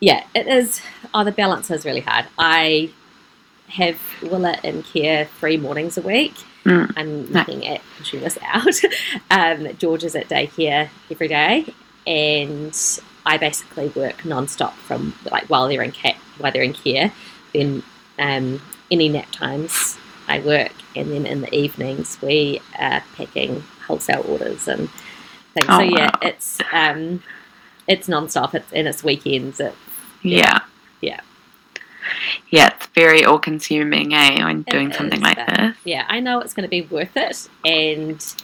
yeah, 0.00 0.24
it 0.34 0.46
is. 0.48 0.80
Oh, 1.14 1.24
the 1.24 1.32
balance 1.32 1.70
is 1.70 1.84
really 1.84 2.00
hard. 2.00 2.26
I 2.38 2.90
have 3.68 3.98
Willa 4.22 4.56
in 4.64 4.82
care 4.82 5.26
three 5.38 5.56
mornings 5.56 5.98
a 5.98 6.02
week. 6.02 6.34
Mm. 6.64 6.92
I'm 6.96 7.26
looking 7.32 7.66
at 7.66 7.80
pushing 7.96 8.20
this 8.20 8.38
out. 8.42 8.74
um, 9.30 9.76
George 9.78 10.04
is 10.04 10.16
at 10.16 10.28
daycare 10.28 10.88
every 11.10 11.28
day, 11.28 11.72
and 12.06 12.76
I 13.24 13.36
basically 13.38 13.88
work 13.88 14.24
non-stop 14.24 14.74
from 14.74 15.14
like 15.30 15.44
while 15.50 15.68
they're 15.68 15.82
in 15.82 15.92
ca- 15.92 16.16
while 16.38 16.52
they're 16.52 16.62
in 16.62 16.72
care. 16.72 17.12
Then 17.52 17.82
um, 18.18 18.60
any 18.90 19.08
nap 19.08 19.30
times 19.32 19.96
I 20.28 20.40
work, 20.40 20.72
and 20.96 21.10
then 21.12 21.26
in 21.26 21.40
the 21.40 21.54
evenings 21.54 22.18
we 22.22 22.60
are 22.78 23.02
packing 23.16 23.62
wholesale 23.86 24.24
orders 24.28 24.68
and 24.68 24.88
things. 25.54 25.66
Oh, 25.68 25.78
so 25.78 25.82
yeah, 25.84 26.10
wow. 26.12 26.18
it's 26.22 26.58
um, 26.72 27.22
it's 27.86 28.08
non-stop. 28.08 28.54
It's 28.54 28.72
and 28.72 28.86
it's 28.88 29.02
weekends. 29.02 29.60
It, 29.60 29.74
Yeah. 30.22 30.60
Yeah. 31.00 31.20
Yeah, 32.50 32.68
it's 32.74 32.86
very 32.88 33.24
all 33.24 33.38
consuming, 33.38 34.14
eh, 34.14 34.42
when 34.42 34.60
It 34.60 34.66
doing 34.70 34.92
something 34.92 35.18
is, 35.18 35.22
like 35.22 35.36
but- 35.36 35.56
this. 35.56 35.76
yeah, 35.84 36.06
I 36.08 36.20
know 36.20 36.40
it's 36.40 36.54
going 36.54 36.64
to 36.64 36.68
be 36.70 36.82
worth 36.82 37.16
it, 37.16 37.48
and 37.64 38.34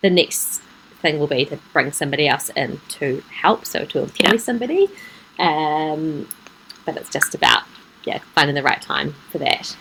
the 0.00 0.08
next 0.10 0.62
thing 1.02 1.18
will 1.18 1.26
be 1.26 1.44
to 1.46 1.58
bring 1.72 1.92
somebody 1.92 2.26
else 2.28 2.48
in 2.56 2.80
to 2.88 3.22
help, 3.42 3.66
so 3.66 3.84
to 3.84 4.00
employ 4.00 4.32
Yeah. 4.32 4.36
somebody. 4.38 4.88
Um, 5.38 6.28
but 6.86 6.96
it's 6.96 7.10
just 7.10 7.34
about 7.34 7.62
yeah 8.04 8.18
finding 8.34 8.54
the 8.54 8.62
right 8.62 8.80
time 8.82 9.14
for 9.30 9.38
that. 9.38 9.76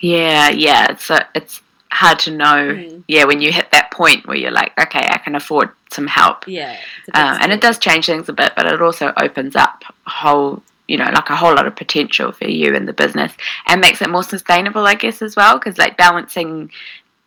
Yeah, 0.00 0.50
yeah. 0.50 0.92
It's 0.92 1.10
a, 1.10 1.26
it's 1.34 1.60
hard 1.90 2.18
to 2.20 2.30
know. 2.30 2.74
Mm. 2.74 3.04
Yeah, 3.08 3.24
when 3.24 3.40
you 3.40 3.50
hit 3.50 3.70
that 3.72 3.90
point 3.90 4.26
where 4.26 4.36
you're 4.36 4.50
like, 4.52 4.78
okay, 4.78 5.06
I 5.10 5.18
can 5.18 5.34
afford 5.34 5.70
some 5.90 6.06
help. 6.06 6.46
Yeah, 6.46 6.72
it's 6.72 7.08
a 7.08 7.12
big 7.12 7.16
Um, 7.20 7.38
and 7.42 7.52
it 7.52 7.60
does 7.60 7.78
change 7.78 8.06
things 8.06 8.28
a 8.28 8.32
bit, 8.32 8.52
but 8.56 8.66
it 8.66 8.80
also 8.80 9.12
opens 9.16 9.56
up 9.56 9.82
a 10.06 10.10
whole, 10.10 10.62
you 10.86 10.96
know, 10.98 11.10
like 11.12 11.30
a 11.30 11.36
whole 11.36 11.54
lot 11.54 11.66
of 11.66 11.74
potential 11.74 12.30
for 12.32 12.46
you 12.46 12.74
in 12.74 12.86
the 12.86 12.92
business 12.92 13.32
and 13.66 13.80
makes 13.80 14.00
it 14.00 14.10
more 14.10 14.22
sustainable, 14.22 14.86
I 14.86 14.94
guess, 14.94 15.20
as 15.22 15.34
well. 15.34 15.58
Because 15.58 15.78
like 15.78 15.96
balancing 15.96 16.70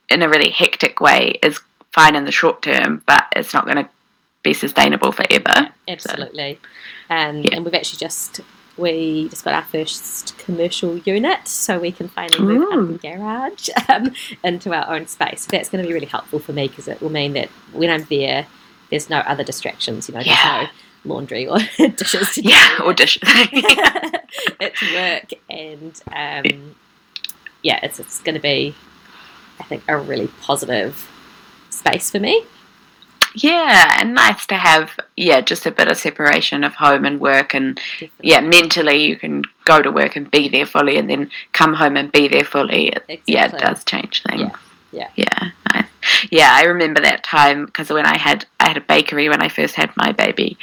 in 0.10 0.22
a 0.22 0.30
really 0.30 0.50
hectic 0.52 1.02
way 1.02 1.40
is 1.44 1.60
fine 1.92 2.16
in 2.16 2.24
the 2.24 2.32
short 2.32 2.62
term, 2.62 3.02
but 3.06 3.26
it's 3.36 3.54
not 3.54 3.66
going 3.66 3.84
to 3.84 3.90
be 4.44 4.54
sustainable 4.54 5.12
forever. 5.12 5.70
Absolutely. 5.88 6.60
Um, 7.10 7.38
Yeah. 7.44 7.56
And 7.56 7.66
we've 7.66 7.74
actually 7.74 8.00
just 8.00 8.40
we 8.82 9.30
just 9.30 9.44
got 9.46 9.54
our 9.54 9.64
first 9.64 10.38
commercial 10.40 10.98
unit, 11.00 11.48
so 11.48 11.80
we 11.80 11.92
can 11.92 12.10
finally 12.10 12.40
move 12.44 12.68
out 12.74 12.80
of 12.80 12.88
the 12.88 12.98
garage 12.98 13.70
um, 13.90 14.12
into 14.44 14.74
our 14.74 14.94
own 14.94 15.08
space. 15.08 15.46
That's 15.46 15.70
going 15.70 15.84
to 15.84 15.88
be 15.88 15.94
really 15.94 16.08
helpful 16.08 16.40
for 16.40 16.52
me 16.54 16.68
because 16.68 16.88
it 16.88 17.02
will 17.02 17.12
mean 17.12 17.34
that 17.34 17.50
when 17.72 17.90
I'm 17.90 18.04
there, 18.10 18.48
there's 18.90 19.10
no 19.10 19.20
other 19.20 19.44
distractions. 19.44 20.10
You 20.10 20.16
know, 20.16 20.22
Yeah. 20.22 20.58
there's 20.60 20.70
no 21.06 21.14
laundry 21.14 21.48
or 21.48 21.60
dishes. 21.96 22.38
Yeah, 22.38 22.80
or 22.84 22.94
dishes. 22.94 23.22
it's 24.60 24.82
work, 24.94 25.32
and 25.50 26.02
um, 26.14 26.76
yeah, 27.62 27.80
it's 27.84 28.00
it's 28.00 28.20
going 28.22 28.36
to 28.36 28.42
be, 28.42 28.76
I 29.60 29.64
think, 29.64 29.84
a 29.88 29.98
really 29.98 30.28
positive 30.42 31.08
space 31.70 32.10
for 32.12 32.20
me. 32.20 32.44
Yeah, 33.36 33.98
and 34.00 34.14
nice 34.14 34.46
to 34.48 34.56
have, 34.56 34.92
yeah, 35.18 35.42
just 35.42 35.66
a 35.66 35.72
bit 35.72 35.88
of 35.90 35.98
separation 35.98 36.64
of 36.64 36.74
home 36.76 37.06
and 37.06 37.20
work 37.20 37.54
and 37.54 37.76
Definitely. 38.00 38.30
yeah, 38.30 38.42
mentally 38.42 39.06
you 39.06 39.16
can 39.18 39.44
go 39.66 39.82
to 39.82 39.92
work 39.92 40.16
and 40.16 40.30
be 40.32 40.50
there 40.50 40.66
fully, 40.66 40.98
and 40.98 41.10
then 41.10 41.30
come 41.54 41.74
home 41.74 41.98
and 41.98 42.12
be 42.12 42.28
there 42.28 42.44
fully. 42.46 42.90
It, 43.08 43.22
Yeah, 43.28 43.46
it 43.46 43.58
does 43.60 43.84
change 43.84 44.24
things. 44.24 44.52
Yeah, 44.92 45.08
yeah, 45.16 45.52
nice. 45.74 45.86
yeah. 46.32 46.50
I 46.52 46.64
remember 46.64 47.00
that 47.02 47.24
time 47.24 47.66
because 47.66 47.90
when 47.90 48.06
I 48.06 48.18
had 48.18 48.46
I 48.60 48.68
had 48.68 48.76
a 48.78 48.82
bakery 48.82 49.30
when 49.30 49.42
I 49.42 49.48
first 49.48 49.76
had 49.76 49.90
my 49.96 50.12
baby, 50.12 50.58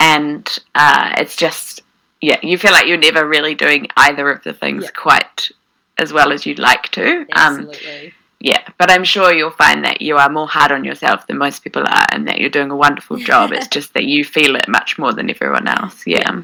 and 0.00 0.48
uh, 0.74 1.12
it's 1.18 1.36
just 1.36 1.82
yeah, 2.22 2.38
you 2.42 2.56
feel 2.56 2.72
like 2.72 2.86
you're 2.86 2.96
never 2.96 3.28
really 3.28 3.54
doing 3.54 3.86
either 3.98 4.30
of 4.30 4.42
the 4.42 4.54
things 4.54 4.84
Yeah. 4.84 4.90
quite 4.96 5.50
as 5.98 6.12
well 6.14 6.32
as 6.32 6.46
you'd 6.46 6.58
like 6.58 6.88
to. 6.92 7.18
Um, 7.32 7.68
Absolutely. 7.68 8.14
Yeah, 8.44 8.68
but 8.76 8.90
I'm 8.90 9.04
sure 9.04 9.32
you'll 9.32 9.50
find 9.52 9.82
that 9.86 10.02
you 10.02 10.18
are 10.18 10.28
more 10.28 10.46
hard 10.46 10.70
on 10.70 10.84
yourself 10.84 11.26
than 11.26 11.38
most 11.38 11.64
people 11.64 11.80
are, 11.80 12.04
and 12.12 12.28
that 12.28 12.40
you're 12.40 12.50
doing 12.50 12.70
a 12.70 12.76
wonderful 12.76 13.16
job. 13.16 13.52
it's 13.52 13.68
just 13.68 13.94
that 13.94 14.04
you 14.04 14.22
feel 14.22 14.54
it 14.54 14.68
much 14.68 14.98
more 14.98 15.14
than 15.14 15.30
everyone 15.30 15.66
else. 15.66 16.06
Yeah. 16.06 16.30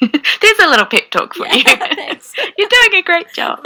There's 0.00 0.58
a 0.62 0.66
little 0.66 0.86
pep 0.86 1.10
talk 1.10 1.34
for 1.34 1.46
you. 1.46 1.62
Thanks. 1.66 2.32
You're 2.58 2.68
doing 2.68 2.94
a 2.94 3.02
great 3.02 3.32
job. 3.34 3.60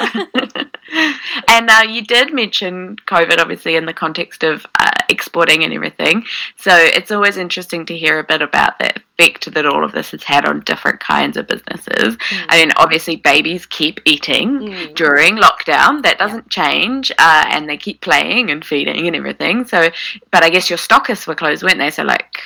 and 1.46 1.70
uh, 1.70 1.84
you 1.88 2.02
did 2.02 2.34
mention 2.34 2.96
COVID, 3.06 3.38
obviously, 3.38 3.76
in 3.76 3.86
the 3.86 3.92
context 3.92 4.42
of 4.42 4.66
uh, 4.80 4.90
exporting 5.08 5.64
and 5.64 5.72
everything. 5.72 6.24
So 6.56 6.70
it's 6.74 7.10
always 7.10 7.36
interesting 7.36 7.86
to 7.86 7.96
hear 7.96 8.18
a 8.18 8.24
bit 8.24 8.42
about 8.42 8.78
the 8.78 8.92
effect 9.18 9.52
that 9.52 9.66
all 9.66 9.84
of 9.84 9.92
this 9.92 10.10
has 10.12 10.22
had 10.22 10.44
on 10.46 10.60
different 10.60 11.00
kinds 11.00 11.36
of 11.36 11.46
businesses. 11.46 12.16
I 12.48 12.58
mean, 12.58 12.72
obviously, 12.76 13.16
babies 13.16 13.66
keep 13.66 14.00
eating 14.04 14.60
Mm. 14.60 14.94
during 14.94 15.36
lockdown. 15.36 16.02
That 16.02 16.18
doesn't 16.18 16.50
change, 16.50 17.10
uh, 17.18 17.44
and 17.48 17.68
they 17.68 17.76
keep 17.76 18.00
playing 18.00 18.50
and 18.50 18.64
feeding 18.64 19.06
and 19.06 19.16
everything. 19.16 19.66
So, 19.66 19.90
but 20.30 20.44
I 20.44 20.50
guess 20.50 20.68
your 20.70 20.78
stockists 20.78 21.26
were 21.26 21.34
closed, 21.34 21.62
weren't 21.62 21.78
they? 21.78 21.90
So, 21.90 22.02
like. 22.02 22.40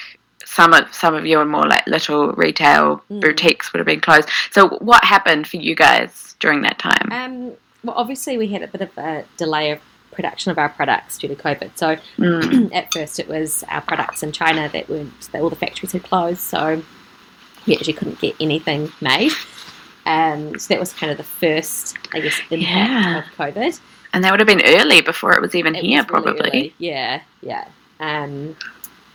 Some 0.45 0.75
of 0.75 0.93
some 0.93 1.15
of 1.15 1.25
your 1.25 1.47
more 1.47 1.67
like 1.67 1.87
little 1.87 2.33
retail 2.33 3.03
Mm. 3.11 3.23
boutiques 3.23 3.73
would 3.73 3.79
have 3.79 3.87
been 3.87 4.03
closed. 4.03 4.29
So 4.51 4.69
what 4.81 5.03
happened 5.03 5.47
for 5.49 5.57
you 5.57 5.75
guys 5.75 6.37
during 6.41 6.61
that 6.63 6.79
time? 6.79 7.09
Um, 7.11 7.53
well, 7.83 7.97
obviously, 7.97 8.37
we 8.37 8.49
had 8.49 8.61
a 8.63 8.67
bit 8.69 8.83
of 8.83 8.91
a 8.99 9.25
delay 9.39 9.71
of 9.71 9.79
production 10.13 10.51
of 10.51 10.59
our 10.59 10.69
products 10.69 11.19
due 11.19 11.29
to 11.29 11.35
COVID. 11.37 11.71
So 11.77 11.97
Mm. 12.19 12.73
at 12.75 12.93
first, 12.93 13.19
it 13.19 13.29
was 13.29 13.65
our 13.69 13.81
products 13.81 14.23
in 14.23 14.33
China 14.33 14.69
that 14.73 14.89
weren't 14.89 15.21
that 15.33 15.41
all 15.43 15.51
the 15.51 15.57
factories 15.57 15.93
had 15.93 16.03
closed, 16.05 16.41
so 16.41 16.83
we 17.67 17.75
actually 17.77 17.93
couldn't 17.95 18.21
get 18.21 18.35
anything 18.41 18.91
made. 19.01 19.33
Um, 20.05 20.59
so 20.59 20.69
that 20.75 20.81
was 20.81 20.93
kind 20.93 21.13
of 21.13 21.17
the 21.19 21.25
first, 21.25 21.97
I 22.13 22.21
guess, 22.21 22.39
impact 22.51 22.61
Yeah. 22.91 23.19
of 23.21 23.25
COVID. 23.55 23.81
And 24.13 24.25
that 24.25 24.31
would 24.31 24.41
have 24.41 24.47
been 24.47 24.63
early 24.65 25.01
before 25.01 25.33
it 25.33 25.41
was 25.41 25.55
even 25.55 25.75
It 25.75 25.85
here, 25.85 26.03
was 26.03 26.11
really 26.11 26.23
probably. 26.23 26.49
early. 26.49 26.75
Yeah, 26.79 27.21
yeah. 27.41 27.67
Um, 28.01 28.57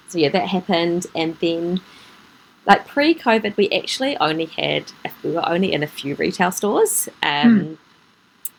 so 0.07 0.17
yeah, 0.17 0.29
that 0.29 0.47
happened, 0.47 1.05
and 1.13 1.37
then 1.39 1.81
like 2.65 2.87
pre-COVID, 2.87 3.55
we 3.57 3.69
actually 3.71 4.17
only 4.17 4.45
had 4.45 4.85
we 5.23 5.31
were 5.31 5.47
only 5.47 5.71
in 5.73 5.83
a 5.83 5.87
few 5.87 6.15
retail 6.15 6.51
stores. 6.51 7.07
Um, 7.21 7.77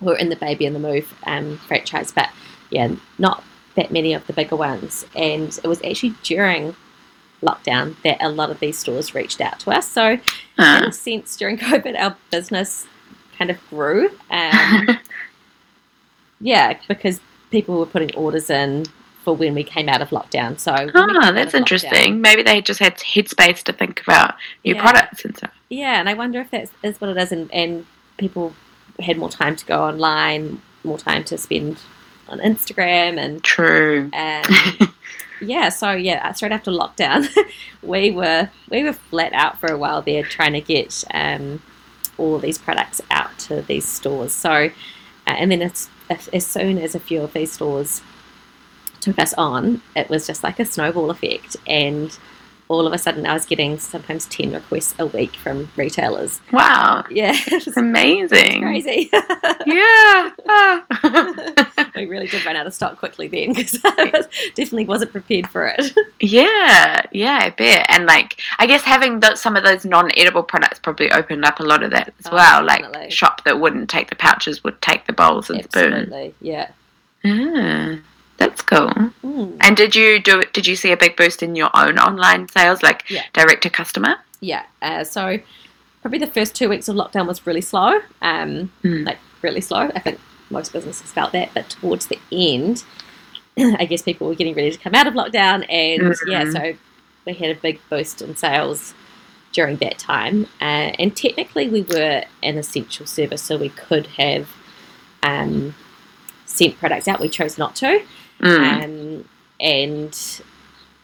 We 0.00 0.06
were 0.08 0.16
in 0.16 0.28
the 0.28 0.36
Baby 0.36 0.66
on 0.66 0.72
the 0.72 0.78
Move 0.78 1.12
um, 1.24 1.58
franchise, 1.58 2.12
but 2.12 2.28
yeah, 2.70 2.94
not 3.18 3.42
that 3.74 3.90
many 3.92 4.12
of 4.14 4.26
the 4.26 4.32
bigger 4.32 4.56
ones. 4.56 5.06
And 5.16 5.58
it 5.62 5.66
was 5.68 5.80
actually 5.82 6.14
during 6.22 6.74
lockdown 7.42 7.94
that 8.02 8.16
a 8.20 8.28
lot 8.28 8.50
of 8.50 8.58
these 8.60 8.78
stores 8.78 9.14
reached 9.14 9.40
out 9.40 9.60
to 9.60 9.70
us. 9.70 9.88
So 9.88 10.12
in 10.12 10.20
a 10.58 10.92
sense, 10.92 11.36
during 11.36 11.56
COVID, 11.58 11.96
our 11.98 12.16
business 12.30 12.86
kind 13.38 13.50
of 13.50 13.58
grew. 13.70 14.10
Um, 14.30 14.88
yeah, 16.40 16.78
because 16.88 17.20
people 17.50 17.78
were 17.78 17.86
putting 17.86 18.14
orders 18.14 18.50
in 18.50 18.86
for 19.24 19.34
when 19.34 19.54
we 19.54 19.64
came 19.64 19.88
out 19.88 20.00
of 20.02 20.10
lockdown. 20.10 20.58
So 20.58 20.72
Ah, 20.72 21.32
that's 21.32 21.52
of 21.54 21.54
lockdown- 21.54 21.54
interesting. 21.58 22.20
Maybe 22.20 22.42
they 22.42 22.60
just 22.60 22.80
had 22.80 22.96
headspace 22.98 23.62
to 23.64 23.72
think 23.72 24.02
about 24.02 24.34
new 24.64 24.74
Yeah. 24.74 24.80
products 24.82 25.24
and 25.24 25.36
stuff. 25.36 25.50
Yeah, 25.68 25.98
and 26.00 26.08
I 26.08 26.14
wonder 26.14 26.40
if 26.40 26.50
that 26.52 26.70
is 26.82 27.00
what 27.00 27.10
it 27.10 27.16
is, 27.16 27.30
and, 27.32 27.52
and 27.52 27.84
people 28.16 28.54
had 29.00 29.18
more 29.18 29.30
time 29.30 29.56
to 29.56 29.64
go 29.66 29.82
online, 29.82 30.60
more 30.84 30.98
time 30.98 31.24
to 31.24 31.38
spend 31.38 31.78
on 32.28 32.38
Instagram, 32.40 33.18
and 33.18 33.42
True. 33.42 34.10
and 34.12 34.46
yeah. 35.40 35.68
So 35.68 35.92
yeah, 35.92 36.30
straight 36.32 36.52
after 36.52 36.70
lockdown, 36.70 37.28
we 37.82 38.10
were 38.10 38.50
we 38.70 38.84
were 38.84 38.92
flat 38.92 39.32
out 39.32 39.58
for 39.58 39.70
a 39.70 39.78
while 39.78 40.02
there, 40.02 40.22
trying 40.22 40.52
to 40.52 40.60
get 40.60 41.04
um, 41.14 41.62
all 42.18 42.34
of 42.34 42.42
these 42.42 42.58
products 42.58 43.00
out 43.10 43.38
to 43.38 43.62
these 43.62 43.86
stores. 43.86 44.32
So, 44.32 44.50
uh, 44.50 44.70
and 45.26 45.50
then 45.50 45.62
it's, 45.62 45.88
as, 46.10 46.28
as 46.28 46.46
soon 46.46 46.78
as 46.78 46.94
a 46.94 47.00
few 47.00 47.22
of 47.22 47.32
these 47.32 47.52
stores 47.52 48.02
took 49.00 49.18
us 49.18 49.32
on, 49.34 49.80
it 49.96 50.10
was 50.10 50.26
just 50.26 50.42
like 50.42 50.58
a 50.58 50.64
snowball 50.64 51.10
effect. 51.10 51.56
And 51.66 52.16
all 52.68 52.86
of 52.86 52.92
a 52.92 52.98
sudden, 52.98 53.26
I 53.26 53.32
was 53.34 53.46
getting 53.46 53.78
sometimes 53.78 54.26
10 54.26 54.52
requests 54.52 54.94
a 54.98 55.06
week 55.06 55.34
from 55.36 55.70
retailers. 55.76 56.40
Wow. 56.52 57.04
Yeah. 57.10 57.32
It's 57.46 57.76
amazing. 57.76 58.62
crazy. 58.62 59.10
Yeah. 59.66 60.30
Ah. 60.50 61.90
we 61.94 62.06
really 62.06 62.26
did 62.26 62.44
run 62.44 62.56
out 62.56 62.66
of 62.66 62.72
stock 62.74 62.98
quickly 62.98 63.28
then 63.28 63.52
because 63.52 63.78
I 63.84 64.10
was, 64.12 64.26
definitely 64.54 64.86
wasn't 64.86 65.12
prepared 65.12 65.48
for 65.48 65.66
it. 65.66 65.92
yeah. 66.20 67.02
Yeah, 67.12 67.38
I 67.42 67.50
bet. 67.50 67.86
And 67.90 68.06
like, 68.06 68.40
I 68.58 68.66
guess 68.66 68.82
having 68.82 69.20
those, 69.20 69.40
some 69.40 69.56
of 69.56 69.62
those 69.64 69.84
non-edible 69.84 70.44
products 70.44 70.78
probably 70.78 71.10
opened 71.12 71.44
up 71.44 71.60
a 71.60 71.62
lot 71.64 71.82
of 71.82 71.90
that 71.90 72.14
as 72.18 72.26
Oh, 72.30 72.34
well. 72.34 72.64
Like 72.64 73.10
shop 73.10 73.44
that 73.44 73.60
wouldn't 73.60 73.90
take 73.90 74.08
the 74.10 74.16
pouches 74.16 74.64
would 74.64 74.80
take 74.82 75.06
the 75.06 75.12
bowls 75.12 75.50
and 75.50 75.62
spoons. 75.64 75.94
Absolutely. 75.94 76.34
Yeah. 76.40 76.70
Ah, 77.24 77.98
that's 77.98 78.02
cool. 78.68 78.88
Mm. 79.24 79.56
And 79.60 79.76
did 79.76 79.94
you 79.96 80.18
do? 80.20 80.42
Did 80.52 80.66
you 80.66 80.76
see 80.76 80.92
a 80.92 80.96
big 80.96 81.16
boost 81.16 81.42
in 81.42 81.56
your 81.56 81.70
own 81.74 81.98
online 81.98 82.48
sales, 82.48 82.82
like 82.82 83.04
Yeah. 83.10 83.22
direct 83.32 83.62
to 83.64 83.70
customer? 83.70 84.16
Yeah. 84.40 84.62
Uh, 84.82 85.04
so 85.04 85.38
probably 86.02 86.18
the 86.18 86.26
first 86.28 86.54
two 86.54 86.68
weeks 86.68 86.88
of 86.88 86.94
lockdown 86.96 87.26
was 87.26 87.46
really 87.46 87.60
slow. 87.60 88.00
Um, 88.22 88.70
Mm. 88.84 89.06
like 89.06 89.18
really 89.42 89.60
slow. 89.60 89.90
I 89.94 90.00
think 90.00 90.18
most 90.50 90.72
businesses 90.72 91.10
felt 91.12 91.32
that, 91.32 91.50
but 91.54 91.68
towards 91.70 92.06
the 92.06 92.18
end, 92.32 92.84
I 93.58 93.84
guess 93.86 94.02
people 94.02 94.28
were 94.28 94.34
getting 94.34 94.54
ready 94.54 94.70
to 94.70 94.78
come 94.78 94.94
out 94.94 95.06
of 95.06 95.14
lockdown, 95.14 95.64
and 95.68 96.14
yeah, 96.26 96.44
Mhm. 96.44 96.52
so 96.52 96.74
we 97.26 97.32
had 97.34 97.50
a 97.50 97.60
big 97.60 97.80
boost 97.90 98.22
in 98.22 98.36
sales 98.36 98.94
during 99.52 99.76
that 99.78 99.98
time. 99.98 100.46
Uh, 100.60 100.92
and 100.98 101.16
technically, 101.16 101.68
we 101.68 101.82
were 101.82 102.22
an 102.42 102.58
essential 102.58 103.06
service, 103.06 103.42
so 103.42 103.56
we 103.56 103.70
could 103.70 104.06
have 104.18 104.48
um, 105.22 105.74
sent 106.46 106.78
products 106.78 107.08
out. 107.08 107.18
We 107.20 107.28
chose 107.28 107.58
not 107.58 107.74
to. 107.76 108.02
Mm. 108.40 108.84
Um, 108.84 109.24
and 109.60 110.40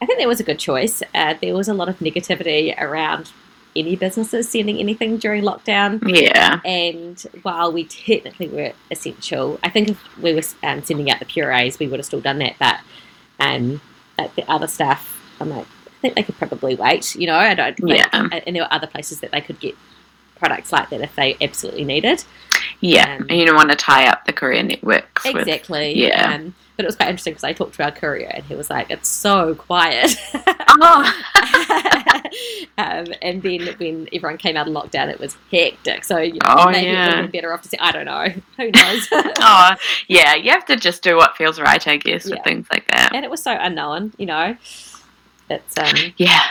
I 0.00 0.06
think 0.06 0.18
that 0.20 0.28
was 0.28 0.40
a 0.40 0.44
good 0.44 0.58
choice. 0.58 1.02
Uh, 1.14 1.34
there 1.40 1.54
was 1.54 1.68
a 1.68 1.74
lot 1.74 1.88
of 1.88 1.98
negativity 1.98 2.78
around 2.80 3.32
any 3.76 3.96
businesses 3.96 4.48
sending 4.48 4.78
anything 4.78 5.16
during 5.18 5.42
lockdown. 5.42 6.00
yeah. 6.06 6.60
And 6.64 7.20
while 7.42 7.72
we 7.72 7.84
technically 7.84 8.48
were 8.48 8.72
essential, 8.90 9.58
I 9.64 9.70
think 9.70 9.88
if 9.90 10.18
we 10.18 10.32
were 10.34 10.42
um, 10.62 10.82
sending 10.84 11.10
out 11.10 11.18
the 11.18 11.24
purees, 11.24 11.78
we 11.78 11.88
would 11.88 11.98
have 11.98 12.06
still 12.06 12.20
done 12.20 12.38
that. 12.38 12.54
But 12.58 12.78
um, 13.40 13.80
like 14.16 14.34
the 14.36 14.48
other 14.48 14.68
stuff, 14.68 15.20
I'm 15.40 15.50
like, 15.50 15.66
I 15.86 15.90
think 16.00 16.14
they 16.14 16.22
could 16.22 16.36
probably 16.36 16.76
wait. 16.76 17.16
You 17.16 17.26
know, 17.26 17.34
I 17.36 17.54
don't. 17.54 17.80
like- 17.80 17.98
Yeah. 18.12 18.28
and 18.46 18.54
there 18.54 18.62
were 18.62 18.72
other 18.72 18.86
places 18.86 19.20
that 19.20 19.32
they 19.32 19.40
could 19.40 19.58
get 19.58 19.74
products 20.36 20.72
like 20.72 20.90
that 20.90 21.00
if 21.00 21.14
they 21.16 21.36
absolutely 21.40 21.84
needed. 21.84 22.24
Yeah. 22.80 23.16
Um, 23.16 23.26
and 23.30 23.38
you 23.38 23.46
don't 23.46 23.56
want 23.56 23.70
to 23.70 23.76
tie 23.76 24.06
up 24.08 24.24
the 24.26 24.32
career 24.32 24.62
networks. 24.62 25.24
With, 25.24 25.36
Exactly. 25.36 25.92
yeah. 26.06 26.34
Um, 26.34 26.54
but 26.76 26.84
it 26.84 26.88
was 26.88 26.96
quite 26.96 27.08
interesting 27.08 27.32
because 27.34 27.44
I 27.44 27.52
talked 27.52 27.74
to 27.76 27.84
our 27.84 27.92
courier 27.92 28.30
and 28.34 28.42
he 28.44 28.56
was 28.56 28.68
like, 28.68 28.90
"It's 28.90 29.08
so 29.08 29.54
quiet." 29.54 30.16
oh. 30.34 31.22
um, 32.78 33.06
and 33.22 33.42
then 33.42 33.60
when 33.78 34.08
everyone 34.12 34.38
came 34.38 34.56
out 34.56 34.66
of 34.66 34.74
lockdown, 34.74 35.08
it 35.08 35.20
was 35.20 35.36
hectic. 35.52 36.04
So 36.04 36.18
you 36.18 36.32
know, 36.34 36.38
Oh, 36.46 36.70
maybe 36.70 36.88
it 36.88 36.92
yeah. 36.92 37.22
been 37.22 37.30
better 37.30 37.52
off 37.52 37.62
to 37.62 37.68
say, 37.68 37.76
I 37.80 37.92
don't 37.92 38.06
know. 38.06 38.28
Who 38.56 38.70
knows? 38.72 39.08
oh, 39.12 39.74
yeah. 40.08 40.34
You 40.34 40.50
have 40.50 40.64
to 40.66 40.76
just 40.76 41.02
do 41.02 41.16
what 41.16 41.36
feels 41.36 41.60
right, 41.60 41.86
I 41.86 41.96
guess, 41.96 42.28
with 42.28 42.42
things 42.42 42.66
like 42.72 42.88
that. 42.88 43.14
and 43.14 43.24
it 43.24 43.30
was 43.30 43.42
so 43.42 43.56
unknown, 43.58 44.12
you 44.18 44.26
know. 44.26 44.56
It's 45.50 45.78
um 45.78 46.12
Yeah. 46.16 46.42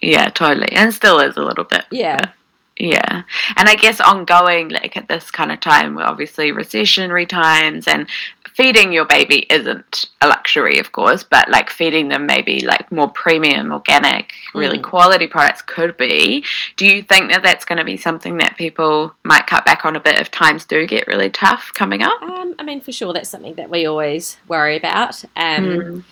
Yeah, 0.00 0.28
totally. 0.30 0.72
And 0.72 0.92
still 0.92 1.20
is 1.20 1.36
a 1.36 1.42
little 1.42 1.64
bit. 1.64 1.84
yeah. 1.92 2.30
Yeah. 2.78 3.22
And 3.56 3.68
I 3.68 3.74
guess 3.76 4.00
ongoing, 4.00 4.70
like 4.70 4.96
at 4.96 5.08
this 5.08 5.30
kind 5.30 5.52
of 5.52 5.60
time, 5.60 5.94
we're 5.94 6.04
obviously 6.04 6.52
recessionary 6.52 7.28
times 7.28 7.86
and 7.86 8.08
feeding 8.54 8.92
your 8.92 9.06
baby 9.06 9.46
isn't 9.50 10.10
a 10.20 10.28
luxury, 10.28 10.78
of 10.78 10.92
course, 10.92 11.22
but 11.24 11.48
like 11.48 11.70
feeding 11.70 12.08
them 12.08 12.26
maybe 12.26 12.60
like 12.60 12.90
more 12.92 13.08
premium, 13.08 13.72
organic, 13.72 14.32
really 14.54 14.78
Mm. 14.78 14.82
quality 14.82 15.26
products 15.26 15.62
could 15.62 15.96
be. 15.96 16.44
Do 16.76 16.86
you 16.86 17.02
think 17.02 17.30
that 17.30 17.42
that's 17.42 17.64
going 17.64 17.78
to 17.78 17.84
be 17.84 17.96
something 17.96 18.36
that 18.38 18.58
people 18.58 19.14
might 19.24 19.46
cut 19.46 19.64
back 19.64 19.86
on 19.86 19.96
a 19.96 20.00
bit 20.00 20.18
if 20.18 20.30
times 20.30 20.66
do 20.66 20.86
get 20.86 21.06
really 21.06 21.30
tough 21.30 21.72
coming 21.74 22.02
up? 22.02 22.20
Um, 22.22 22.54
I 22.58 22.62
mean, 22.62 22.80
for 22.82 22.92
sure, 22.92 23.12
that's 23.14 23.30
something 23.30 23.54
that 23.54 23.70
we 23.70 23.86
always 23.86 24.36
worry 24.48 24.76
about. 24.76 25.24
Um, 25.36 25.64
Mm. 25.64 26.04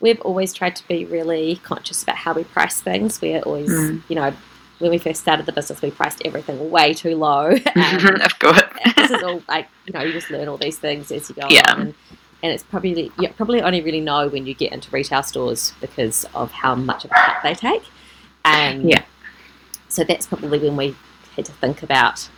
We've 0.00 0.20
always 0.20 0.52
tried 0.52 0.76
to 0.76 0.86
be 0.88 1.04
really 1.06 1.60
conscious 1.62 2.02
about 2.02 2.16
how 2.16 2.34
we 2.34 2.44
price 2.44 2.80
things. 2.80 3.22
We're 3.22 3.40
always, 3.40 3.70
Mm. 3.70 4.02
you 4.08 4.16
know, 4.16 4.34
when 4.80 4.90
we 4.90 4.98
first 4.98 5.20
started 5.20 5.46
the 5.46 5.52
business, 5.52 5.80
we 5.82 5.90
priced 5.90 6.20
everything 6.24 6.70
way 6.70 6.92
too 6.94 7.16
low. 7.16 7.50
Um, 7.76 8.20
of 8.20 8.38
course. 8.38 8.60
this 8.96 9.10
is 9.10 9.22
all 9.22 9.42
like 9.48 9.68
you 9.86 9.92
know 9.92 10.02
you 10.02 10.12
just 10.12 10.30
learn 10.30 10.48
all 10.48 10.56
these 10.58 10.78
things 10.78 11.10
as 11.12 11.28
you 11.28 11.34
go 11.34 11.46
Yeah. 11.48 11.62
along 11.74 11.80
and, 11.86 11.94
and 12.42 12.52
it's 12.52 12.62
probably 12.62 13.10
you 13.18 13.28
probably 13.30 13.60
only 13.62 13.80
really 13.82 14.00
know 14.00 14.28
when 14.28 14.46
you 14.46 14.54
get 14.54 14.72
into 14.72 14.90
retail 14.90 15.22
stores 15.22 15.72
because 15.80 16.24
of 16.34 16.50
how 16.52 16.74
much 16.74 17.04
of 17.04 17.10
a 17.10 17.14
cut 17.14 17.36
they 17.42 17.54
take 17.54 17.82
um, 18.44 18.82
Yeah. 18.82 19.02
so 19.88 20.04
that's 20.04 20.26
probably 20.26 20.58
when 20.58 20.76
we 20.76 20.94
had 21.36 21.44
to 21.46 21.52
think 21.52 21.82
about 21.82 22.28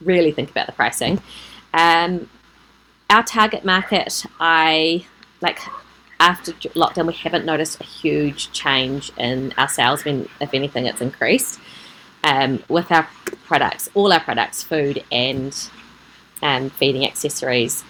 really 0.00 0.32
think 0.32 0.50
about 0.50 0.66
the 0.66 0.72
pricing 0.72 1.20
um, 1.74 2.28
our 3.10 3.22
target 3.22 3.64
market 3.64 4.24
i 4.40 5.04
like 5.40 5.58
after 6.18 6.52
lockdown 6.52 7.06
we 7.06 7.12
haven't 7.14 7.44
noticed 7.44 7.80
a 7.80 7.84
huge 7.84 8.50
change 8.52 9.10
in 9.16 9.52
our 9.56 9.68
sales 9.68 10.04
when 10.04 10.28
if 10.40 10.52
anything 10.54 10.86
it's 10.86 11.00
increased 11.00 11.58
um, 12.24 12.62
with 12.68 12.90
our 12.92 13.08
products 13.46 13.88
all 13.94 14.12
our 14.12 14.20
products 14.20 14.62
food 14.62 15.02
and 15.10 15.68
um, 16.42 16.70
feeding 16.70 17.04
accessories 17.06 17.84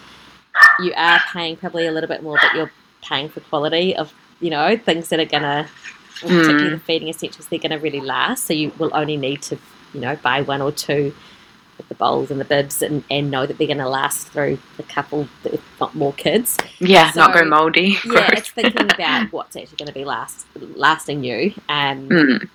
you 0.81 0.93
are 0.97 1.21
paying 1.33 1.57
probably 1.57 1.87
a 1.87 1.93
little 1.93 2.09
bit 2.09 2.23
more 2.23 2.39
but 2.41 2.55
you're 2.55 2.71
paying 3.03 3.29
for 3.29 3.41
quality 3.41 3.95
of 3.97 4.13
you 4.41 4.51
know 4.51 4.77
things 4.77 5.09
that 5.09 5.21
are 5.21 5.25
gonna 5.25 5.69
particularly 6.21 6.69
Mm. 6.69 6.73
the 6.73 6.79
feeding 6.81 7.09
essentials 7.09 7.47
they're 7.47 7.59
gonna 7.59 7.79
really 7.79 8.01
last 8.01 8.45
so 8.45 8.53
you 8.53 8.73
will 8.79 8.91
only 8.95 9.17
need 9.17 9.41
to 9.43 9.59
you 9.95 10.01
know 10.01 10.17
buy 10.17 10.43
one 10.43 10.61
or 10.61 10.71
two 10.73 11.15
of 11.79 11.89
the 11.89 11.95
bowls 11.95 12.31
and 12.31 12.39
the 12.39 12.45
bibs 12.45 12.83
and, 12.83 13.03
and 13.11 13.31
know 13.31 13.47
that 13.47 13.57
they're 13.57 13.67
gonna 13.67 13.89
last 13.89 14.29
through 14.29 14.59
a 14.79 14.83
couple 14.83 15.27
if 15.45 15.63
not 15.81 15.95
more 15.95 16.13
kids 16.13 16.59
Yeah, 16.79 17.11
not 17.17 17.33
go 17.33 17.45
moldy. 17.45 17.99
yeah 18.05 18.33
it's 18.33 18.51
thinking 18.51 18.91
about 18.93 19.33
what's 19.33 19.57
actually 19.57 19.77
going 19.79 19.89
to 19.89 19.95
be 19.95 20.05
last 20.05 20.47
lasting 20.77 21.25
you 21.25 21.55
um, 21.69 22.09
Mm. 22.09 22.49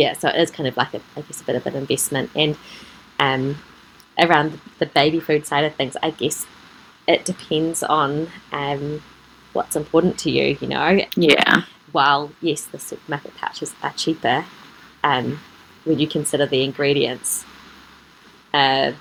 Yeah 0.00 0.12
so 0.20 0.28
it 0.28 0.36
is 0.44 0.50
kind 0.50 0.68
of 0.70 0.76
like 0.76 0.92
a, 0.94 1.00
I 1.16 1.20
guess 1.22 1.40
a 1.40 1.44
bit 1.44 1.56
of 1.56 1.66
an 1.66 1.74
investment 1.76 2.30
and 2.34 2.56
um, 3.20 3.44
around 4.18 4.60
the 4.80 4.86
baby 4.86 5.20
food 5.20 5.46
side 5.46 5.64
of 5.64 5.74
things 5.74 5.96
I 6.02 6.10
guess 6.10 6.46
it 7.06 7.24
depends 7.24 7.82
on 7.82 8.28
um, 8.52 9.02
what's 9.52 9.76
important 9.76 10.18
to 10.24 10.30
you 10.30 10.56
you 10.60 10.68
know 10.68 10.88
Yeah. 11.16 11.62
while 11.92 12.32
yes 12.40 12.62
the 12.64 12.78
supermarket 12.78 13.34
pouches 13.36 13.74
are 13.82 13.92
cheaper 13.92 14.44
um, 15.02 15.38
when 15.84 15.98
you 15.98 16.06
consider 16.08 16.46
the 16.46 16.62
ingredients 16.64 17.44
uh, 18.52 18.92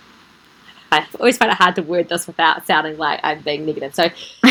I 0.91 1.07
always 1.19 1.37
find 1.37 1.51
it 1.51 1.57
hard 1.57 1.75
to 1.77 1.81
word 1.83 2.09
this 2.09 2.27
without 2.27 2.67
sounding 2.67 2.97
like 2.97 3.19
I'm 3.23 3.41
being 3.41 3.65
negative 3.65 3.95
so 3.95 4.03
um, 4.03 4.11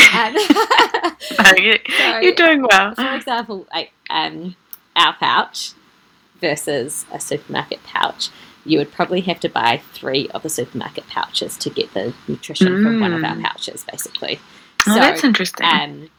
Oh, 1.39 1.53
you- 1.57 1.79
So- 1.97 2.19
You're 2.19 2.35
doing 2.35 2.65
well. 2.69 2.95
for 2.95 3.13
example, 3.15 3.65
like 3.73 3.91
um, 4.09 4.55
our 4.95 5.13
pouch 5.13 5.71
versus 6.47 7.05
a 7.11 7.19
supermarket 7.19 7.81
pouch, 7.83 8.29
you 8.65 8.77
would 8.77 8.91
probably 8.91 9.21
have 9.21 9.39
to 9.39 9.49
buy 9.49 9.81
three 9.93 10.27
of 10.35 10.43
the 10.43 10.49
supermarket 10.49 11.07
pouches 11.07 11.57
to 11.57 11.69
get 11.69 11.93
the 11.93 12.13
nutrition 12.27 12.83
from 12.83 12.99
one 12.99 13.13
of 13.13 13.23
our 13.23 13.35
Mm. 13.35 13.43
pouches, 13.43 13.83
basically. 13.89 14.39
Oh, 14.87 14.95
that's 14.95 15.23
interesting. 15.23 15.65
Um, 15.65 16.09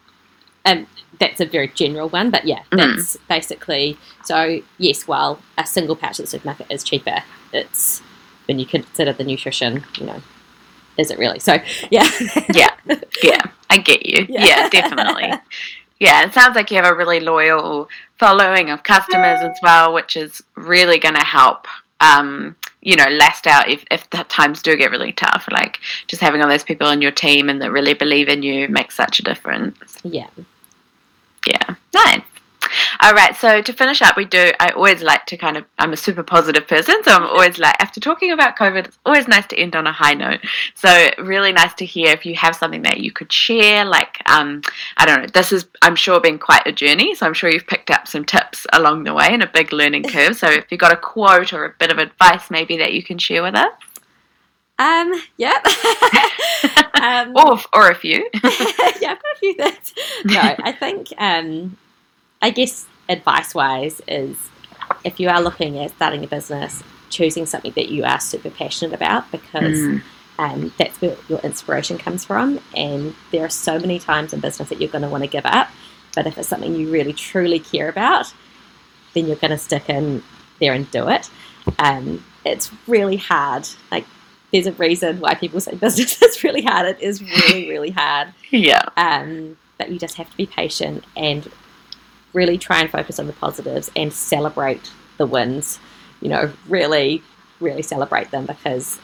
um, 0.65 0.87
that's 1.21 1.41
a 1.41 1.47
very 1.47 1.69
general 1.69 2.09
one, 2.09 2.31
but 2.31 2.47
yeah, 2.47 2.63
Mm. 2.71 2.79
that's 2.97 3.17
basically 3.29 3.99
so. 4.25 4.61
Yes, 4.79 5.07
while 5.07 5.39
a 5.59 5.67
single 5.67 5.95
pouch 5.95 6.19
at 6.19 6.25
the 6.27 6.31
supermarket 6.31 6.67
is 6.71 6.83
cheaper, 6.83 7.23
it's 7.53 8.01
when 8.47 8.59
you 8.59 8.67
consider 8.67 9.13
the 9.13 9.25
nutrition, 9.25 9.85
you 9.99 10.07
know, 10.07 10.23
is 10.97 11.11
it 11.11 11.19
really? 11.19 11.39
So 11.39 11.55
yeah, 11.91 12.09
yeah, 12.55 12.71
yeah, 13.23 13.43
I 13.69 13.77
get 13.77 14.07
you. 14.07 14.27
Yeah. 14.37 14.45
Yeah, 14.47 14.69
definitely. 14.71 15.33
Yeah, 16.01 16.25
it 16.27 16.35
sounds 16.35 16.57
like 16.57 16.71
you 16.71 16.77
have 16.81 16.91
a 16.95 16.95
really 16.95 17.21
loyal 17.21 17.89
following 18.19 18.71
of 18.71 18.83
customers 18.83 19.41
as 19.41 19.59
well, 19.63 19.93
which 19.93 20.17
is 20.17 20.43
really 20.57 20.99
going 20.99 21.15
to 21.15 21.25
help. 21.25 21.67
Um, 22.01 22.57
you 22.83 22.97
know, 22.97 23.09
last 23.09 23.47
out 23.47 23.69
if, 23.69 23.85
if 23.91 24.09
the 24.11 24.25
times 24.25 24.63
do 24.63 24.77
get 24.77 24.91
really 24.91 25.13
tough. 25.13 25.49
Like 25.51 25.79
just 26.07 26.21
having 26.21 26.43
all 26.43 26.49
those 26.49 26.65
people 26.65 26.87
on 26.87 27.01
your 27.01 27.11
team 27.13 27.49
and 27.49 27.61
that 27.63 27.73
really 27.73 27.95
believe 27.95 28.29
in 28.29 28.43
you 28.43 28.69
makes 28.69 28.95
such 28.95 29.19
a 29.19 29.23
difference. 29.23 29.99
yeah. 30.03 30.29
Yeah, 31.47 31.75
nice. 31.93 32.23
All 33.01 33.13
right, 33.13 33.37
so 33.37 33.63
to 33.63 33.73
finish 33.73 34.03
up, 34.03 34.17
we 34.17 34.25
do. 34.25 34.53
I 34.61 34.71
always 34.71 35.03
like 35.03 35.27
to 35.27 35.37
kind 35.37 35.57
of. 35.57 35.65
I'm 35.79 35.93
a 35.93 35.97
super 35.97 36.23
positive 36.23 36.67
person, 36.67 37.03
so 37.05 37.13
I'm 37.13 37.25
always 37.25 37.59
like, 37.59 37.77
after 37.81 38.01
talking 38.01 38.33
about 38.33 38.57
COVID, 38.57 38.87
it's 38.87 38.99
always 39.05 39.29
nice 39.29 39.47
to 39.49 39.59
end 39.59 39.77
on 39.77 39.87
a 39.87 39.93
high 39.93 40.15
note. 40.15 40.41
So 40.75 41.11
really 41.19 41.53
nice 41.53 41.75
to 41.75 41.85
hear 41.85 42.11
if 42.11 42.25
you 42.25 42.35
have 42.37 42.57
something 42.57 42.83
that 42.83 43.01
you 43.01 43.13
could 43.13 43.33
share. 43.33 43.85
Like, 43.85 44.19
um, 44.29 44.63
I 44.97 45.07
don't 45.07 45.23
know. 45.23 45.27
This 45.33 45.51
has, 45.51 45.67
I'm 45.83 45.97
sure, 45.97 46.21
been 46.21 46.39
quite 46.39 46.67
a 46.67 46.73
journey. 46.73 47.15
So 47.15 47.27
I'm 47.27 47.35
sure 47.35 47.51
you've 47.51 47.67
picked 47.67 47.91
up 47.91 48.09
some 48.09 48.25
tips 48.25 48.67
along 48.73 49.05
the 49.05 49.15
way 49.15 49.29
and 49.31 49.43
a 49.43 49.47
big 49.47 49.73
learning 49.73 50.05
curve. 50.05 50.37
So 50.37 50.49
if 50.51 50.67
you've 50.71 50.81
got 50.81 50.93
a 50.93 50.97
quote 50.97 51.53
or 51.53 51.65
a 51.65 51.75
bit 51.79 51.91
of 51.91 51.99
advice, 51.99 52.51
maybe 52.51 52.77
that 52.79 52.93
you 52.93 53.03
can 53.03 53.19
share 53.19 53.43
with 53.43 53.55
us. 53.55 53.73
Um. 54.79 55.13
Yep. 55.37 55.67
um, 57.01 57.37
Or 57.37 57.45
or, 57.53 57.59
or 57.75 57.91
a 57.91 57.95
few. 57.95 58.29
yeah, 59.01 59.13
I've 59.13 59.23
got 59.23 59.37
a 59.37 59.39
few 59.39 59.55
things. 59.55 59.95
No, 60.25 60.41
I 60.41 60.73
think, 60.73 61.13
um, 61.19 61.77
I 62.45 62.51
guess 62.51 62.87
advice 63.09 63.55
wise 63.55 64.03
is 64.07 64.37
if 65.03 65.19
you 65.19 65.31
are 65.31 65.41
looking 65.41 65.79
at 65.79 65.93
starting 65.93 66.23
a 66.25 66.27
business, 66.27 66.83
choosing 67.09 67.47
something 67.47 67.73
that 67.73 67.89
you 67.89 68.05
are 68.05 68.21
super 68.21 68.51
passionate 68.51 68.93
about 68.93 69.31
because 69.33 69.79
Mm. 69.79 70.03
um, 70.39 70.73
that's 70.79 71.01
where 71.01 71.17
your 71.31 71.39
inspiration 71.39 71.97
comes 71.97 72.23
from. 72.27 72.61
And 72.77 73.15
there 73.31 73.47
are 73.47 73.49
so 73.49 73.79
many 73.79 73.99
times 73.99 74.35
in 74.35 74.41
business 74.41 74.69
that 74.69 74.79
you're 74.79 74.91
going 74.91 75.01
to 75.05 75.09
want 75.09 75.25
to 75.25 75.31
give 75.31 75.47
up. 75.47 75.69
But 76.15 76.27
if 76.27 76.37
it's 76.37 76.49
something 76.49 76.75
you 76.75 76.91
really 76.91 77.15
truly 77.15 77.61
care 77.61 77.89
about, 77.89 78.35
then 79.15 79.27
you're 79.27 79.37
going 79.37 79.51
to 79.53 79.59
stick 79.59 79.89
in 79.89 80.23
there 80.61 80.75
and 80.75 80.91
do 80.91 81.09
it. 81.09 81.31
Um, 81.79 82.23
it's 82.45 82.71
really 82.87 83.17
hard. 83.17 83.67
Like, 83.91 84.05
there's 84.53 84.67
a 84.67 84.73
reason 84.73 85.19
why 85.21 85.35
people 85.35 85.63
say 85.63 85.75
business 85.87 86.21
is 86.21 86.45
really 86.45 86.63
hard. 86.63 86.85
It 86.89 87.01
is 87.01 87.23
really, 87.23 87.71
really 87.71 87.91
hard. 87.91 88.35
Yeah. 88.51 88.83
Um, 88.99 89.57
but 89.79 89.91
you 89.91 89.99
just 89.99 90.17
have 90.17 90.29
to 90.31 90.37
be 90.37 90.45
patient 90.47 91.05
and 91.17 91.51
really 92.35 92.59
try 92.59 92.81
and 92.81 92.91
focus 92.91 93.19
on 93.19 93.27
the 93.27 93.33
positives 93.33 93.91
and 93.97 94.13
celebrate 94.13 94.91
the 95.19 95.27
wins. 95.27 95.79
You 96.21 96.29
know, 96.29 96.53
really, 96.69 97.23
really 97.61 97.83
celebrate 97.83 98.31
them 98.31 98.45
because 98.47 98.99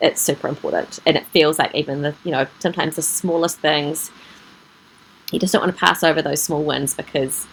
it's 0.00 0.20
super 0.20 0.48
important. 0.48 0.98
And 1.06 1.16
it 1.16 1.26
feels 1.26 1.58
like 1.58 1.74
even 1.74 2.02
the, 2.02 2.14
you 2.24 2.30
know, 2.32 2.46
sometimes 2.60 2.96
the 2.96 3.02
smallest 3.02 3.58
things, 3.58 4.10
you 5.30 5.38
just 5.38 5.52
don't 5.52 5.62
want 5.62 5.74
to 5.74 5.78
pass 5.78 6.02
over 6.02 6.20
those 6.22 6.42
small 6.42 6.62
wins 6.62 6.94
because 6.94 7.46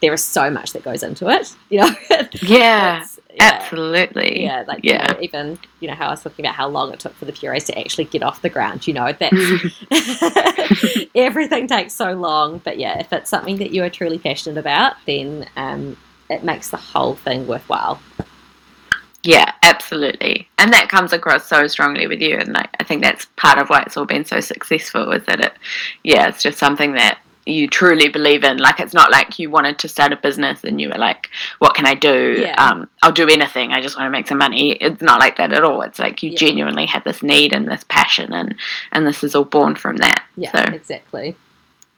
there 0.00 0.12
is 0.14 0.22
so 0.22 0.50
much 0.50 0.72
that 0.72 0.82
goes 0.82 1.02
into 1.02 1.28
it. 1.28 1.54
You 1.70 1.80
know, 1.80 1.94
Yeah. 2.42 2.96
It's- 2.98 3.19
yeah. 3.34 3.58
Absolutely. 3.60 4.44
Yeah, 4.44 4.64
like 4.66 4.84
you 4.84 4.92
yeah. 4.92 5.06
know, 5.06 5.18
even 5.20 5.58
you 5.80 5.88
know 5.88 5.94
how 5.94 6.08
I 6.08 6.10
was 6.10 6.22
talking 6.22 6.44
about 6.44 6.54
how 6.54 6.68
long 6.68 6.92
it 6.92 7.00
took 7.00 7.14
for 7.14 7.24
the 7.24 7.32
purees 7.32 7.64
to 7.64 7.78
actually 7.78 8.04
get 8.04 8.22
off 8.22 8.42
the 8.42 8.50
ground. 8.50 8.86
You 8.86 8.94
know, 8.94 9.12
that 9.20 11.08
everything 11.14 11.66
takes 11.66 11.94
so 11.94 12.12
long. 12.12 12.58
But 12.58 12.78
yeah, 12.78 12.98
if 12.98 13.12
it's 13.12 13.30
something 13.30 13.58
that 13.58 13.70
you 13.70 13.82
are 13.84 13.90
truly 13.90 14.18
passionate 14.18 14.58
about, 14.58 14.94
then 15.06 15.48
um, 15.56 15.96
it 16.28 16.44
makes 16.44 16.70
the 16.70 16.76
whole 16.76 17.14
thing 17.14 17.46
worthwhile. 17.46 18.00
Yeah, 19.22 19.52
absolutely. 19.62 20.48
And 20.56 20.72
that 20.72 20.88
comes 20.88 21.12
across 21.12 21.46
so 21.46 21.66
strongly 21.66 22.06
with 22.06 22.22
you. 22.22 22.36
And 22.36 22.54
like, 22.54 22.70
I 22.80 22.84
think 22.84 23.02
that's 23.02 23.26
part 23.36 23.58
of 23.58 23.68
why 23.68 23.82
it's 23.82 23.96
all 23.96 24.06
been 24.06 24.24
so 24.24 24.40
successful 24.40 25.12
is 25.12 25.24
that 25.26 25.40
it, 25.40 25.52
yeah, 26.04 26.28
it's 26.28 26.42
just 26.42 26.58
something 26.58 26.92
that 26.92 27.18
you 27.50 27.68
truly 27.68 28.08
believe 28.08 28.44
in. 28.44 28.58
Like, 28.58 28.80
it's 28.80 28.94
not 28.94 29.10
like 29.10 29.38
you 29.38 29.50
wanted 29.50 29.78
to 29.80 29.88
start 29.88 30.12
a 30.12 30.16
business 30.16 30.64
and 30.64 30.80
you 30.80 30.88
were 30.88 30.98
like, 30.98 31.28
what 31.58 31.74
can 31.74 31.86
I 31.86 31.94
do? 31.94 32.36
Yeah. 32.40 32.54
Um, 32.62 32.88
I'll 33.02 33.12
do 33.12 33.28
anything. 33.28 33.72
I 33.72 33.80
just 33.80 33.96
want 33.96 34.06
to 34.06 34.10
make 34.10 34.28
some 34.28 34.38
money. 34.38 34.72
It's 34.72 35.02
not 35.02 35.20
like 35.20 35.36
that 35.38 35.52
at 35.52 35.64
all. 35.64 35.82
It's 35.82 35.98
like 35.98 36.22
you 36.22 36.30
Yeah. 36.30 36.38
genuinely 36.38 36.86
had 36.86 37.04
this 37.04 37.22
need 37.22 37.52
and 37.52 37.66
this 37.68 37.84
passion 37.88 38.32
and, 38.32 38.54
and 38.92 39.06
this 39.06 39.22
is 39.24 39.34
all 39.34 39.44
born 39.44 39.74
from 39.74 39.96
that. 39.98 40.24
Yeah, 40.36 40.52
So, 40.52 40.72
exactly. 40.74 41.36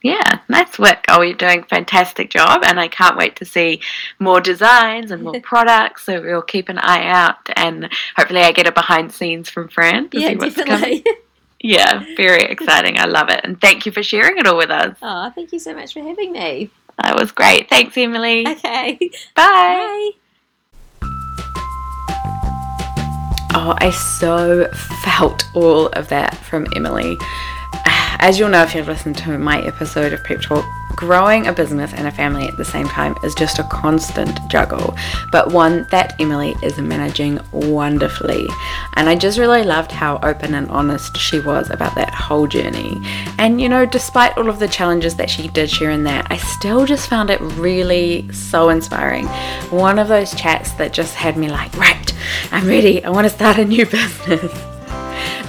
yeah, 0.01 0.39
nice 0.49 0.77
work. 0.77 1.05
Oh, 1.07 1.21
you're 1.21 1.33
doing 1.37 1.59
a 1.61 1.65
fantastic 1.65 2.29
job, 2.29 2.63
and 2.65 2.77
I 2.79 2.89
can't 2.89 3.15
wait 3.17 3.37
to 3.37 3.45
see 3.45 3.79
more 4.19 4.41
designs 4.41 5.11
and 5.11 5.23
more 5.23 5.39
products. 5.43 6.03
So 6.05 6.21
we'll 6.21 6.41
keep 6.41 6.67
an 6.67 6.77
eye 6.79 7.05
out, 7.07 7.37
and 7.55 7.89
hopefully, 8.17 8.41
I 8.41 8.51
get 8.51 8.67
a 8.67 8.71
behind 8.73 9.13
scenes 9.13 9.47
from 9.49 9.69
Fran. 9.69 10.09
Yeah, 10.11 10.33
definitely. 10.33 11.05
coming. 11.63 11.75
Yeah, 11.77 12.03
very 12.17 12.43
exciting. 12.43 12.99
I 12.99 13.05
love 13.05 13.29
it, 13.29 13.41
and 13.43 13.59
thank 13.59 13.85
you 13.85 13.91
for 13.91 14.03
sharing 14.03 14.37
it 14.37 14.45
all 14.47 14.57
with 14.57 14.69
us. 14.69 14.97
oh, 15.01 15.31
thank 15.35 15.51
you 15.53 15.59
so 15.59 15.73
much 15.73 15.93
for 15.93 16.01
having 16.01 16.31
me. 16.33 16.69
That 17.01 17.15
was 17.19 17.31
great. 17.31 17.69
Thanks, 17.69 17.97
Emily. 17.97 18.45
Okay, 18.47 18.97
Bye. 19.35 20.11
bye. 20.11 20.11
Oh, 23.55 23.75
I 23.77 23.91
so 23.91 24.67
felt 25.03 25.43
all 25.53 25.87
of 25.89 26.09
that 26.09 26.35
from 26.37 26.65
Emily. 26.75 27.15
As 28.19 28.39
you'll 28.39 28.49
know 28.49 28.63
if 28.63 28.73
you've 28.73 28.87
listened 28.87 29.17
to 29.17 29.37
my 29.37 29.61
episode 29.61 30.11
of 30.13 30.23
Pep 30.23 30.41
Talk, 30.41 30.65
growing 30.95 31.47
a 31.47 31.53
business 31.53 31.93
and 31.93 32.07
a 32.07 32.11
family 32.11 32.47
at 32.47 32.57
the 32.57 32.65
same 32.65 32.87
time 32.87 33.15
is 33.23 33.35
just 33.35 33.59
a 33.59 33.63
constant 33.65 34.39
juggle, 34.49 34.95
but 35.31 35.51
one 35.51 35.87
that 35.91 36.15
Emily 36.19 36.55
is 36.63 36.77
managing 36.77 37.39
wonderfully. 37.51 38.47
And 38.95 39.09
I 39.09 39.15
just 39.15 39.37
really 39.37 39.63
loved 39.63 39.91
how 39.91 40.19
open 40.23 40.53
and 40.55 40.69
honest 40.69 41.17
she 41.17 41.39
was 41.39 41.69
about 41.69 41.95
that 41.95 42.13
whole 42.13 42.47
journey. 42.47 43.01
And 43.37 43.59
you 43.59 43.69
know, 43.69 43.85
despite 43.85 44.37
all 44.37 44.49
of 44.49 44.59
the 44.59 44.67
challenges 44.67 45.15
that 45.15 45.29
she 45.29 45.47
did 45.49 45.69
share 45.69 45.91
in 45.91 46.03
that, 46.03 46.27
I 46.29 46.37
still 46.37 46.85
just 46.85 47.09
found 47.09 47.29
it 47.29 47.41
really 47.41 48.31
so 48.31 48.69
inspiring. 48.69 49.27
One 49.69 49.99
of 49.99 50.07
those 50.07 50.33
chats 50.35 50.71
that 50.73 50.93
just 50.93 51.15
had 51.15 51.37
me 51.37 51.49
like, 51.49 51.75
right, 51.77 52.13
I'm 52.51 52.67
ready, 52.67 53.03
I 53.03 53.09
want 53.09 53.25
to 53.25 53.33
start 53.33 53.57
a 53.57 53.65
new 53.65 53.85
business. 53.87 54.72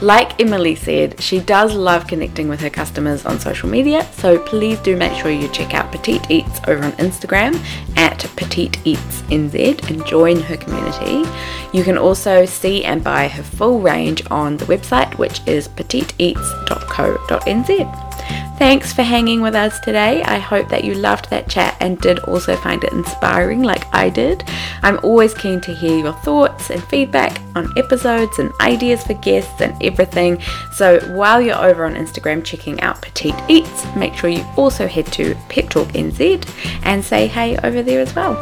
Like 0.03 0.41
Emily 0.41 0.75
said, 0.75 1.21
she 1.21 1.41
does 1.41 1.75
love 1.75 2.07
connecting 2.07 2.49
with 2.49 2.61
her 2.61 2.69
customers 2.69 3.25
on 3.25 3.41
social 3.41 3.69
media, 3.69 4.05
so 4.13 4.39
please 4.39 4.79
do 4.81 4.97
make 4.97 5.13
sure 5.13 5.31
you 5.31 5.49
check 5.49 5.73
out 5.73 5.93
Petite 5.93 6.31
Eats 6.31 6.61
over 6.67 6.85
on 6.85 6.93
Instagram 6.93 7.55
at 7.97 8.19
Petite 8.37 8.79
Eats 8.85 9.23
NZ 9.23 9.89
and 9.89 10.05
join 10.05 10.41
her 10.41 10.57
community. 10.57 11.25
You 11.73 11.85
can 11.85 11.97
also 11.97 12.45
see 12.45 12.85
and 12.85 13.03
buy 13.03 13.29
her 13.29 13.43
full 13.43 13.81
range 13.81 14.23
on 14.31 14.59
the 14.59 14.67
website, 14.67 15.17
which 15.17 15.41
is 15.47 15.69
petiteeats.co.nz. 15.69 18.14
Thanks 18.59 18.93
for 18.93 19.03
hanging 19.03 19.41
with 19.41 19.55
us 19.55 19.81
today. 19.81 20.23
I 20.23 20.39
hope 20.39 20.69
that 20.69 20.85
you 20.85 20.95
loved 20.95 21.29
that 21.31 21.49
chat 21.49 21.77
and 21.81 22.01
did 22.01 22.21
also 22.21 22.57
find 22.57 22.83
it 22.85 22.93
inspiring, 22.93 23.63
like 23.63 23.93
I 23.95 24.09
did. 24.09 24.45
I'm 24.83 25.01
always 25.03 25.35
keen 25.35 25.61
to 25.63 25.75
hear 25.75 25.99
your 25.99 26.13
thoughts 26.13 26.71
and 26.71 26.83
feedback 26.85 27.41
on 27.57 27.77
episodes 27.77 28.39
and 28.39 28.53
ideas 28.61 29.03
for 29.03 29.15
guests 29.15 29.61
and 29.61 29.81
everything. 29.83 30.41
So 30.73 31.01
while 31.15 31.41
you're 31.41 31.63
over 31.63 31.85
on 31.85 31.95
Instagram 31.95 32.45
checking 32.45 32.81
out 32.81 33.03
Petite 33.03 33.41
Eats, 33.49 33.85
make 33.97 34.15
sure 34.15 34.31
you 34.31 34.47
also 34.57 34.87
head 34.87 35.07
to 35.13 35.35
Pep 35.49 35.69
Talk 35.69 35.89
NZ 35.89 36.49
and 36.85 37.05
say 37.05 37.27
hey 37.27 37.57
over 37.59 37.83
there 37.83 38.01
as 38.01 38.15
well. 38.15 38.35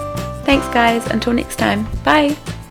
Thanks, 0.45 0.67
guys. 0.69 1.07
Until 1.07 1.33
next 1.33 1.57
time. 1.57 1.87
Bye. 2.05 2.37